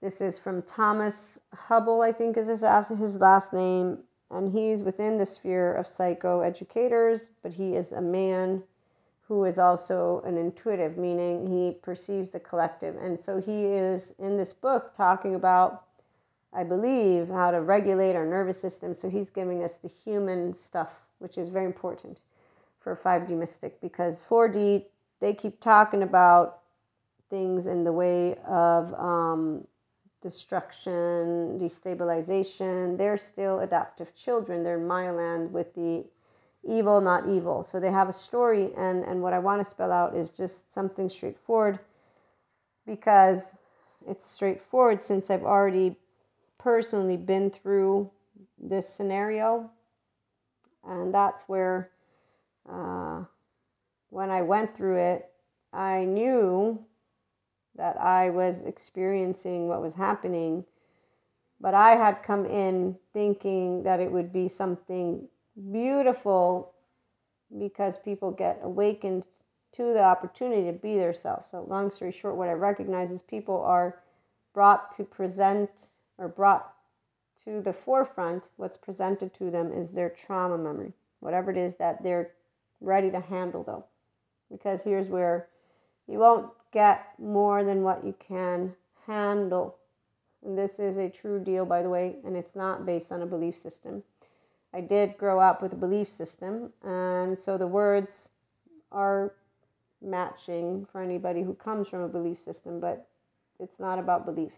This 0.00 0.20
is 0.20 0.38
from 0.38 0.62
Thomas 0.62 1.38
Hübl 1.68 2.06
i 2.06 2.12
think 2.12 2.36
is 2.36 2.48
his, 2.48 2.64
his 2.98 3.20
last 3.20 3.52
name 3.52 3.98
and 4.30 4.52
he's 4.52 4.82
within 4.82 5.18
the 5.18 5.26
sphere 5.26 5.72
of 5.74 5.86
psychoeducators 5.86 7.28
but 7.42 7.54
he 7.54 7.74
is 7.74 7.92
a 7.92 8.00
man 8.00 8.62
who 9.28 9.44
is 9.44 9.58
also 9.58 10.22
an 10.24 10.38
intuitive, 10.38 10.96
meaning 10.96 11.46
he 11.46 11.78
perceives 11.82 12.30
the 12.30 12.40
collective. 12.40 12.96
And 12.96 13.20
so 13.20 13.40
he 13.40 13.66
is 13.66 14.14
in 14.18 14.38
this 14.38 14.54
book 14.54 14.94
talking 14.94 15.34
about, 15.34 15.84
I 16.52 16.64
believe, 16.64 17.28
how 17.28 17.50
to 17.50 17.60
regulate 17.60 18.16
our 18.16 18.24
nervous 18.24 18.58
system. 18.58 18.94
So 18.94 19.10
he's 19.10 19.28
giving 19.28 19.62
us 19.62 19.76
the 19.76 19.88
human 19.88 20.54
stuff, 20.54 21.02
which 21.18 21.36
is 21.36 21.50
very 21.50 21.66
important 21.66 22.20
for 22.80 22.96
5D 22.96 23.28
mystic 23.30 23.82
because 23.82 24.22
4D, 24.22 24.86
they 25.20 25.34
keep 25.34 25.60
talking 25.60 26.02
about 26.02 26.60
things 27.28 27.66
in 27.66 27.84
the 27.84 27.92
way 27.92 28.34
of 28.46 28.94
um, 28.94 29.66
destruction, 30.22 31.58
destabilization. 31.60 32.96
They're 32.96 33.18
still 33.18 33.60
adaptive 33.60 34.14
children. 34.14 34.62
They're 34.62 34.78
in 34.78 34.86
my 34.86 35.10
land 35.10 35.52
with 35.52 35.74
the 35.74 36.06
evil, 36.64 37.00
not 37.00 37.28
evil. 37.28 37.62
So 37.64 37.80
they 37.80 37.90
have 37.90 38.08
a 38.08 38.12
story, 38.12 38.70
and, 38.76 39.04
and 39.04 39.22
what 39.22 39.32
I 39.32 39.38
want 39.38 39.62
to 39.62 39.68
spell 39.68 39.92
out 39.92 40.14
is 40.14 40.30
just 40.30 40.72
something 40.72 41.08
straightforward 41.08 41.78
because 42.86 43.54
it's 44.06 44.30
straightforward 44.30 45.00
since 45.00 45.30
I've 45.30 45.44
already 45.44 45.96
personally 46.58 47.16
been 47.16 47.50
through 47.50 48.10
this 48.58 48.88
scenario. 48.88 49.70
And 50.86 51.12
that's 51.12 51.44
where, 51.46 51.90
uh, 52.70 53.24
when 54.10 54.30
I 54.30 54.42
went 54.42 54.74
through 54.74 54.98
it, 54.98 55.30
I 55.72 56.04
knew 56.04 56.84
that 57.76 58.00
I 58.00 58.30
was 58.30 58.62
experiencing 58.62 59.68
what 59.68 59.82
was 59.82 59.94
happening, 59.94 60.64
but 61.60 61.74
I 61.74 61.96
had 61.96 62.22
come 62.22 62.46
in 62.46 62.96
thinking 63.12 63.82
that 63.82 64.00
it 64.00 64.10
would 64.10 64.32
be 64.32 64.48
something 64.48 65.28
beautiful 65.72 66.74
because 67.56 67.98
people 67.98 68.30
get 68.30 68.60
awakened 68.62 69.24
to 69.72 69.92
the 69.92 70.02
opportunity 70.02 70.64
to 70.64 70.72
be 70.72 70.96
their 70.96 71.12
self. 71.12 71.48
So, 71.50 71.64
long 71.68 71.90
story 71.90 72.12
short, 72.12 72.36
what 72.36 72.48
I 72.48 72.52
recognize 72.52 73.10
is 73.10 73.22
people 73.22 73.60
are 73.62 74.00
brought 74.54 74.92
to 74.92 75.04
present 75.04 75.70
or 76.16 76.28
brought 76.28 76.72
to 77.44 77.60
the 77.60 77.72
forefront. 77.72 78.48
What's 78.56 78.76
presented 78.76 79.34
to 79.34 79.50
them 79.50 79.72
is 79.72 79.92
their 79.92 80.08
trauma 80.08 80.58
memory, 80.58 80.92
whatever 81.20 81.50
it 81.50 81.56
is 81.56 81.76
that 81.76 82.02
they're 82.02 82.32
ready 82.80 83.10
to 83.10 83.20
handle, 83.20 83.62
though. 83.62 83.84
Because 84.50 84.82
here's 84.82 85.08
where 85.08 85.48
you 86.06 86.18
won't 86.18 86.50
get 86.72 87.06
more 87.18 87.62
than 87.62 87.82
what 87.82 88.04
you 88.04 88.14
can 88.26 88.74
handle. 89.06 89.76
And 90.44 90.56
this 90.56 90.78
is 90.78 90.96
a 90.96 91.10
true 91.10 91.42
deal, 91.42 91.66
by 91.66 91.82
the 91.82 91.90
way, 91.90 92.16
and 92.24 92.36
it's 92.36 92.54
not 92.54 92.86
based 92.86 93.12
on 93.12 93.20
a 93.20 93.26
belief 93.26 93.58
system. 93.58 94.02
I 94.72 94.80
did 94.80 95.16
grow 95.16 95.40
up 95.40 95.62
with 95.62 95.72
a 95.72 95.76
belief 95.76 96.08
system, 96.08 96.72
and 96.82 97.38
so 97.38 97.56
the 97.56 97.66
words 97.66 98.30
are 98.92 99.34
matching 100.02 100.86
for 100.90 101.02
anybody 101.02 101.42
who 101.42 101.54
comes 101.54 101.88
from 101.88 102.00
a 102.00 102.08
belief 102.08 102.38
system, 102.38 102.80
but 102.80 103.08
it's 103.58 103.80
not 103.80 103.98
about 103.98 104.26
belief. 104.26 104.52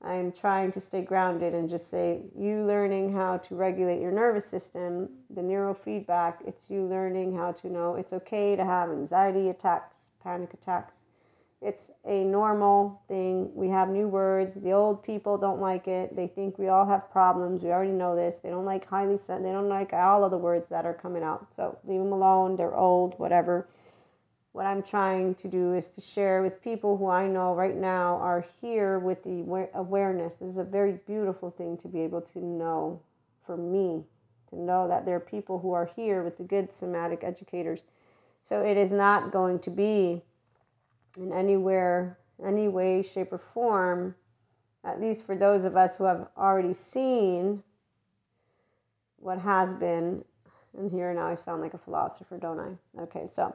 I'm 0.00 0.30
trying 0.30 0.70
to 0.72 0.80
stay 0.80 1.02
grounded 1.02 1.54
and 1.54 1.68
just 1.68 1.90
say, 1.90 2.22
you 2.38 2.64
learning 2.64 3.12
how 3.12 3.38
to 3.38 3.56
regulate 3.56 4.00
your 4.00 4.12
nervous 4.12 4.46
system, 4.46 5.08
the 5.28 5.40
neurofeedback, 5.40 6.34
it's 6.46 6.70
you 6.70 6.84
learning 6.84 7.36
how 7.36 7.52
to 7.52 7.68
know 7.68 7.96
it's 7.96 8.12
okay 8.12 8.54
to 8.54 8.64
have 8.64 8.90
anxiety 8.90 9.48
attacks, 9.48 9.98
panic 10.22 10.54
attacks. 10.54 10.97
It's 11.60 11.90
a 12.04 12.22
normal 12.22 13.02
thing. 13.08 13.50
We 13.54 13.68
have 13.68 13.88
new 13.88 14.06
words. 14.06 14.54
The 14.54 14.72
old 14.72 15.02
people 15.02 15.36
don't 15.36 15.60
like 15.60 15.88
it. 15.88 16.14
They 16.14 16.28
think 16.28 16.56
we 16.56 16.68
all 16.68 16.86
have 16.86 17.10
problems. 17.10 17.62
We 17.62 17.70
already 17.70 17.90
know 17.90 18.14
this. 18.14 18.36
They 18.36 18.50
don't 18.50 18.64
like 18.64 18.88
highly 18.88 19.16
sent. 19.16 19.42
They 19.42 19.50
don't 19.50 19.68
like 19.68 19.92
all 19.92 20.24
of 20.24 20.30
the 20.30 20.38
words 20.38 20.68
that 20.68 20.86
are 20.86 20.94
coming 20.94 21.24
out. 21.24 21.48
So 21.56 21.78
leave 21.84 22.00
them 22.00 22.12
alone. 22.12 22.56
They're 22.56 22.76
old, 22.76 23.18
whatever 23.18 23.68
what 24.58 24.66
I'm 24.66 24.82
trying 24.82 25.36
to 25.36 25.46
do 25.46 25.74
is 25.74 25.86
to 25.86 26.00
share 26.00 26.42
with 26.42 26.60
people 26.60 26.96
who 26.96 27.08
I 27.08 27.28
know 27.28 27.54
right 27.54 27.76
now 27.76 28.16
are 28.16 28.44
here 28.60 28.98
with 28.98 29.22
the 29.22 29.68
awareness. 29.72 30.34
This 30.34 30.48
is 30.48 30.58
a 30.58 30.64
very 30.64 30.98
beautiful 31.06 31.52
thing 31.52 31.76
to 31.78 31.86
be 31.86 32.00
able 32.00 32.22
to 32.22 32.40
know 32.40 33.00
for 33.46 33.56
me, 33.56 34.02
to 34.50 34.58
know 34.58 34.88
that 34.88 35.04
there 35.04 35.14
are 35.14 35.20
people 35.20 35.60
who 35.60 35.72
are 35.72 35.88
here 35.94 36.24
with 36.24 36.38
the 36.38 36.42
good 36.42 36.72
somatic 36.72 37.22
educators. 37.22 37.82
So 38.42 38.64
it 38.64 38.76
is 38.76 38.90
not 38.90 39.30
going 39.30 39.60
to 39.60 39.70
be 39.70 40.24
in 41.18 41.32
anywhere, 41.32 42.18
any 42.44 42.68
way, 42.68 43.02
shape, 43.02 43.32
or 43.32 43.38
form, 43.38 44.14
at 44.84 45.00
least 45.00 45.26
for 45.26 45.36
those 45.36 45.64
of 45.64 45.76
us 45.76 45.96
who 45.96 46.04
have 46.04 46.28
already 46.36 46.72
seen 46.72 47.62
what 49.18 49.38
has 49.40 49.72
been. 49.74 50.24
And 50.76 50.90
here 50.90 51.12
now 51.12 51.26
I 51.26 51.34
sound 51.34 51.60
like 51.60 51.74
a 51.74 51.78
philosopher, 51.78 52.38
don't 52.38 52.60
I? 52.60 53.02
Okay, 53.02 53.26
so 53.30 53.54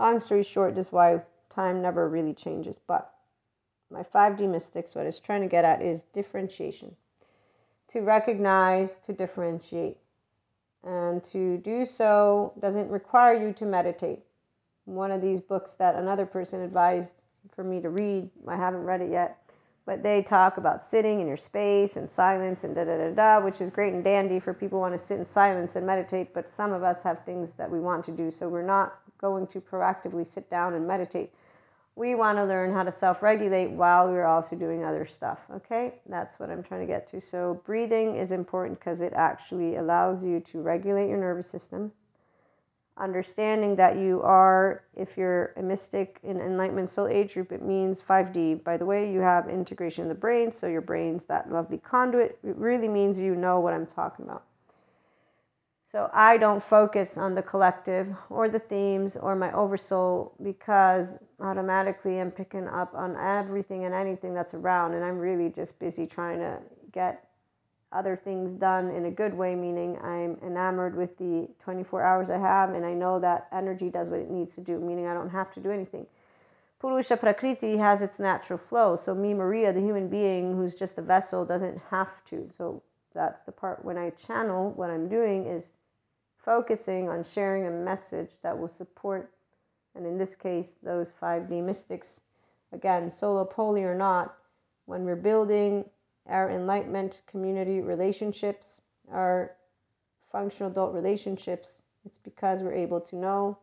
Long 0.00 0.18
story 0.18 0.42
short, 0.42 0.74
this 0.74 0.86
is 0.86 0.92
why 0.92 1.20
time 1.50 1.82
never 1.82 2.08
really 2.08 2.32
changes. 2.32 2.80
But 2.86 3.12
my 3.90 4.02
5D 4.02 4.48
mystics, 4.48 4.94
what 4.94 5.04
it's 5.04 5.20
trying 5.20 5.42
to 5.42 5.46
get 5.46 5.62
at 5.62 5.82
is 5.82 6.04
differentiation. 6.14 6.96
To 7.88 8.00
recognize, 8.00 8.96
to 8.98 9.12
differentiate. 9.12 9.98
And 10.82 11.22
to 11.24 11.58
do 11.58 11.84
so 11.84 12.54
doesn't 12.58 12.88
require 12.88 13.34
you 13.34 13.52
to 13.52 13.66
meditate. 13.66 14.20
One 14.84 15.10
of 15.10 15.20
these 15.20 15.40
books 15.40 15.74
that 15.74 15.94
another 15.94 16.26
person 16.26 16.60
advised 16.60 17.12
for 17.54 17.64
me 17.64 17.80
to 17.80 17.90
read, 17.90 18.30
I 18.46 18.56
haven't 18.56 18.82
read 18.82 19.00
it 19.00 19.10
yet, 19.10 19.38
but 19.86 20.02
they 20.02 20.22
talk 20.22 20.56
about 20.56 20.82
sitting 20.82 21.20
in 21.20 21.26
your 21.26 21.36
space 21.36 21.96
and 21.96 22.08
silence 22.08 22.64
and 22.64 22.74
da 22.74 22.84
da 22.84 22.96
da 22.96 23.10
da, 23.10 23.44
which 23.44 23.60
is 23.60 23.70
great 23.70 23.92
and 23.92 24.04
dandy 24.04 24.38
for 24.38 24.54
people 24.54 24.78
who 24.78 24.82
want 24.82 24.94
to 24.94 24.98
sit 24.98 25.18
in 25.18 25.24
silence 25.24 25.76
and 25.76 25.86
meditate. 25.86 26.32
But 26.32 26.48
some 26.48 26.72
of 26.72 26.82
us 26.82 27.02
have 27.02 27.24
things 27.24 27.52
that 27.52 27.70
we 27.70 27.80
want 27.80 28.04
to 28.04 28.12
do, 28.12 28.30
so 28.30 28.48
we're 28.48 28.62
not 28.62 28.98
going 29.18 29.46
to 29.48 29.60
proactively 29.60 30.26
sit 30.26 30.48
down 30.50 30.74
and 30.74 30.86
meditate. 30.86 31.32
We 31.96 32.14
want 32.14 32.38
to 32.38 32.44
learn 32.44 32.72
how 32.72 32.84
to 32.84 32.92
self 32.92 33.22
regulate 33.22 33.70
while 33.70 34.08
we're 34.08 34.26
also 34.26 34.56
doing 34.56 34.84
other 34.84 35.04
stuff. 35.04 35.44
Okay, 35.50 35.94
that's 36.08 36.38
what 36.38 36.50
I'm 36.50 36.62
trying 36.62 36.80
to 36.80 36.86
get 36.86 37.06
to. 37.08 37.20
So, 37.20 37.60
breathing 37.66 38.16
is 38.16 38.32
important 38.32 38.78
because 38.78 39.00
it 39.00 39.12
actually 39.14 39.76
allows 39.76 40.24
you 40.24 40.40
to 40.40 40.60
regulate 40.60 41.08
your 41.08 41.18
nervous 41.18 41.50
system. 41.50 41.92
Understanding 43.00 43.76
that 43.76 43.96
you 43.96 44.20
are, 44.22 44.84
if 44.94 45.16
you're 45.16 45.54
a 45.56 45.62
mystic 45.62 46.20
in 46.22 46.38
Enlightenment 46.38 46.90
Soul 46.90 47.06
Age 47.06 47.32
group, 47.32 47.50
it 47.50 47.62
means 47.62 48.02
5D. 48.02 48.62
By 48.62 48.76
the 48.76 48.84
way, 48.84 49.10
you 49.10 49.20
have 49.20 49.48
integration 49.48 50.02
in 50.02 50.08
the 50.08 50.14
brain, 50.14 50.52
so 50.52 50.66
your 50.66 50.82
brain's 50.82 51.24
that 51.24 51.50
lovely 51.50 51.78
conduit. 51.78 52.38
It 52.44 52.56
really 52.56 52.88
means 52.88 53.18
you 53.18 53.34
know 53.34 53.58
what 53.58 53.72
I'm 53.72 53.86
talking 53.86 54.26
about. 54.26 54.44
So 55.82 56.10
I 56.12 56.36
don't 56.36 56.62
focus 56.62 57.16
on 57.16 57.34
the 57.34 57.42
collective 57.42 58.14
or 58.28 58.50
the 58.50 58.58
themes 58.58 59.16
or 59.16 59.34
my 59.34 59.50
oversoul 59.52 60.34
because 60.42 61.18
automatically 61.40 62.20
I'm 62.20 62.30
picking 62.30 62.68
up 62.68 62.94
on 62.94 63.16
everything 63.16 63.86
and 63.86 63.94
anything 63.94 64.34
that's 64.34 64.52
around. 64.52 64.92
And 64.92 65.02
I'm 65.02 65.18
really 65.18 65.48
just 65.48 65.78
busy 65.78 66.06
trying 66.06 66.38
to 66.40 66.58
get 66.92 67.29
other 67.92 68.16
things 68.16 68.52
done 68.52 68.90
in 68.90 69.06
a 69.06 69.10
good 69.10 69.34
way, 69.34 69.54
meaning 69.54 69.98
I'm 70.02 70.38
enamored 70.46 70.96
with 70.96 71.18
the 71.18 71.48
24 71.58 72.02
hours 72.02 72.30
I 72.30 72.38
have 72.38 72.70
and 72.70 72.86
I 72.86 72.94
know 72.94 73.18
that 73.18 73.48
energy 73.52 73.90
does 73.90 74.08
what 74.08 74.20
it 74.20 74.30
needs 74.30 74.54
to 74.56 74.60
do, 74.60 74.78
meaning 74.78 75.06
I 75.06 75.14
don't 75.14 75.30
have 75.30 75.50
to 75.52 75.60
do 75.60 75.70
anything. 75.70 76.06
Purusha 76.80 77.16
Prakriti 77.16 77.76
has 77.76 78.00
its 78.00 78.18
natural 78.18 78.58
flow. 78.58 78.96
So, 78.96 79.14
me, 79.14 79.34
Maria, 79.34 79.72
the 79.72 79.80
human 79.80 80.08
being 80.08 80.56
who's 80.56 80.74
just 80.74 80.98
a 80.98 81.02
vessel, 81.02 81.44
doesn't 81.44 81.78
have 81.90 82.24
to. 82.26 82.48
So, 82.56 82.82
that's 83.14 83.42
the 83.42 83.52
part 83.52 83.84
when 83.84 83.98
I 83.98 84.10
channel, 84.10 84.70
what 84.76 84.88
I'm 84.88 85.08
doing 85.08 85.46
is 85.46 85.72
focusing 86.36 87.08
on 87.08 87.22
sharing 87.22 87.66
a 87.66 87.70
message 87.70 88.30
that 88.42 88.58
will 88.58 88.68
support, 88.68 89.30
and 89.94 90.06
in 90.06 90.16
this 90.16 90.36
case, 90.36 90.76
those 90.82 91.12
5D 91.12 91.62
mystics, 91.62 92.20
again, 92.72 93.10
solo, 93.10 93.44
poly, 93.44 93.82
or 93.82 93.94
not, 93.94 94.36
when 94.86 95.04
we're 95.04 95.16
building 95.16 95.84
our 96.26 96.50
enlightenment 96.50 97.22
community 97.26 97.80
relationships, 97.80 98.80
our 99.10 99.52
functional 100.30 100.70
adult 100.70 100.94
relationships, 100.94 101.82
it's 102.04 102.18
because 102.18 102.62
we're 102.62 102.72
able 102.72 103.00
to 103.00 103.16
know 103.16 103.58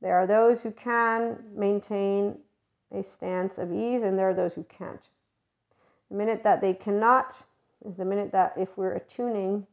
there 0.00 0.16
are 0.16 0.26
those 0.26 0.62
who 0.62 0.70
can 0.70 1.38
maintain 1.54 2.38
a 2.92 3.02
stance 3.02 3.58
of 3.58 3.72
ease, 3.72 4.02
and 4.02 4.18
there 4.18 4.28
are 4.28 4.34
those 4.34 4.54
who 4.54 4.64
can't. 4.64 5.08
The 6.10 6.16
minute 6.16 6.44
that 6.44 6.60
they 6.60 6.74
cannot 6.74 7.42
is 7.84 7.96
the 7.96 8.04
minute 8.04 8.30
that 8.32 8.52
if 8.56 8.76
we're 8.76 8.94
attuning, 8.94 9.66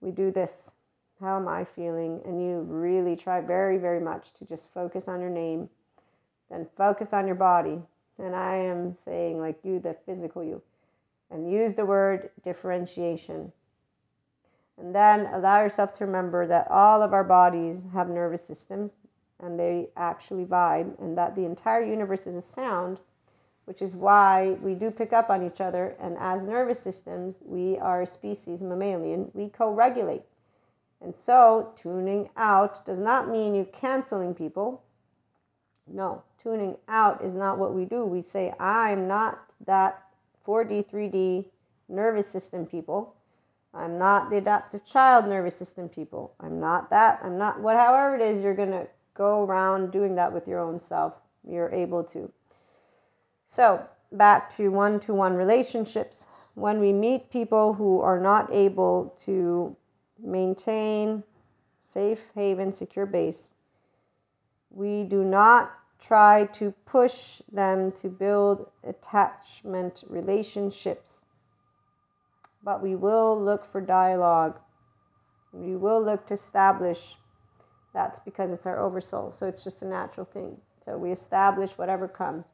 we 0.00 0.10
do 0.10 0.30
this 0.30 0.74
how 1.20 1.36
am 1.36 1.48
I 1.48 1.64
feeling? 1.64 2.20
And 2.24 2.42
you 2.42 2.60
really 2.68 3.16
try 3.16 3.40
very, 3.40 3.78
very 3.78 4.00
much 4.00 4.32
to 4.34 4.44
just 4.44 4.72
focus 4.72 5.08
on 5.08 5.20
your 5.20 5.30
name, 5.30 5.68
then 6.50 6.66
focus 6.76 7.12
on 7.12 7.26
your 7.26 7.36
body. 7.36 7.80
And 8.18 8.34
I 8.34 8.56
am 8.56 8.94
saying, 9.04 9.40
like 9.40 9.58
you, 9.64 9.80
the 9.80 9.96
physical 10.06 10.44
you, 10.44 10.62
and 11.30 11.50
use 11.50 11.74
the 11.74 11.86
word 11.86 12.30
differentiation. 12.42 13.52
And 14.78 14.94
then 14.94 15.26
allow 15.26 15.62
yourself 15.62 15.92
to 15.94 16.06
remember 16.06 16.46
that 16.46 16.70
all 16.70 17.02
of 17.02 17.12
our 17.12 17.24
bodies 17.24 17.82
have 17.92 18.08
nervous 18.08 18.44
systems 18.44 18.94
and 19.40 19.58
they 19.58 19.88
actually 19.96 20.44
vibe, 20.44 20.98
and 21.00 21.18
that 21.18 21.34
the 21.34 21.44
entire 21.44 21.84
universe 21.84 22.26
is 22.26 22.36
a 22.36 22.42
sound, 22.42 22.98
which 23.64 23.82
is 23.82 23.94
why 23.94 24.56
we 24.62 24.74
do 24.74 24.90
pick 24.90 25.12
up 25.12 25.28
on 25.28 25.44
each 25.44 25.60
other. 25.60 25.96
And 26.00 26.16
as 26.18 26.44
nervous 26.44 26.80
systems, 26.80 27.36
we 27.44 27.76
are 27.78 28.02
a 28.02 28.06
species, 28.06 28.62
mammalian, 28.62 29.30
we 29.34 29.48
co 29.48 29.70
regulate. 29.70 30.22
And 31.00 31.14
so, 31.14 31.72
tuning 31.76 32.30
out 32.36 32.86
does 32.86 32.98
not 32.98 33.28
mean 33.28 33.54
you 33.54 33.66
canceling 33.70 34.34
people. 34.34 34.82
No, 35.86 36.22
tuning 36.42 36.76
out 36.88 37.22
is 37.22 37.34
not 37.34 37.58
what 37.58 37.74
we 37.74 37.84
do. 37.84 38.06
We 38.06 38.22
say, 38.22 38.54
I'm 38.58 39.06
not 39.06 39.52
that 39.66 40.03
4D, 40.46 40.90
3D 40.90 41.46
nervous 41.88 42.28
system 42.28 42.66
people. 42.66 43.14
I'm 43.72 43.98
not 43.98 44.30
the 44.30 44.36
adaptive 44.36 44.84
child 44.84 45.26
nervous 45.26 45.56
system 45.56 45.88
people. 45.88 46.34
I'm 46.38 46.60
not 46.60 46.90
that. 46.90 47.20
I'm 47.22 47.38
not 47.38 47.60
what, 47.60 47.76
however 47.76 48.14
it 48.14 48.20
is, 48.20 48.42
you're 48.42 48.54
going 48.54 48.70
to 48.70 48.86
go 49.14 49.42
around 49.44 49.90
doing 49.90 50.14
that 50.16 50.32
with 50.32 50.46
your 50.46 50.60
own 50.60 50.78
self. 50.78 51.14
You're 51.48 51.70
able 51.70 52.04
to. 52.04 52.32
So, 53.46 53.84
back 54.12 54.48
to 54.50 54.68
one 54.68 55.00
to 55.00 55.14
one 55.14 55.34
relationships. 55.34 56.26
When 56.54 56.78
we 56.78 56.92
meet 56.92 57.30
people 57.30 57.74
who 57.74 58.00
are 58.00 58.20
not 58.20 58.52
able 58.52 59.14
to 59.24 59.76
maintain 60.22 61.24
safe 61.80 62.30
haven, 62.34 62.72
secure 62.72 63.06
base. 63.06 63.50
We 64.70 65.04
do 65.04 65.24
not 65.24 65.72
try 66.06 66.44
to 66.52 66.72
push 66.84 67.40
them 67.50 67.90
to 67.92 68.08
build 68.08 68.70
attachment 68.86 70.04
relationships, 70.08 71.22
but 72.62 72.82
we 72.82 72.94
will 72.94 73.40
look 73.40 73.64
for 73.64 73.80
dialogue. 73.80 74.58
We 75.52 75.76
will 75.76 76.04
look 76.04 76.26
to 76.26 76.34
establish. 76.34 77.16
That's 77.94 78.18
because 78.18 78.52
it's 78.52 78.66
our 78.66 78.78
oversoul, 78.78 79.32
so 79.32 79.46
it's 79.46 79.64
just 79.64 79.82
a 79.82 79.86
natural 79.86 80.26
thing. 80.26 80.58
So 80.84 80.98
we 80.98 81.10
establish 81.10 81.78
whatever 81.78 82.06
comes. 82.08 82.44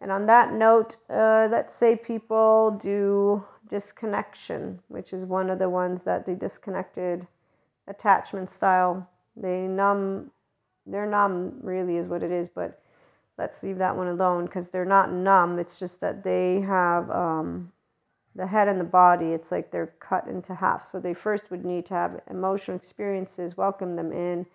And 0.00 0.10
on 0.10 0.26
that 0.26 0.52
note, 0.52 0.96
uh, 1.10 1.48
let's 1.50 1.74
say 1.74 1.94
people 1.96 2.78
do 2.80 3.44
disconnection, 3.68 4.80
which 4.88 5.12
is 5.12 5.24
one 5.24 5.50
of 5.50 5.58
the 5.58 5.68
ones 5.68 6.04
that 6.04 6.26
the 6.26 6.34
disconnected 6.34 7.26
attachment 7.86 8.50
style. 8.50 9.08
They 9.36 9.66
numb, 9.66 10.30
they're 10.86 11.06
numb, 11.06 11.58
really, 11.62 11.96
is 11.96 12.08
what 12.08 12.22
it 12.22 12.30
is, 12.30 12.48
but 12.48 12.80
let's 13.38 13.62
leave 13.62 13.78
that 13.78 13.96
one 13.96 14.08
alone 14.08 14.46
because 14.46 14.70
they're 14.70 14.84
not 14.84 15.12
numb. 15.12 15.58
It's 15.58 15.78
just 15.78 16.00
that 16.00 16.24
they 16.24 16.60
have 16.62 17.10
um, 17.10 17.72
the 18.34 18.48
head 18.48 18.68
and 18.68 18.80
the 18.80 18.84
body, 18.84 19.26
it's 19.26 19.50
like 19.50 19.70
they're 19.70 19.94
cut 20.00 20.26
into 20.26 20.56
half. 20.56 20.84
So 20.84 21.00
they 21.00 21.14
first 21.14 21.50
would 21.50 21.64
need 21.64 21.86
to 21.86 21.94
have 21.94 22.20
emotional 22.28 22.76
experiences, 22.76 23.56
welcome 23.56 23.94
them 23.94 24.12
in, 24.12 24.46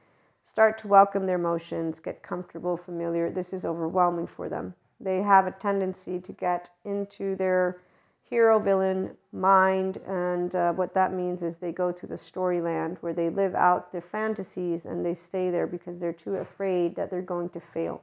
start 0.46 0.78
to 0.80 0.88
welcome 0.88 1.26
their 1.26 1.38
emotions, 1.38 2.00
get 2.00 2.22
comfortable, 2.22 2.78
familiar. 2.78 3.30
This 3.30 3.54
is 3.54 3.66
overwhelming 3.66 4.28
for 4.28 4.50
them 4.50 4.76
they 5.04 5.22
have 5.22 5.46
a 5.46 5.52
tendency 5.52 6.20
to 6.20 6.32
get 6.32 6.72
into 6.86 7.36
their 7.36 7.78
hero 8.22 8.58
villain 8.58 9.12
mind. 9.32 9.98
And 10.08 10.56
uh, 10.56 10.74
what 10.74 10.94
that 10.94 11.14
means 11.14 11.44
is 11.44 11.58
they 11.58 11.72
go 11.72 11.92
to 11.92 12.08
the 12.08 12.16
storyland 12.16 12.98
where 13.02 13.14
they 13.14 13.30
live 13.30 13.54
out 13.54 13.92
their 13.92 14.02
fantasies 14.02 14.86
and 14.86 15.06
they 15.06 15.14
stay 15.14 15.50
there 15.50 15.68
because 15.68 16.00
they're 16.00 16.14
too 16.14 16.36
afraid 16.36 16.96
that 16.96 17.10
they're 17.10 17.22
going 17.22 17.50
to 17.50 17.60
fail. 17.60 18.02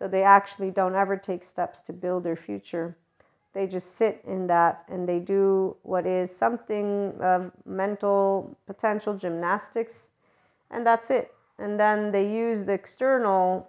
So 0.00 0.08
they 0.08 0.22
actually 0.22 0.70
don't 0.70 0.94
ever 0.94 1.18
take 1.18 1.44
steps 1.44 1.80
to 1.82 1.92
build 1.92 2.24
their 2.24 2.34
future. 2.34 2.96
They 3.52 3.66
just 3.66 3.96
sit 3.96 4.22
in 4.26 4.46
that 4.46 4.84
and 4.88 5.06
they 5.06 5.18
do 5.18 5.76
what 5.82 6.06
is 6.06 6.34
something 6.34 7.12
of 7.20 7.52
mental 7.66 8.56
potential 8.66 9.14
gymnastics, 9.14 10.08
and 10.70 10.86
that's 10.86 11.10
it. 11.10 11.34
And 11.58 11.78
then 11.78 12.12
they 12.12 12.32
use 12.32 12.64
the 12.64 12.72
external 12.72 13.68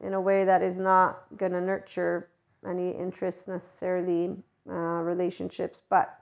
in 0.00 0.14
a 0.14 0.20
way 0.20 0.44
that 0.44 0.62
is 0.62 0.78
not 0.78 1.24
going 1.36 1.52
to 1.52 1.60
nurture 1.60 2.28
any 2.64 2.90
interests 2.90 3.48
necessarily, 3.48 4.36
uh, 4.70 5.02
relationships. 5.02 5.80
But 5.88 6.16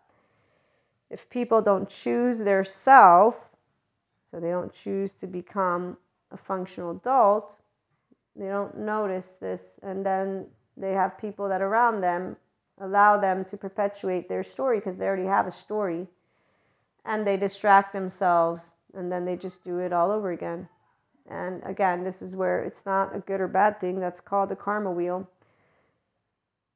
if 1.10 1.28
people 1.28 1.60
don't 1.60 1.88
choose 1.88 2.38
their 2.38 2.64
self, 2.64 3.50
so 4.30 4.40
they 4.40 4.50
don't 4.50 4.72
choose 4.72 5.12
to 5.12 5.26
become 5.26 5.98
a 6.30 6.38
functional 6.38 6.92
adult, 6.92 7.58
they 8.36 8.46
don't 8.46 8.78
notice 8.78 9.36
this, 9.40 9.78
and 9.82 10.04
then 10.04 10.46
they 10.76 10.92
have 10.92 11.18
people 11.18 11.48
that 11.48 11.60
around 11.60 12.00
them 12.00 12.36
allow 12.80 13.16
them 13.16 13.44
to 13.44 13.56
perpetuate 13.56 14.28
their 14.28 14.42
story 14.42 14.78
because 14.78 14.96
they 14.96 15.06
already 15.06 15.26
have 15.26 15.46
a 15.46 15.50
story 15.50 16.06
and 17.04 17.26
they 17.26 17.36
distract 17.36 17.92
themselves 17.92 18.72
and 18.94 19.12
then 19.12 19.24
they 19.24 19.36
just 19.36 19.62
do 19.62 19.78
it 19.78 19.92
all 19.92 20.10
over 20.10 20.30
again. 20.30 20.68
And 21.28 21.62
again, 21.64 22.02
this 22.02 22.22
is 22.22 22.34
where 22.34 22.62
it's 22.64 22.84
not 22.84 23.14
a 23.14 23.20
good 23.20 23.40
or 23.40 23.48
bad 23.48 23.80
thing. 23.80 24.00
That's 24.00 24.20
called 24.20 24.48
the 24.48 24.56
karma 24.56 24.90
wheel. 24.90 25.28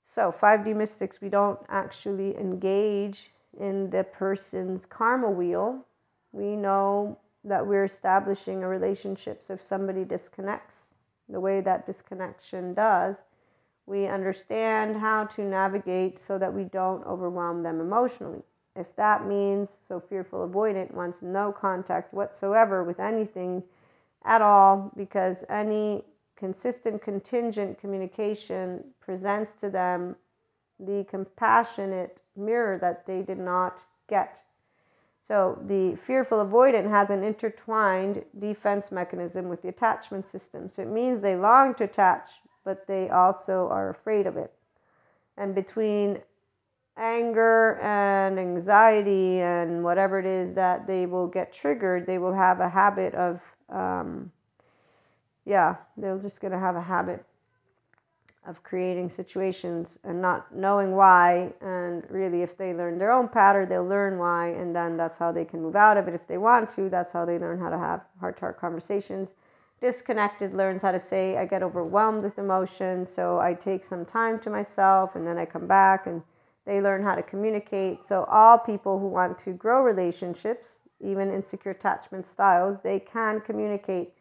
So, 0.05 0.31
5D 0.31 0.77
mystics, 0.77 1.21
we 1.21 1.29
don't 1.29 1.59
actually 1.69 2.37
engage 2.37 3.31
in 3.59 3.91
the 3.91 4.05
person's 4.05 4.87
karma 4.87 5.31
wheel. 5.31 5.87
We 6.31 6.57
know 6.57 7.19
that 7.43 7.67
we're 7.67 7.85
establishing 7.85 8.63
a 8.63 8.69
relationship. 8.69 9.43
So, 9.43 9.55
if 9.55 9.63
somebody 9.63 10.05
disconnects, 10.05 10.94
the 11.29 11.41
way 11.41 11.61
that 11.61 11.87
disconnection 11.87 12.75
does, 12.75 13.25
we 13.87 14.07
understand 14.07 14.97
how 14.97 15.25
to 15.25 15.43
navigate 15.43 16.19
so 16.19 16.39
that 16.39 16.55
we 16.55 16.65
don't 16.65 17.07
overwhelm 17.07 17.63
them 17.63 17.81
emotionally. 17.81 18.43
If 18.77 18.97
that 18.97 19.27
means 19.27 19.81
so 19.87 20.01
fearful 20.01 20.49
avoidant 20.49 20.95
wants 20.95 21.23
no 21.23 21.53
contact 21.53 22.13
whatsoever 22.13 22.83
with 22.83 22.99
anything 22.99 23.63
at 24.25 24.43
all, 24.43 24.91
because 24.97 25.45
any 25.49 26.05
consistent 26.37 27.03
contingent 27.03 27.79
communication 27.79 28.85
presents 29.01 29.53
to 29.53 29.71
them 29.71 30.17
the 30.81 31.07
compassionate 31.09 32.23
mirror 32.37 32.79
that 32.79 33.07
they 33.07 33.23
did 33.23 33.39
not 33.39 33.83
get. 34.09 34.43
So 35.25 35.59
the 35.65 35.97
fearful 35.97 36.45
avoidant 36.45 36.91
has 36.91 37.09
an 37.09 37.25
intertwined 37.25 38.27
defense 38.39 38.93
mechanism 38.93 39.49
with 39.49 39.63
the 39.63 39.69
attachment 39.69 40.27
system. 40.27 40.69
So 40.69 40.83
it 40.83 40.89
means 40.89 41.23
they 41.23 41.35
long 41.35 41.75
to 41.77 41.85
attach, 41.85 42.29
but 42.63 42.87
they 42.87 43.09
also 43.09 43.67
are 43.71 43.89
afraid 43.89 44.27
of 44.27 44.37
it. 44.37 44.53
And 45.35 45.55
between 45.55 46.19
anger 46.99 47.81
and 47.81 48.39
anxiety 48.39 49.41
and 49.41 49.83
whatever 49.83 50.19
it 50.19 50.27
is 50.27 50.53
that 50.55 50.87
they 50.87 51.07
will 51.07 51.27
get 51.27 51.55
triggered, 51.55 52.05
they 52.05 52.19
will 52.19 52.35
have 52.35 52.61
a 52.61 52.69
habit 52.69 53.15
of, 53.15 53.41
um, 53.71 54.31
yeah, 55.47 55.77
they're 55.97 56.19
just 56.19 56.43
going 56.43 56.53
to 56.53 56.59
have 56.59 56.77
a 56.77 56.83
habit 56.83 57.25
of 58.47 58.63
creating 58.63 59.11
situations 59.11 59.99
and 60.05 60.21
not 60.21 60.55
knowing 60.55 60.93
why. 60.93 61.53
And 61.61 62.05
really, 62.11 62.43
if 62.43 62.57
they 62.57 62.75
learn 62.75 62.99
their 62.99 63.13
own 63.13 63.29
pattern, 63.29 63.69
they'll 63.69 63.87
learn 63.87 64.19
why. 64.19 64.49
And 64.49 64.75
then 64.75 64.97
that's 64.97 65.19
how 65.19 65.33
they 65.33 65.45
can 65.45 65.63
move 65.63 65.77
out 65.77 65.97
of 65.97 66.09
it 66.09 66.15
if 66.15 66.27
they 66.27 66.39
want 66.39 66.71
to. 66.71 66.89
That's 66.89 67.13
how 67.13 67.25
they 67.25 67.39
learn 67.39 67.59
how 67.59 67.71
to 67.71 67.79
have 67.79 68.05
heart 68.21 68.37
to 68.37 68.41
heart 68.41 68.59
conversations 68.59 69.35
disconnected 69.85 70.55
learns 70.55 70.81
how 70.81 70.93
to 70.93 70.99
say, 70.99 71.37
I 71.37 71.45
get 71.45 71.63
overwhelmed 71.63 72.25
with 72.25 72.39
emotions, 72.39 73.11
so 73.11 73.39
I 73.39 73.53
take 73.53 73.85
some 73.85 74.07
time 74.07 74.39
to 74.41 74.49
myself 74.49 75.15
and 75.15 75.27
then 75.27 75.37
I 75.37 75.45
come 75.45 75.67
back 75.67 76.07
and 76.07 76.23
they 76.65 76.81
learn 76.81 77.03
how 77.03 77.15
to 77.15 77.23
communicate. 77.23 78.03
So, 78.03 78.25
all 78.25 78.57
people 78.57 78.99
who 78.99 79.09
want 79.09 79.39
to 79.41 79.53
grow 79.53 79.83
relationships, 79.83 80.81
even 81.01 81.31
insecure 81.31 81.73
attachment 81.73 82.27
styles, 82.27 82.81
they 82.81 82.99
can 82.99 83.43
communicate 83.43 84.15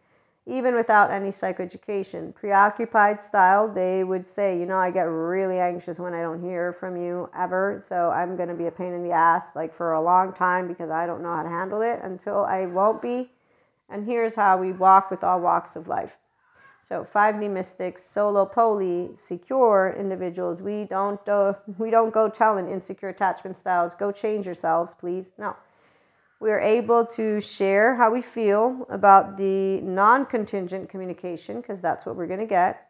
even 0.45 0.75
without 0.75 1.09
any 1.09 1.29
psychoeducation. 1.29 2.35
Preoccupied 2.35 3.21
style, 3.21 3.71
they 3.71 4.03
would 4.03 4.27
say, 4.27 4.59
you 4.59 4.65
know, 4.65 4.77
I 4.77 4.91
get 4.91 5.03
really 5.03 5.59
anxious 5.59 5.99
when 5.99 6.13
I 6.13 6.21
don't 6.21 6.41
hear 6.41 6.73
from 6.73 6.97
you 6.97 7.29
ever. 7.37 7.79
So 7.81 8.09
I'm 8.09 8.35
going 8.35 8.49
to 8.49 8.55
be 8.55 8.67
a 8.67 8.71
pain 8.71 8.93
in 8.93 9.03
the 9.03 9.11
ass 9.11 9.55
like 9.55 9.73
for 9.73 9.93
a 9.93 10.01
long 10.01 10.33
time 10.33 10.67
because 10.67 10.89
I 10.89 11.05
don't 11.05 11.23
know 11.23 11.33
how 11.33 11.43
to 11.43 11.49
handle 11.49 11.81
it 11.81 11.99
until 12.03 12.43
I 12.43 12.65
won't 12.65 13.01
be. 13.01 13.31
And 13.89 14.05
here's 14.05 14.35
how 14.35 14.57
we 14.57 14.71
walk 14.71 15.09
with 15.09 15.23
all 15.23 15.39
walks 15.39 15.75
of 15.75 15.87
life. 15.87 16.17
So 16.87 17.05
5D 17.05 17.49
mystics, 17.49 18.03
solo 18.03 18.45
poly, 18.45 19.11
secure 19.15 19.95
individuals, 19.97 20.61
we 20.61 20.83
don't 20.83 21.27
uh, 21.29 21.53
we 21.77 21.89
don't 21.89 22.13
go 22.13 22.29
telling 22.29 22.67
insecure 22.69 23.07
attachment 23.07 23.55
styles, 23.55 23.95
go 23.95 24.11
change 24.11 24.45
yourselves, 24.45 24.93
please. 24.93 25.31
No. 25.37 25.55
We 26.43 26.51
are 26.51 26.59
able 26.59 27.05
to 27.05 27.39
share 27.39 27.95
how 27.95 28.11
we 28.11 28.21
feel 28.21 28.85
about 28.89 29.37
the 29.37 29.79
non-contingent 29.79 30.89
communication 30.89 31.61
because 31.61 31.79
that's 31.79 32.05
what 32.05 32.17
we're 32.17 32.27
going 32.27 32.41
to 32.41 32.45
get. 32.45 32.89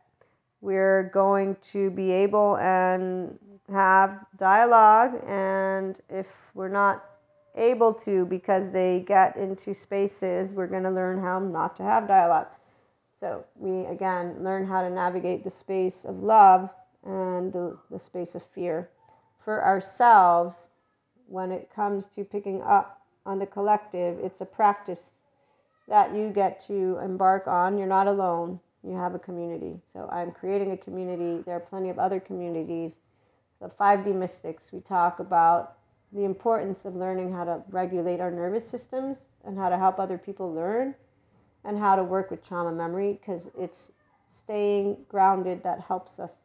We're 0.59 1.11
going 1.13 1.57
to 1.71 1.91
be 1.91 2.09
able 2.09 2.57
and 2.57 3.37
have 3.71 4.25
dialogue 4.37 5.21
and 5.27 5.99
if 6.09 6.29
we're 6.55 6.67
not 6.67 7.05
able 7.53 7.93
to 7.93 8.25
because 8.25 8.71
they 8.71 9.05
get 9.07 9.37
into 9.37 9.75
spaces 9.75 10.51
we're 10.51 10.65
going 10.65 10.81
to 10.81 10.89
learn 10.89 11.21
how 11.21 11.37
not 11.37 11.75
to 11.75 11.83
have 11.83 12.07
dialogue 12.07 12.47
so 13.19 13.45
we 13.55 13.85
again 13.85 14.43
learn 14.43 14.65
how 14.65 14.81
to 14.81 14.89
navigate 14.89 15.43
the 15.43 15.51
space 15.51 16.05
of 16.05 16.23
love 16.23 16.71
and 17.05 17.53
the, 17.53 17.77
the 17.91 17.99
space 17.99 18.33
of 18.33 18.41
fear 18.41 18.89
for 19.45 19.63
ourselves 19.63 20.69
when 21.27 21.51
it 21.51 21.69
comes 21.73 22.07
to 22.07 22.23
picking 22.23 22.59
up 22.63 23.02
on 23.25 23.39
the 23.39 23.45
collective. 23.45 24.19
It's 24.19 24.41
a 24.41 24.45
practice 24.45 25.11
that 25.87 26.15
you 26.15 26.29
get 26.29 26.59
to 26.67 26.99
embark 27.03 27.47
on. 27.47 27.77
You're 27.77 27.87
not 27.87 28.07
alone. 28.07 28.59
You 28.83 28.95
have 28.95 29.15
a 29.15 29.19
community. 29.19 29.79
So 29.93 30.09
i'm 30.11 30.31
creating 30.31 30.71
a 30.71 30.77
community. 30.77 31.41
There 31.45 31.55
are 31.55 31.59
plenty 31.59 31.89
of 31.89 31.99
other 31.99 32.19
communities. 32.19 32.97
The 33.61 33.69
5d 33.69 34.13
mystics 34.13 34.71
we 34.73 34.81
talk 34.81 35.19
about 35.19 35.77
the 36.11 36.25
importance 36.25 36.85
of 36.85 36.95
learning 36.95 37.31
how 37.33 37.43
to 37.45 37.63
regulate 37.69 38.19
our 38.19 38.29
nervous 38.29 38.69
systems 38.69 39.19
and 39.43 39.57
how 39.57 39.69
to 39.69 39.77
help 39.77 39.99
other 39.99 40.17
people 40.17 40.53
learn 40.53 40.95
and 41.63 41.79
how 41.79 41.95
to 41.95 42.03
work 42.03 42.29
with 42.29 42.45
trauma 42.45 42.71
memory 42.71 43.19
because 43.19 43.49
it's 43.57 43.91
staying 44.27 44.97
grounded 45.09 45.63
that 45.63 45.79
helps 45.79 46.19
us. 46.19 46.39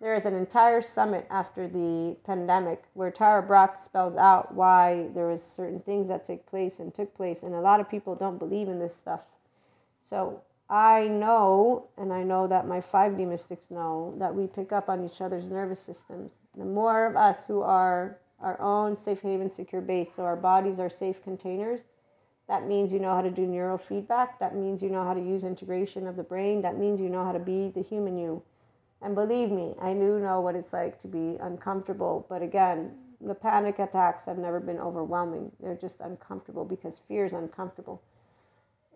There 0.00 0.14
is 0.14 0.26
an 0.26 0.34
entire 0.34 0.80
summit 0.80 1.26
after 1.28 1.66
the 1.66 2.16
pandemic 2.24 2.84
where 2.94 3.10
Tara 3.10 3.42
Brach 3.42 3.80
spells 3.80 4.14
out 4.14 4.54
why 4.54 5.08
there 5.14 5.26
was 5.26 5.42
certain 5.42 5.80
things 5.80 6.08
that 6.08 6.24
take 6.24 6.46
place 6.46 6.78
and 6.78 6.94
took 6.94 7.16
place, 7.16 7.42
and 7.42 7.54
a 7.54 7.60
lot 7.60 7.80
of 7.80 7.90
people 7.90 8.14
don't 8.14 8.38
believe 8.38 8.68
in 8.68 8.78
this 8.78 8.94
stuff. 8.94 9.22
So 10.02 10.42
I 10.70 11.08
know, 11.08 11.88
and 11.96 12.12
I 12.12 12.22
know 12.22 12.46
that 12.46 12.68
my 12.68 12.80
5D 12.80 13.26
mystics 13.26 13.70
know, 13.70 14.14
that 14.18 14.34
we 14.34 14.46
pick 14.46 14.72
up 14.72 14.88
on 14.88 15.04
each 15.04 15.20
other's 15.20 15.48
nervous 15.48 15.80
systems. 15.80 16.30
The 16.56 16.64
more 16.64 17.06
of 17.06 17.16
us 17.16 17.46
who 17.46 17.62
are 17.62 18.18
our 18.40 18.60
own 18.60 18.96
safe 18.96 19.22
haven 19.22 19.50
secure 19.50 19.80
base. 19.80 20.14
So 20.14 20.24
our 20.24 20.36
bodies 20.36 20.78
are 20.78 20.90
safe 20.90 21.22
containers. 21.22 21.80
That 22.46 22.66
means 22.66 22.92
you 22.92 22.98
know 22.98 23.14
how 23.14 23.22
to 23.22 23.30
do 23.30 23.46
neurofeedback. 23.46 24.38
That 24.40 24.54
means 24.54 24.82
you 24.82 24.88
know 24.88 25.04
how 25.04 25.14
to 25.14 25.20
use 25.20 25.44
integration 25.44 26.06
of 26.06 26.16
the 26.16 26.22
brain. 26.22 26.62
That 26.62 26.78
means 26.78 27.00
you 27.00 27.08
know 27.08 27.24
how 27.24 27.32
to 27.32 27.38
be 27.38 27.68
the 27.68 27.82
human 27.82 28.16
you. 28.16 28.42
And 29.00 29.14
believe 29.14 29.50
me, 29.50 29.74
I 29.80 29.92
do 29.94 30.18
know 30.18 30.40
what 30.40 30.56
it's 30.56 30.72
like 30.72 30.98
to 31.00 31.08
be 31.08 31.36
uncomfortable. 31.40 32.26
But 32.28 32.42
again, 32.42 32.92
the 33.20 33.34
panic 33.34 33.78
attacks 33.78 34.24
have 34.24 34.38
never 34.38 34.60
been 34.60 34.78
overwhelming. 34.78 35.52
They're 35.60 35.76
just 35.76 36.00
uncomfortable 36.00 36.64
because 36.64 37.00
fear 37.08 37.24
is 37.24 37.32
uncomfortable. 37.32 38.02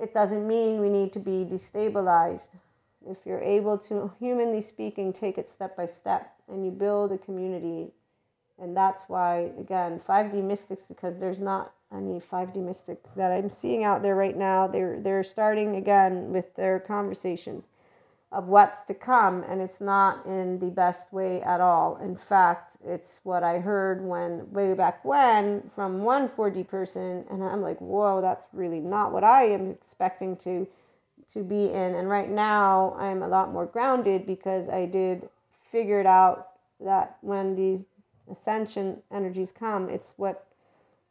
It 0.00 0.12
doesn't 0.12 0.46
mean 0.46 0.80
we 0.80 0.88
need 0.88 1.12
to 1.12 1.20
be 1.20 1.44
destabilized. 1.44 2.48
If 3.06 3.18
you're 3.24 3.40
able 3.40 3.78
to, 3.78 4.12
humanly 4.18 4.60
speaking, 4.60 5.12
take 5.12 5.38
it 5.38 5.48
step 5.48 5.76
by 5.76 5.86
step 5.86 6.34
and 6.48 6.64
you 6.64 6.70
build 6.70 7.12
a 7.12 7.18
community 7.18 7.92
and 8.62 8.76
that's 8.76 9.04
why 9.08 9.50
again 9.58 10.00
5d 10.06 10.42
mystics 10.42 10.86
because 10.86 11.18
there's 11.18 11.40
not 11.40 11.72
any 11.92 12.20
5d 12.20 12.56
mystic 12.56 12.98
that 13.16 13.32
i'm 13.32 13.50
seeing 13.50 13.84
out 13.84 14.02
there 14.02 14.14
right 14.14 14.36
now 14.36 14.66
they're 14.66 15.00
they're 15.00 15.24
starting 15.24 15.76
again 15.76 16.32
with 16.32 16.54
their 16.54 16.78
conversations 16.78 17.68
of 18.32 18.46
what's 18.46 18.82
to 18.84 18.94
come 18.94 19.44
and 19.48 19.60
it's 19.60 19.80
not 19.80 20.24
in 20.26 20.58
the 20.58 20.70
best 20.70 21.12
way 21.12 21.42
at 21.42 21.60
all 21.60 21.98
in 22.02 22.16
fact 22.16 22.76
it's 22.84 23.20
what 23.24 23.42
i 23.42 23.58
heard 23.58 24.02
when 24.02 24.50
way 24.50 24.72
back 24.74 25.04
when 25.04 25.70
from 25.74 26.02
one 26.02 26.28
4d 26.28 26.66
person 26.66 27.24
and 27.30 27.44
i'm 27.44 27.60
like 27.60 27.78
whoa 27.78 28.20
that's 28.20 28.46
really 28.52 28.80
not 28.80 29.12
what 29.12 29.22
i 29.22 29.44
am 29.44 29.70
expecting 29.70 30.36
to 30.36 30.66
to 31.30 31.42
be 31.42 31.66
in 31.66 31.94
and 31.94 32.08
right 32.08 32.30
now 32.30 32.96
i'm 32.98 33.22
a 33.22 33.28
lot 33.28 33.52
more 33.52 33.66
grounded 33.66 34.26
because 34.26 34.68
i 34.68 34.86
did 34.86 35.28
figure 35.60 36.00
it 36.00 36.06
out 36.06 36.48
that 36.80 37.16
when 37.20 37.54
these 37.54 37.84
ascension 38.30 39.02
energies 39.12 39.52
come, 39.52 39.88
it's 39.88 40.14
what 40.16 40.46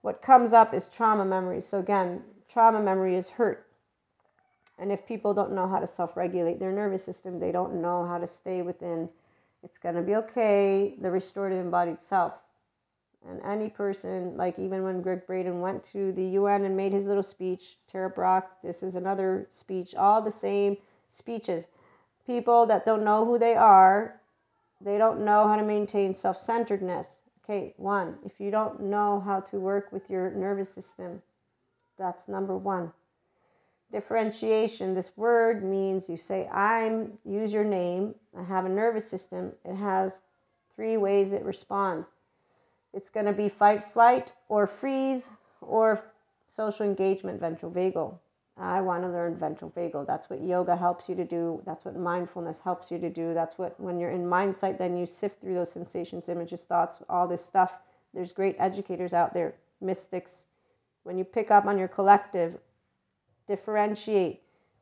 what 0.02 0.22
comes 0.22 0.52
up 0.52 0.74
is 0.74 0.90
trauma 0.90 1.24
memory. 1.24 1.62
So 1.62 1.80
again, 1.80 2.24
trauma 2.52 2.82
memory 2.82 3.16
is 3.16 3.30
hurt. 3.30 3.68
And 4.82 4.92
if 4.92 5.08
people 5.08 5.34
don't 5.34 5.54
know 5.54 5.68
how 5.70 5.80
to 5.80 5.88
self-regulate 5.88 6.60
their 6.60 6.74
nervous 6.74 7.06
system, 7.06 7.40
they 7.40 7.54
don't 7.54 7.82
know 7.82 8.06
how 8.06 8.18
to 8.18 8.28
stay 8.28 8.62
within 8.62 9.08
it's 9.64 9.78
going 9.78 9.96
to 9.96 10.02
be 10.02 10.16
okay, 10.16 10.96
the 11.00 11.12
restorative 11.12 11.60
embodied 11.60 12.02
self. 12.02 12.34
And 13.28 13.40
any 13.46 13.70
person, 13.70 14.36
like 14.36 14.58
even 14.58 14.84
when 14.84 15.02
Gregg 15.02 15.28
Braden 15.28 15.62
went 15.62 15.84
to 15.86 16.12
the 16.14 16.24
UN 16.30 16.66
and 16.66 16.76
made 16.76 16.94
his 16.94 17.06
little 17.06 17.22
speech, 17.22 17.78
Tara 17.88 18.10
Brach, 18.10 18.46
this 18.64 18.82
is 18.82 18.96
another 18.96 19.46
speech, 19.52 19.94
all 19.94 20.22
the 20.22 20.32
same 20.32 20.78
speeches. 21.12 21.68
People 22.26 22.66
that 22.66 22.86
don't 22.86 23.04
know 23.04 23.26
who 23.26 23.38
they 23.38 23.56
are, 23.56 24.20
they 24.84 24.98
don't 24.98 25.24
know 25.24 25.48
how 25.48 25.56
to 25.56 25.64
maintain 25.64 26.16
self 26.16 26.40
centeredness. 26.40 27.22
Okay, 27.44 27.76
one, 27.78 28.16
if 28.26 28.40
you 28.40 28.50
don't 28.50 28.82
know 28.82 29.22
how 29.24 29.40
to 29.42 29.60
work 29.60 29.92
with 29.92 30.10
your 30.10 30.32
nervous 30.32 30.74
system, 30.74 31.22
that's 32.00 32.28
number 32.28 32.58
one. 32.58 32.92
Differentiation, 33.92 34.94
this 34.94 35.12
word 35.18 35.64
means 35.64 36.08
you 36.08 36.18
say, 36.18 36.48
I'm, 36.48 37.18
use 37.26 37.52
your 37.52 37.66
name, 37.66 38.16
I 38.38 38.44
have 38.44 38.66
a 38.66 38.70
nervous 38.70 39.10
system. 39.10 39.52
It 39.66 39.76
has 39.76 40.22
three 40.76 40.96
ways 40.98 41.34
it 41.34 41.44
responds 41.44 42.08
it's 42.94 43.10
going 43.10 43.26
to 43.26 43.34
be 43.34 43.48
fight, 43.48 43.84
flight, 43.84 44.34
or 44.50 44.68
freeze, 44.68 45.30
or 45.62 46.04
social 46.48 46.86
engagement, 46.86 47.40
ventral 47.40 47.72
vagal. 47.72 48.18
I 48.58 48.82
want 48.82 49.04
to 49.04 49.10
learn 49.10 49.38
ventral 49.38 49.72
vagal. 49.72 50.06
That's 50.06 50.30
what 50.30 50.44
yoga 50.44 50.76
helps 50.76 51.08
you 51.08 51.16
to 51.16 51.24
do. 51.24 51.62
That's 51.66 51.86
what 51.86 51.96
mindfulness 51.96 52.60
helps 52.60 52.92
you 52.92 53.00
to 53.00 53.10
do. 53.10 53.34
That's 53.34 53.58
what, 53.58 53.80
when 53.80 53.98
you're 53.98 54.12
in 54.12 54.28
mindsight, 54.28 54.78
then 54.78 54.98
you 54.98 55.06
sift 55.06 55.40
through 55.40 55.54
those 55.54 55.72
sensations, 55.72 56.28
images, 56.28 56.64
thoughts, 56.64 57.00
all 57.10 57.28
this 57.28 57.44
stuff. 57.44 57.74
There's 58.14 58.34
great 58.34 58.58
educators 58.60 59.14
out 59.14 59.34
there, 59.34 59.56
mystics. 59.80 60.48
When 61.04 61.18
you 61.18 61.24
pick 61.24 61.50
up 61.50 61.66
on 61.66 61.78
your 61.78 61.88
collective, 61.88 62.58
differentiate, 63.52 64.42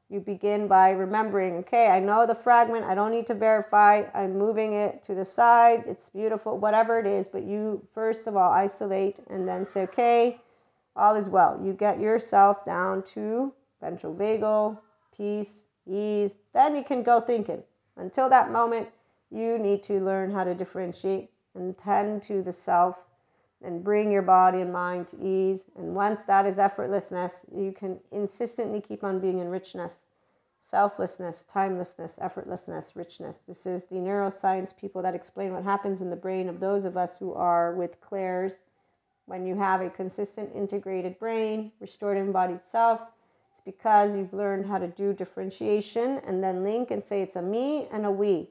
you 0.09 0.19
begin 0.19 0.67
by 0.67 0.91
remembering, 0.91 1.55
okay, 1.55 1.87
I 1.87 1.99
know 1.99 2.27
the 2.27 2.35
fragment, 2.35 2.85
I 2.85 2.93
don't 2.93 3.11
need 3.11 3.25
to 3.27 3.33
verify, 3.33 4.03
I'm 4.13 4.37
moving 4.37 4.73
it 4.73 5.01
to 5.03 5.15
the 5.15 5.25
side, 5.25 5.85
it's 5.87 6.09
beautiful, 6.11 6.59
whatever 6.59 6.99
it 6.99 7.07
is, 7.07 7.27
but 7.27 7.43
you 7.43 7.87
first 7.95 8.27
of 8.27 8.35
all 8.35 8.51
isolate 8.51 9.17
and 9.27 9.47
then 9.47 9.65
say, 9.65 9.81
okay, 9.83 10.39
all 10.95 11.15
is 11.15 11.29
well. 11.29 11.59
You 11.63 11.73
get 11.73 11.99
yourself 11.99 12.63
down 12.63 13.01
to 13.13 13.53
ventral 13.81 14.13
vagal, 14.13 14.77
peace, 15.17 15.63
ease, 15.87 16.35
then 16.53 16.75
you 16.75 16.83
can 16.83 17.01
go 17.01 17.19
thinking. 17.19 17.63
Until 17.97 18.29
that 18.29 18.51
moment, 18.51 18.87
you 19.31 19.57
need 19.57 19.81
to 19.83 19.99
learn 19.99 20.31
how 20.31 20.43
to 20.43 20.53
differentiate 20.53 21.31
and 21.55 21.75
tend 21.75 22.21
to 22.23 22.43
the 22.43 22.53
self 22.53 22.95
and 23.63 23.83
bring 23.83 24.11
your 24.11 24.21
body 24.21 24.61
and 24.61 24.71
mind 24.71 25.07
to 25.09 25.17
ease. 25.21 25.65
And 25.77 25.93
once 25.93 26.21
that 26.27 26.45
is 26.45 26.55
effortlessness, 26.55 27.45
you 27.53 27.71
can 27.71 27.99
insistently 28.11 28.81
keep 28.81 29.03
on 29.03 29.19
being 29.19 29.39
in 29.39 29.49
richness, 29.49 30.03
selflessness, 30.61 31.43
timelessness, 31.43 32.17
effortlessness, 32.21 32.95
richness. 32.95 33.39
This 33.47 33.65
is 33.65 33.85
the 33.85 33.95
neuroscience 33.95 34.75
people 34.75 35.01
that 35.01 35.15
explain 35.15 35.53
what 35.53 35.63
happens 35.63 36.01
in 36.01 36.09
the 36.09 36.15
brain 36.15 36.47
of 36.47 36.59
those 36.59 36.85
of 36.85 36.95
us 36.95 37.17
who 37.17 37.33
are 37.33 37.75
with 37.75 37.99
clairs. 38.01 38.53
When 39.25 39.45
you 39.45 39.55
have 39.57 39.81
a 39.81 39.89
consistent 39.89 40.49
integrated 40.55 41.19
brain, 41.19 41.71
restored 41.79 42.17
embodied 42.17 42.61
self, 42.65 43.01
it's 43.51 43.61
because 43.63 44.15
you've 44.15 44.33
learned 44.33 44.65
how 44.65 44.77
to 44.77 44.87
do 44.87 45.13
differentiation 45.13 46.21
and 46.25 46.41
then 46.43 46.63
link 46.63 46.91
and 46.91 47.03
say 47.03 47.21
it's 47.21 47.35
a 47.35 47.41
me 47.41 47.87
and 47.91 48.05
a 48.05 48.11
we. 48.11 48.49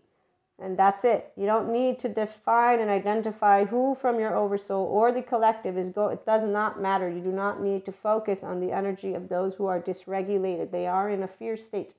And 0.60 0.76
that's 0.76 1.04
it. 1.04 1.32
You 1.36 1.46
don't 1.46 1.72
need 1.72 2.00
to 2.00 2.08
define 2.08 2.80
and 2.80 2.90
identify 2.90 3.64
who 3.64 3.94
from 3.94 4.18
your 4.18 4.36
oversoul 4.36 4.84
or 4.86 5.12
the 5.12 5.22
collective 5.22 5.78
is 5.78 5.90
go. 5.90 6.08
It 6.08 6.26
does 6.26 6.42
not 6.42 6.82
matter. 6.82 7.08
You 7.08 7.20
do 7.20 7.30
not 7.30 7.62
need 7.62 7.84
to 7.84 7.92
focus 7.92 8.42
on 8.42 8.58
the 8.58 8.72
energy 8.72 9.14
of 9.14 9.28
those 9.28 9.54
who 9.54 9.66
are 9.66 9.80
dysregulated. 9.80 10.72
They 10.72 10.88
are 10.88 11.08
in 11.08 11.22
a 11.22 11.28
fear 11.28 11.56
state. 11.56 11.94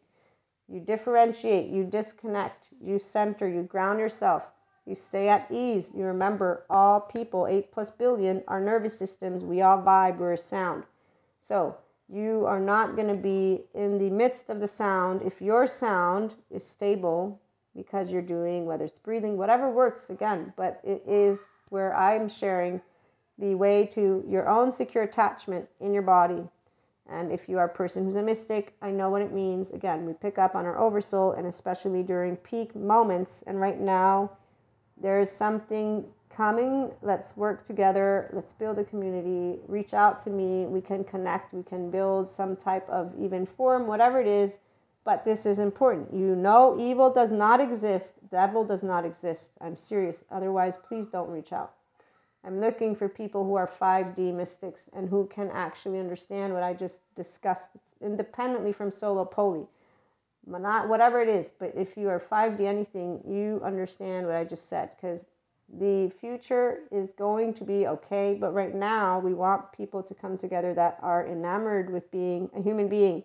You 0.67 0.79
differentiate, 0.81 1.69
you 1.69 1.83
disconnect, 1.83 2.69
you 2.79 2.99
center, 2.99 3.47
you 3.47 3.63
ground 3.63 3.99
yourself, 3.99 4.43
you 4.85 4.93
stay 4.93 5.27
at 5.27 5.47
ease. 5.49 5.91
You 5.95 6.03
remember 6.03 6.65
all 6.69 6.99
people, 6.99 7.47
8 7.47 7.71
plus 7.71 7.89
billion, 7.89 8.43
are 8.47 8.59
nervous 8.59 8.97
systems. 8.97 9.43
We 9.43 9.61
all 9.61 9.81
vibe, 9.81 10.17
we're 10.17 10.35
sound. 10.35 10.83
So 11.41 11.77
you 12.07 12.45
are 12.45 12.59
not 12.59 12.95
going 12.95 13.07
to 13.07 13.15
be 13.15 13.61
in 13.73 13.97
the 13.97 14.09
midst 14.09 14.49
of 14.49 14.59
the 14.59 14.67
sound. 14.67 15.21
If 15.23 15.41
your 15.41 15.65
sound 15.65 16.35
is 16.51 16.67
stable, 16.67 17.39
because 17.75 18.11
you're 18.11 18.21
doing, 18.21 18.65
whether 18.65 18.85
it's 18.85 18.97
breathing, 18.97 19.37
whatever 19.37 19.69
works 19.69 20.09
again. 20.09 20.53
But 20.55 20.81
it 20.83 21.03
is 21.07 21.39
where 21.69 21.95
I'm 21.95 22.27
sharing 22.29 22.81
the 23.37 23.55
way 23.55 23.85
to 23.93 24.23
your 24.27 24.49
own 24.49 24.71
secure 24.71 25.03
attachment 25.03 25.67
in 25.79 25.93
your 25.93 26.03
body. 26.03 26.43
And 27.09 27.31
if 27.31 27.49
you 27.49 27.57
are 27.57 27.65
a 27.65 27.69
person 27.69 28.05
who's 28.05 28.15
a 28.15 28.21
mystic, 28.21 28.75
I 28.81 28.91
know 28.91 29.09
what 29.09 29.21
it 29.21 29.33
means. 29.33 29.71
Again, 29.71 30.05
we 30.05 30.13
pick 30.13 30.37
up 30.37 30.55
on 30.55 30.65
our 30.65 30.77
oversoul, 30.77 31.31
and 31.31 31.47
especially 31.47 32.03
during 32.03 32.35
peak 32.35 32.75
moments. 32.75 33.43
And 33.47 33.59
right 33.59 33.79
now, 33.79 34.31
there's 35.01 35.31
something 35.31 36.05
coming. 36.29 36.91
Let's 37.01 37.35
work 37.35 37.63
together. 37.63 38.29
Let's 38.33 38.53
build 38.53 38.77
a 38.77 38.83
community. 38.83 39.59
Reach 39.67 39.93
out 39.93 40.23
to 40.25 40.29
me. 40.29 40.65
We 40.65 40.81
can 40.81 41.03
connect. 41.03 41.53
We 41.53 41.63
can 41.63 41.89
build 41.89 42.29
some 42.29 42.55
type 42.55 42.87
of 42.89 43.13
even 43.19 43.45
form, 43.45 43.87
whatever 43.87 44.21
it 44.21 44.27
is 44.27 44.57
but 45.03 45.25
this 45.25 45.45
is 45.45 45.59
important. 45.59 46.13
You 46.13 46.35
know, 46.35 46.77
evil 46.79 47.11
does 47.11 47.31
not 47.31 47.59
exist, 47.59 48.15
devil 48.29 48.63
does 48.63 48.83
not 48.83 49.05
exist. 49.05 49.51
I'm 49.61 49.75
serious. 49.75 50.23
Otherwise, 50.31 50.77
please 50.87 51.07
don't 51.07 51.29
reach 51.29 51.53
out. 51.53 51.73
I'm 52.43 52.61
looking 52.61 52.95
for 52.95 53.09
people 53.09 53.43
who 53.43 53.55
are 53.55 53.67
5D 53.67 54.33
mystics 54.33 54.89
and 54.93 55.09
who 55.09 55.27
can 55.27 55.49
actually 55.51 55.99
understand 55.99 56.53
what 56.53 56.63
I 56.63 56.73
just 56.73 57.01
discussed 57.15 57.71
independently 58.01 58.71
from 58.71 58.91
solo 58.91 59.25
poly. 59.25 59.67
Not 60.47 60.87
whatever 60.87 61.21
it 61.21 61.27
is, 61.27 61.51
but 61.59 61.73
if 61.75 61.97
you 61.97 62.07
are 62.09 62.19
5D 62.19 62.61
anything, 62.61 63.21
you 63.27 63.61
understand 63.63 64.25
what 64.25 64.35
I 64.35 64.45
just 64.45 64.69
said 64.69 64.91
because 64.95 65.25
the 65.71 66.11
future 66.19 66.79
is 66.91 67.09
going 67.17 67.53
to 67.55 67.63
be 67.63 67.85
okay. 67.87 68.37
But 68.39 68.53
right 68.53 68.73
now, 68.73 69.19
we 69.19 69.33
want 69.33 69.71
people 69.73 70.01
to 70.01 70.13
come 70.15 70.37
together 70.37 70.73
that 70.73 70.97
are 71.01 71.27
enamored 71.27 71.91
with 71.91 72.09
being 72.09 72.49
a 72.55 72.61
human 72.61 72.87
being 72.87 73.23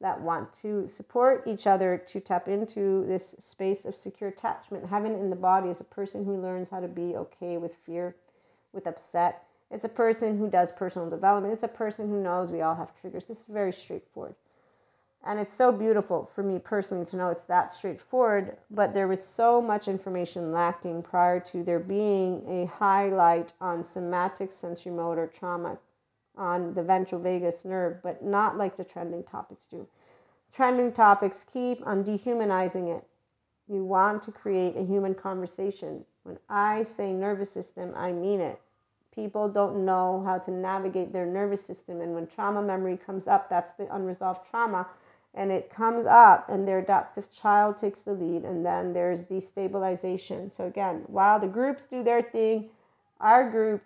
that 0.00 0.20
want 0.20 0.52
to 0.52 0.86
support 0.86 1.44
each 1.46 1.66
other 1.66 2.02
to 2.08 2.20
tap 2.20 2.48
into 2.48 3.06
this 3.06 3.34
space 3.38 3.84
of 3.84 3.96
secure 3.96 4.30
attachment. 4.30 4.86
Having 4.86 5.18
in 5.18 5.30
the 5.30 5.36
body 5.36 5.70
is 5.70 5.80
a 5.80 5.84
person 5.84 6.24
who 6.24 6.40
learns 6.40 6.70
how 6.70 6.80
to 6.80 6.88
be 6.88 7.16
okay 7.16 7.56
with 7.56 7.74
fear, 7.86 8.14
with 8.72 8.86
upset. 8.86 9.44
It's 9.70 9.84
a 9.84 9.88
person 9.88 10.38
who 10.38 10.50
does 10.50 10.70
personal 10.70 11.08
development. 11.08 11.54
It's 11.54 11.62
a 11.62 11.68
person 11.68 12.08
who 12.08 12.22
knows 12.22 12.50
we 12.50 12.60
all 12.60 12.74
have 12.74 12.98
triggers. 13.00 13.24
This 13.24 13.38
is 13.38 13.44
very 13.48 13.72
straightforward. 13.72 14.34
And 15.24 15.40
it's 15.40 15.54
so 15.54 15.72
beautiful 15.72 16.30
for 16.34 16.44
me 16.44 16.60
personally 16.60 17.04
to 17.06 17.16
know 17.16 17.30
it's 17.30 17.42
that 17.42 17.72
straightforward, 17.72 18.58
but 18.70 18.94
there 18.94 19.08
was 19.08 19.26
so 19.26 19.60
much 19.60 19.88
information 19.88 20.52
lacking 20.52 21.02
prior 21.02 21.40
to 21.40 21.64
there 21.64 21.80
being 21.80 22.44
a 22.46 22.66
highlight 22.66 23.52
on 23.60 23.82
somatic 23.82 24.52
sensory 24.52 24.92
motor 24.92 25.26
trauma 25.26 25.78
on 26.36 26.74
the 26.74 26.82
ventral 26.82 27.20
vagus 27.20 27.64
nerve, 27.64 28.02
but 28.02 28.24
not 28.24 28.56
like 28.56 28.76
the 28.76 28.84
trending 28.84 29.24
topics 29.24 29.66
do. 29.66 29.86
Trending 30.52 30.92
topics 30.92 31.44
keep 31.44 31.86
on 31.86 32.02
dehumanizing 32.02 32.88
it. 32.88 33.04
You 33.68 33.84
want 33.84 34.22
to 34.24 34.32
create 34.32 34.76
a 34.76 34.84
human 34.84 35.14
conversation. 35.14 36.04
When 36.22 36.38
I 36.48 36.84
say 36.84 37.12
nervous 37.12 37.50
system, 37.50 37.92
I 37.96 38.12
mean 38.12 38.40
it. 38.40 38.60
People 39.14 39.48
don't 39.48 39.84
know 39.84 40.22
how 40.24 40.38
to 40.38 40.50
navigate 40.50 41.12
their 41.12 41.26
nervous 41.26 41.64
system. 41.64 42.00
And 42.00 42.14
when 42.14 42.26
trauma 42.26 42.62
memory 42.62 42.96
comes 42.96 43.26
up, 43.26 43.48
that's 43.48 43.72
the 43.72 43.92
unresolved 43.94 44.48
trauma. 44.48 44.86
And 45.34 45.50
it 45.50 45.68
comes 45.68 46.06
up, 46.06 46.48
and 46.48 46.66
their 46.66 46.78
adaptive 46.78 47.30
child 47.30 47.76
takes 47.76 48.00
the 48.02 48.12
lead, 48.12 48.44
and 48.44 48.64
then 48.64 48.94
there's 48.94 49.20
destabilization. 49.20 50.52
So, 50.52 50.66
again, 50.66 51.04
while 51.08 51.38
the 51.38 51.46
groups 51.46 51.86
do 51.86 52.02
their 52.02 52.22
thing, 52.22 52.70
our 53.20 53.50
group 53.50 53.82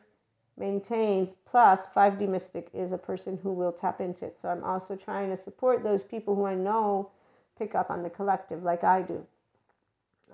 maintains. 0.61 1.35
Plus, 1.45 1.87
5D 1.95 2.29
Mystic 2.29 2.69
is 2.73 2.93
a 2.93 2.99
person 2.99 3.41
who 3.43 3.53
will 3.53 3.73
tap 3.73 4.01
into 4.01 4.27
it. 4.27 4.39
So 4.39 4.49
I'm 4.49 4.63
also 4.63 4.95
trying 4.95 5.31
to 5.31 5.37
support 5.37 5.83
those 5.83 6.05
people 6.05 6.37
who 6.37 6.45
I 6.45 6.55
know 6.55 7.11
pick 7.59 7.75
up 7.75 7.91
on 7.91 8.03
the 8.03 8.11
collective 8.11 8.63
like 8.63 8.85
I 8.85 9.03
do. 9.03 9.27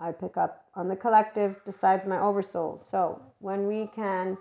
I 0.01 0.13
pick 0.13 0.37
up 0.37 0.65
on 0.75 0.89
the 0.89 0.97
collective 0.97 1.65
besides 1.65 2.05
my 2.05 2.21
oversoul. 2.21 2.83
So 2.85 3.23
when 3.39 3.67
we 3.67 3.89
can, 3.95 4.37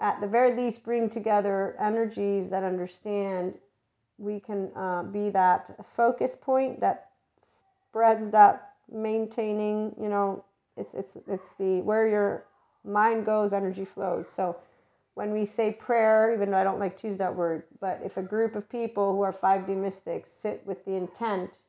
at 0.00 0.20
the 0.20 0.26
very 0.26 0.56
least, 0.56 0.84
bring 0.84 1.08
together 1.08 1.76
energies 1.78 2.48
that 2.48 2.64
understand, 2.64 3.54
we 4.18 4.40
can 4.40 4.70
uh, 4.74 5.04
be 5.04 5.30
that 5.30 5.76
focus 5.94 6.34
point 6.34 6.80
that 6.80 7.10
spreads 7.38 8.30
that 8.30 8.72
maintaining, 8.90 9.94
you 10.00 10.08
know, 10.08 10.44
it's, 10.76 10.94
it's, 10.94 11.16
it's 11.28 11.54
the 11.54 11.80
where 11.82 12.08
your 12.08 12.44
mind 12.84 13.24
goes, 13.24 13.52
energy 13.52 13.84
flows. 13.84 14.28
So 14.28 14.56
when 15.16 15.32
we 15.32 15.46
say 15.46 15.72
prayer, 15.72 16.34
even 16.34 16.50
though 16.50 16.58
I 16.58 16.62
don't 16.62 16.78
like 16.78 16.98
to 16.98 17.08
use 17.08 17.16
that 17.16 17.34
word, 17.34 17.62
but 17.80 18.02
if 18.04 18.18
a 18.18 18.22
group 18.22 18.54
of 18.54 18.68
people 18.68 19.14
who 19.14 19.22
are 19.22 19.32
5D 19.32 19.74
mystics 19.74 20.30
sit 20.30 20.62
with 20.66 20.84
the 20.84 20.92
intent, 20.92 21.60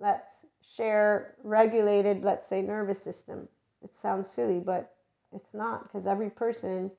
let's 0.00 0.46
share 0.66 1.36
regulated, 1.44 2.24
let's 2.24 2.48
say, 2.48 2.62
nervous 2.62 3.00
system. 3.00 3.46
It 3.84 3.94
sounds 3.94 4.28
silly, 4.28 4.58
but 4.58 4.96
it's 5.32 5.54
not 5.54 5.84
because 5.84 6.08
every 6.08 6.28
person 6.28 6.90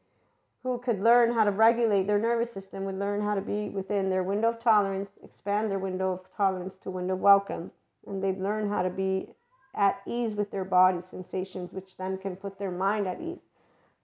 who 0.63 0.78
could 0.78 1.01
learn 1.01 1.34
how 1.34 1.43
to 1.43 1.51
regulate 1.51 2.07
their 2.07 2.18
nervous 2.18 2.51
system 2.51 2.86
would 2.86 2.97
learn 2.97 3.22
how 3.22 3.36
to 3.36 3.41
be 3.41 3.68
within 3.68 4.09
their 4.09 4.24
window 4.24 4.47
of 4.47 4.61
tolerance, 4.61 5.09
expand 5.22 5.70
their 5.70 5.80
window 5.80 6.13
of 6.13 6.22
tolerance 6.38 6.78
to 6.78 6.89
window 6.89 7.15
of 7.15 7.20
welcome, 7.20 7.72
and 8.07 8.24
they'd 8.24 8.39
learn 8.39 8.70
how 8.70 8.84
to 8.84 8.89
be 8.89 9.28
at 9.76 10.01
ease 10.07 10.34
with 10.34 10.49
their 10.49 10.63
body 10.63 11.01
sensations, 11.01 11.74
which 11.74 11.97
then 11.97 12.18
can 12.18 12.38
put 12.38 12.57
their 12.57 12.72
mind 12.72 13.05
at 13.05 13.20
ease. 13.20 13.47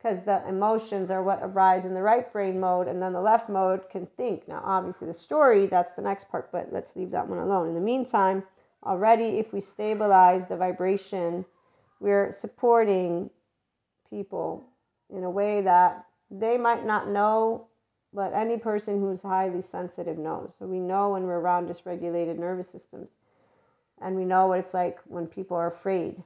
Because 0.03 0.25
the 0.25 0.45
emotions 0.49 1.09
are 1.09 1.23
what 1.23 1.39
arise 1.41 1.85
in 1.85 1.93
the 1.93 2.01
right 2.01 2.29
brain 2.33 2.59
mode, 2.59 2.89
and 2.89 3.01
then 3.01 3.13
the 3.13 3.21
left 3.21 3.47
mode 3.47 3.89
can 3.89 4.05
think. 4.05 4.49
Now, 4.49 4.61
obviously, 4.65 5.07
the 5.07 5.13
story, 5.13 5.65
that's 5.65 5.93
the 5.93 6.01
next 6.01 6.29
part, 6.29 6.51
but 6.51 6.73
let's 6.73 6.97
leave 6.97 7.11
that 7.11 7.29
one 7.29 7.39
alone. 7.39 7.69
In 7.69 7.73
the 7.73 7.79
meantime, 7.79 8.43
already, 8.85 9.39
if 9.39 9.53
we 9.53 9.61
stabilize 9.61 10.47
the 10.47 10.57
vibration, 10.57 11.45
we're 12.01 12.33
supporting 12.33 13.29
people 14.09 14.65
in 15.09 15.23
a 15.23 15.29
way 15.29 15.61
that 15.61 16.05
they 16.29 16.57
might 16.57 16.85
not 16.85 17.07
know, 17.07 17.67
but 18.13 18.33
any 18.33 18.57
person 18.57 18.99
who's 18.99 19.21
highly 19.21 19.61
sensitive 19.61 20.17
knows. 20.17 20.53
So 20.59 20.65
we 20.65 20.79
know 20.79 21.11
when 21.11 21.23
we're 21.23 21.39
around 21.39 21.69
dysregulated 21.69 22.37
nervous 22.37 22.69
systems. 22.69 23.07
And 24.01 24.17
we 24.17 24.25
know 24.25 24.47
what 24.47 24.59
it's 24.59 24.73
like 24.73 24.99
when 25.05 25.27
people 25.27 25.55
are 25.55 25.67
afraid. 25.67 26.23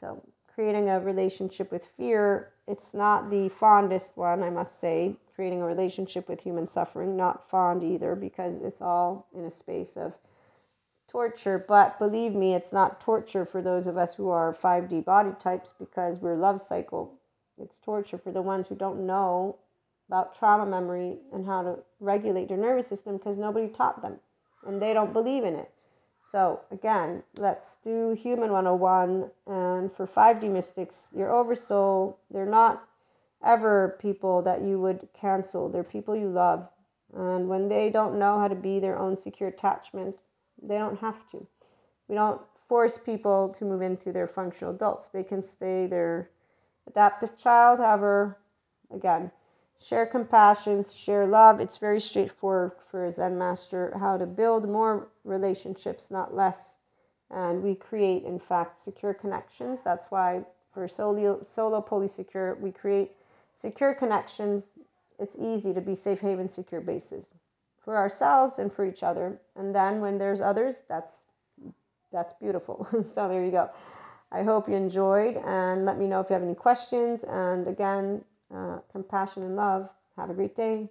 So 0.00 0.20
creating 0.52 0.88
a 0.88 0.98
relationship 0.98 1.70
with 1.70 1.84
fear, 1.84 2.50
it's 2.66 2.94
not 2.94 3.30
the 3.30 3.48
fondest 3.48 4.16
one, 4.16 4.42
I 4.42 4.50
must 4.50 4.80
say. 4.80 5.16
Creating 5.34 5.62
a 5.62 5.66
relationship 5.66 6.28
with 6.28 6.42
human 6.42 6.68
suffering, 6.68 7.16
not 7.16 7.48
fond 7.48 7.82
either, 7.82 8.14
because 8.14 8.62
it's 8.62 8.80
all 8.80 9.26
in 9.34 9.44
a 9.44 9.50
space 9.50 9.96
of 9.96 10.14
torture. 11.08 11.64
But 11.66 11.98
believe 11.98 12.34
me, 12.34 12.54
it's 12.54 12.72
not 12.72 13.00
torture 13.00 13.44
for 13.44 13.60
those 13.60 13.86
of 13.86 13.96
us 13.96 14.14
who 14.14 14.28
are 14.28 14.54
5D 14.54 15.04
body 15.04 15.32
types 15.38 15.74
because 15.78 16.20
we're 16.20 16.36
love 16.36 16.60
cycle 16.60 17.18
it's 17.58 17.78
torture 17.78 18.18
for 18.18 18.32
the 18.32 18.42
ones 18.42 18.68
who 18.68 18.74
don't 18.74 19.06
know 19.06 19.56
about 20.08 20.36
trauma 20.36 20.66
memory 20.66 21.18
and 21.32 21.46
how 21.46 21.62
to 21.62 21.78
regulate 22.00 22.48
their 22.48 22.56
nervous 22.56 22.86
system 22.86 23.16
because 23.16 23.38
nobody 23.38 23.68
taught 23.68 24.02
them 24.02 24.16
and 24.66 24.82
they 24.82 24.92
don't 24.92 25.12
believe 25.12 25.44
in 25.44 25.54
it. 25.54 25.70
So, 26.34 26.62
again, 26.72 27.22
let's 27.38 27.76
do 27.76 28.10
Human 28.20 28.50
101. 28.50 29.30
And 29.46 29.92
for 29.92 30.04
5D 30.04 30.50
mystics, 30.50 31.10
your 31.14 31.32
oversoul, 31.32 32.18
they're 32.28 32.44
not 32.44 32.88
ever 33.46 33.96
people 34.00 34.42
that 34.42 34.60
you 34.60 34.80
would 34.80 35.06
cancel, 35.16 35.68
they're 35.68 35.84
people 35.84 36.16
you 36.16 36.28
love. 36.28 36.66
And 37.16 37.48
when 37.48 37.68
they 37.68 37.88
don't 37.88 38.18
know 38.18 38.40
how 38.40 38.48
to 38.48 38.56
be 38.56 38.80
their 38.80 38.98
own 38.98 39.16
secure 39.16 39.48
attachment, 39.48 40.16
they 40.60 40.76
don't 40.76 40.98
have 40.98 41.24
to. 41.30 41.46
We 42.08 42.16
don't 42.16 42.40
force 42.68 42.98
people 42.98 43.50
to 43.50 43.64
move 43.64 43.82
into 43.82 44.10
their 44.10 44.26
functional 44.26 44.74
adults. 44.74 45.06
They 45.06 45.22
can 45.22 45.40
stay 45.40 45.86
their 45.86 46.30
adaptive 46.88 47.38
child. 47.38 47.78
However, 47.78 48.38
again, 48.92 49.30
share 49.86 50.06
compassion, 50.06 50.84
share 50.84 51.26
love. 51.26 51.60
It's 51.60 51.76
very 51.76 52.00
straightforward 52.00 52.72
for 52.90 53.04
a 53.04 53.10
Zen 53.10 53.36
master 53.36 53.94
how 53.98 54.16
to 54.16 54.26
build 54.26 54.68
more 54.68 55.08
relationships, 55.24 56.10
not 56.10 56.34
less. 56.34 56.76
And 57.30 57.62
we 57.62 57.74
create, 57.74 58.24
in 58.24 58.38
fact, 58.38 58.82
secure 58.82 59.12
connections. 59.12 59.80
That's 59.84 60.06
why 60.10 60.44
for 60.72 60.88
solo, 60.88 61.42
solo 61.42 61.82
polysecure, 61.82 62.58
we 62.58 62.72
create 62.72 63.12
secure 63.56 63.94
connections. 63.94 64.68
It's 65.18 65.36
easy 65.36 65.74
to 65.74 65.80
be 65.80 65.94
safe 65.94 66.20
haven 66.20 66.48
secure 66.48 66.80
bases 66.80 67.28
for 67.84 67.96
ourselves 67.96 68.58
and 68.58 68.72
for 68.72 68.86
each 68.86 69.02
other. 69.02 69.38
And 69.54 69.74
then 69.74 70.00
when 70.00 70.18
there's 70.18 70.40
others, 70.40 70.76
that's 70.88 71.22
that's 72.10 72.32
beautiful. 72.40 72.86
so 73.14 73.28
there 73.28 73.44
you 73.44 73.50
go. 73.50 73.70
I 74.30 74.42
hope 74.42 74.68
you 74.68 74.74
enjoyed 74.76 75.36
and 75.36 75.84
let 75.84 75.98
me 75.98 76.06
know 76.06 76.20
if 76.20 76.30
you 76.30 76.34
have 76.34 76.42
any 76.42 76.54
questions. 76.54 77.24
And 77.24 77.66
again, 77.66 78.24
uh, 78.54 78.78
compassion 78.92 79.42
and 79.42 79.56
love. 79.56 79.88
Have 80.16 80.30
a 80.30 80.34
great 80.34 80.54
day. 80.56 80.90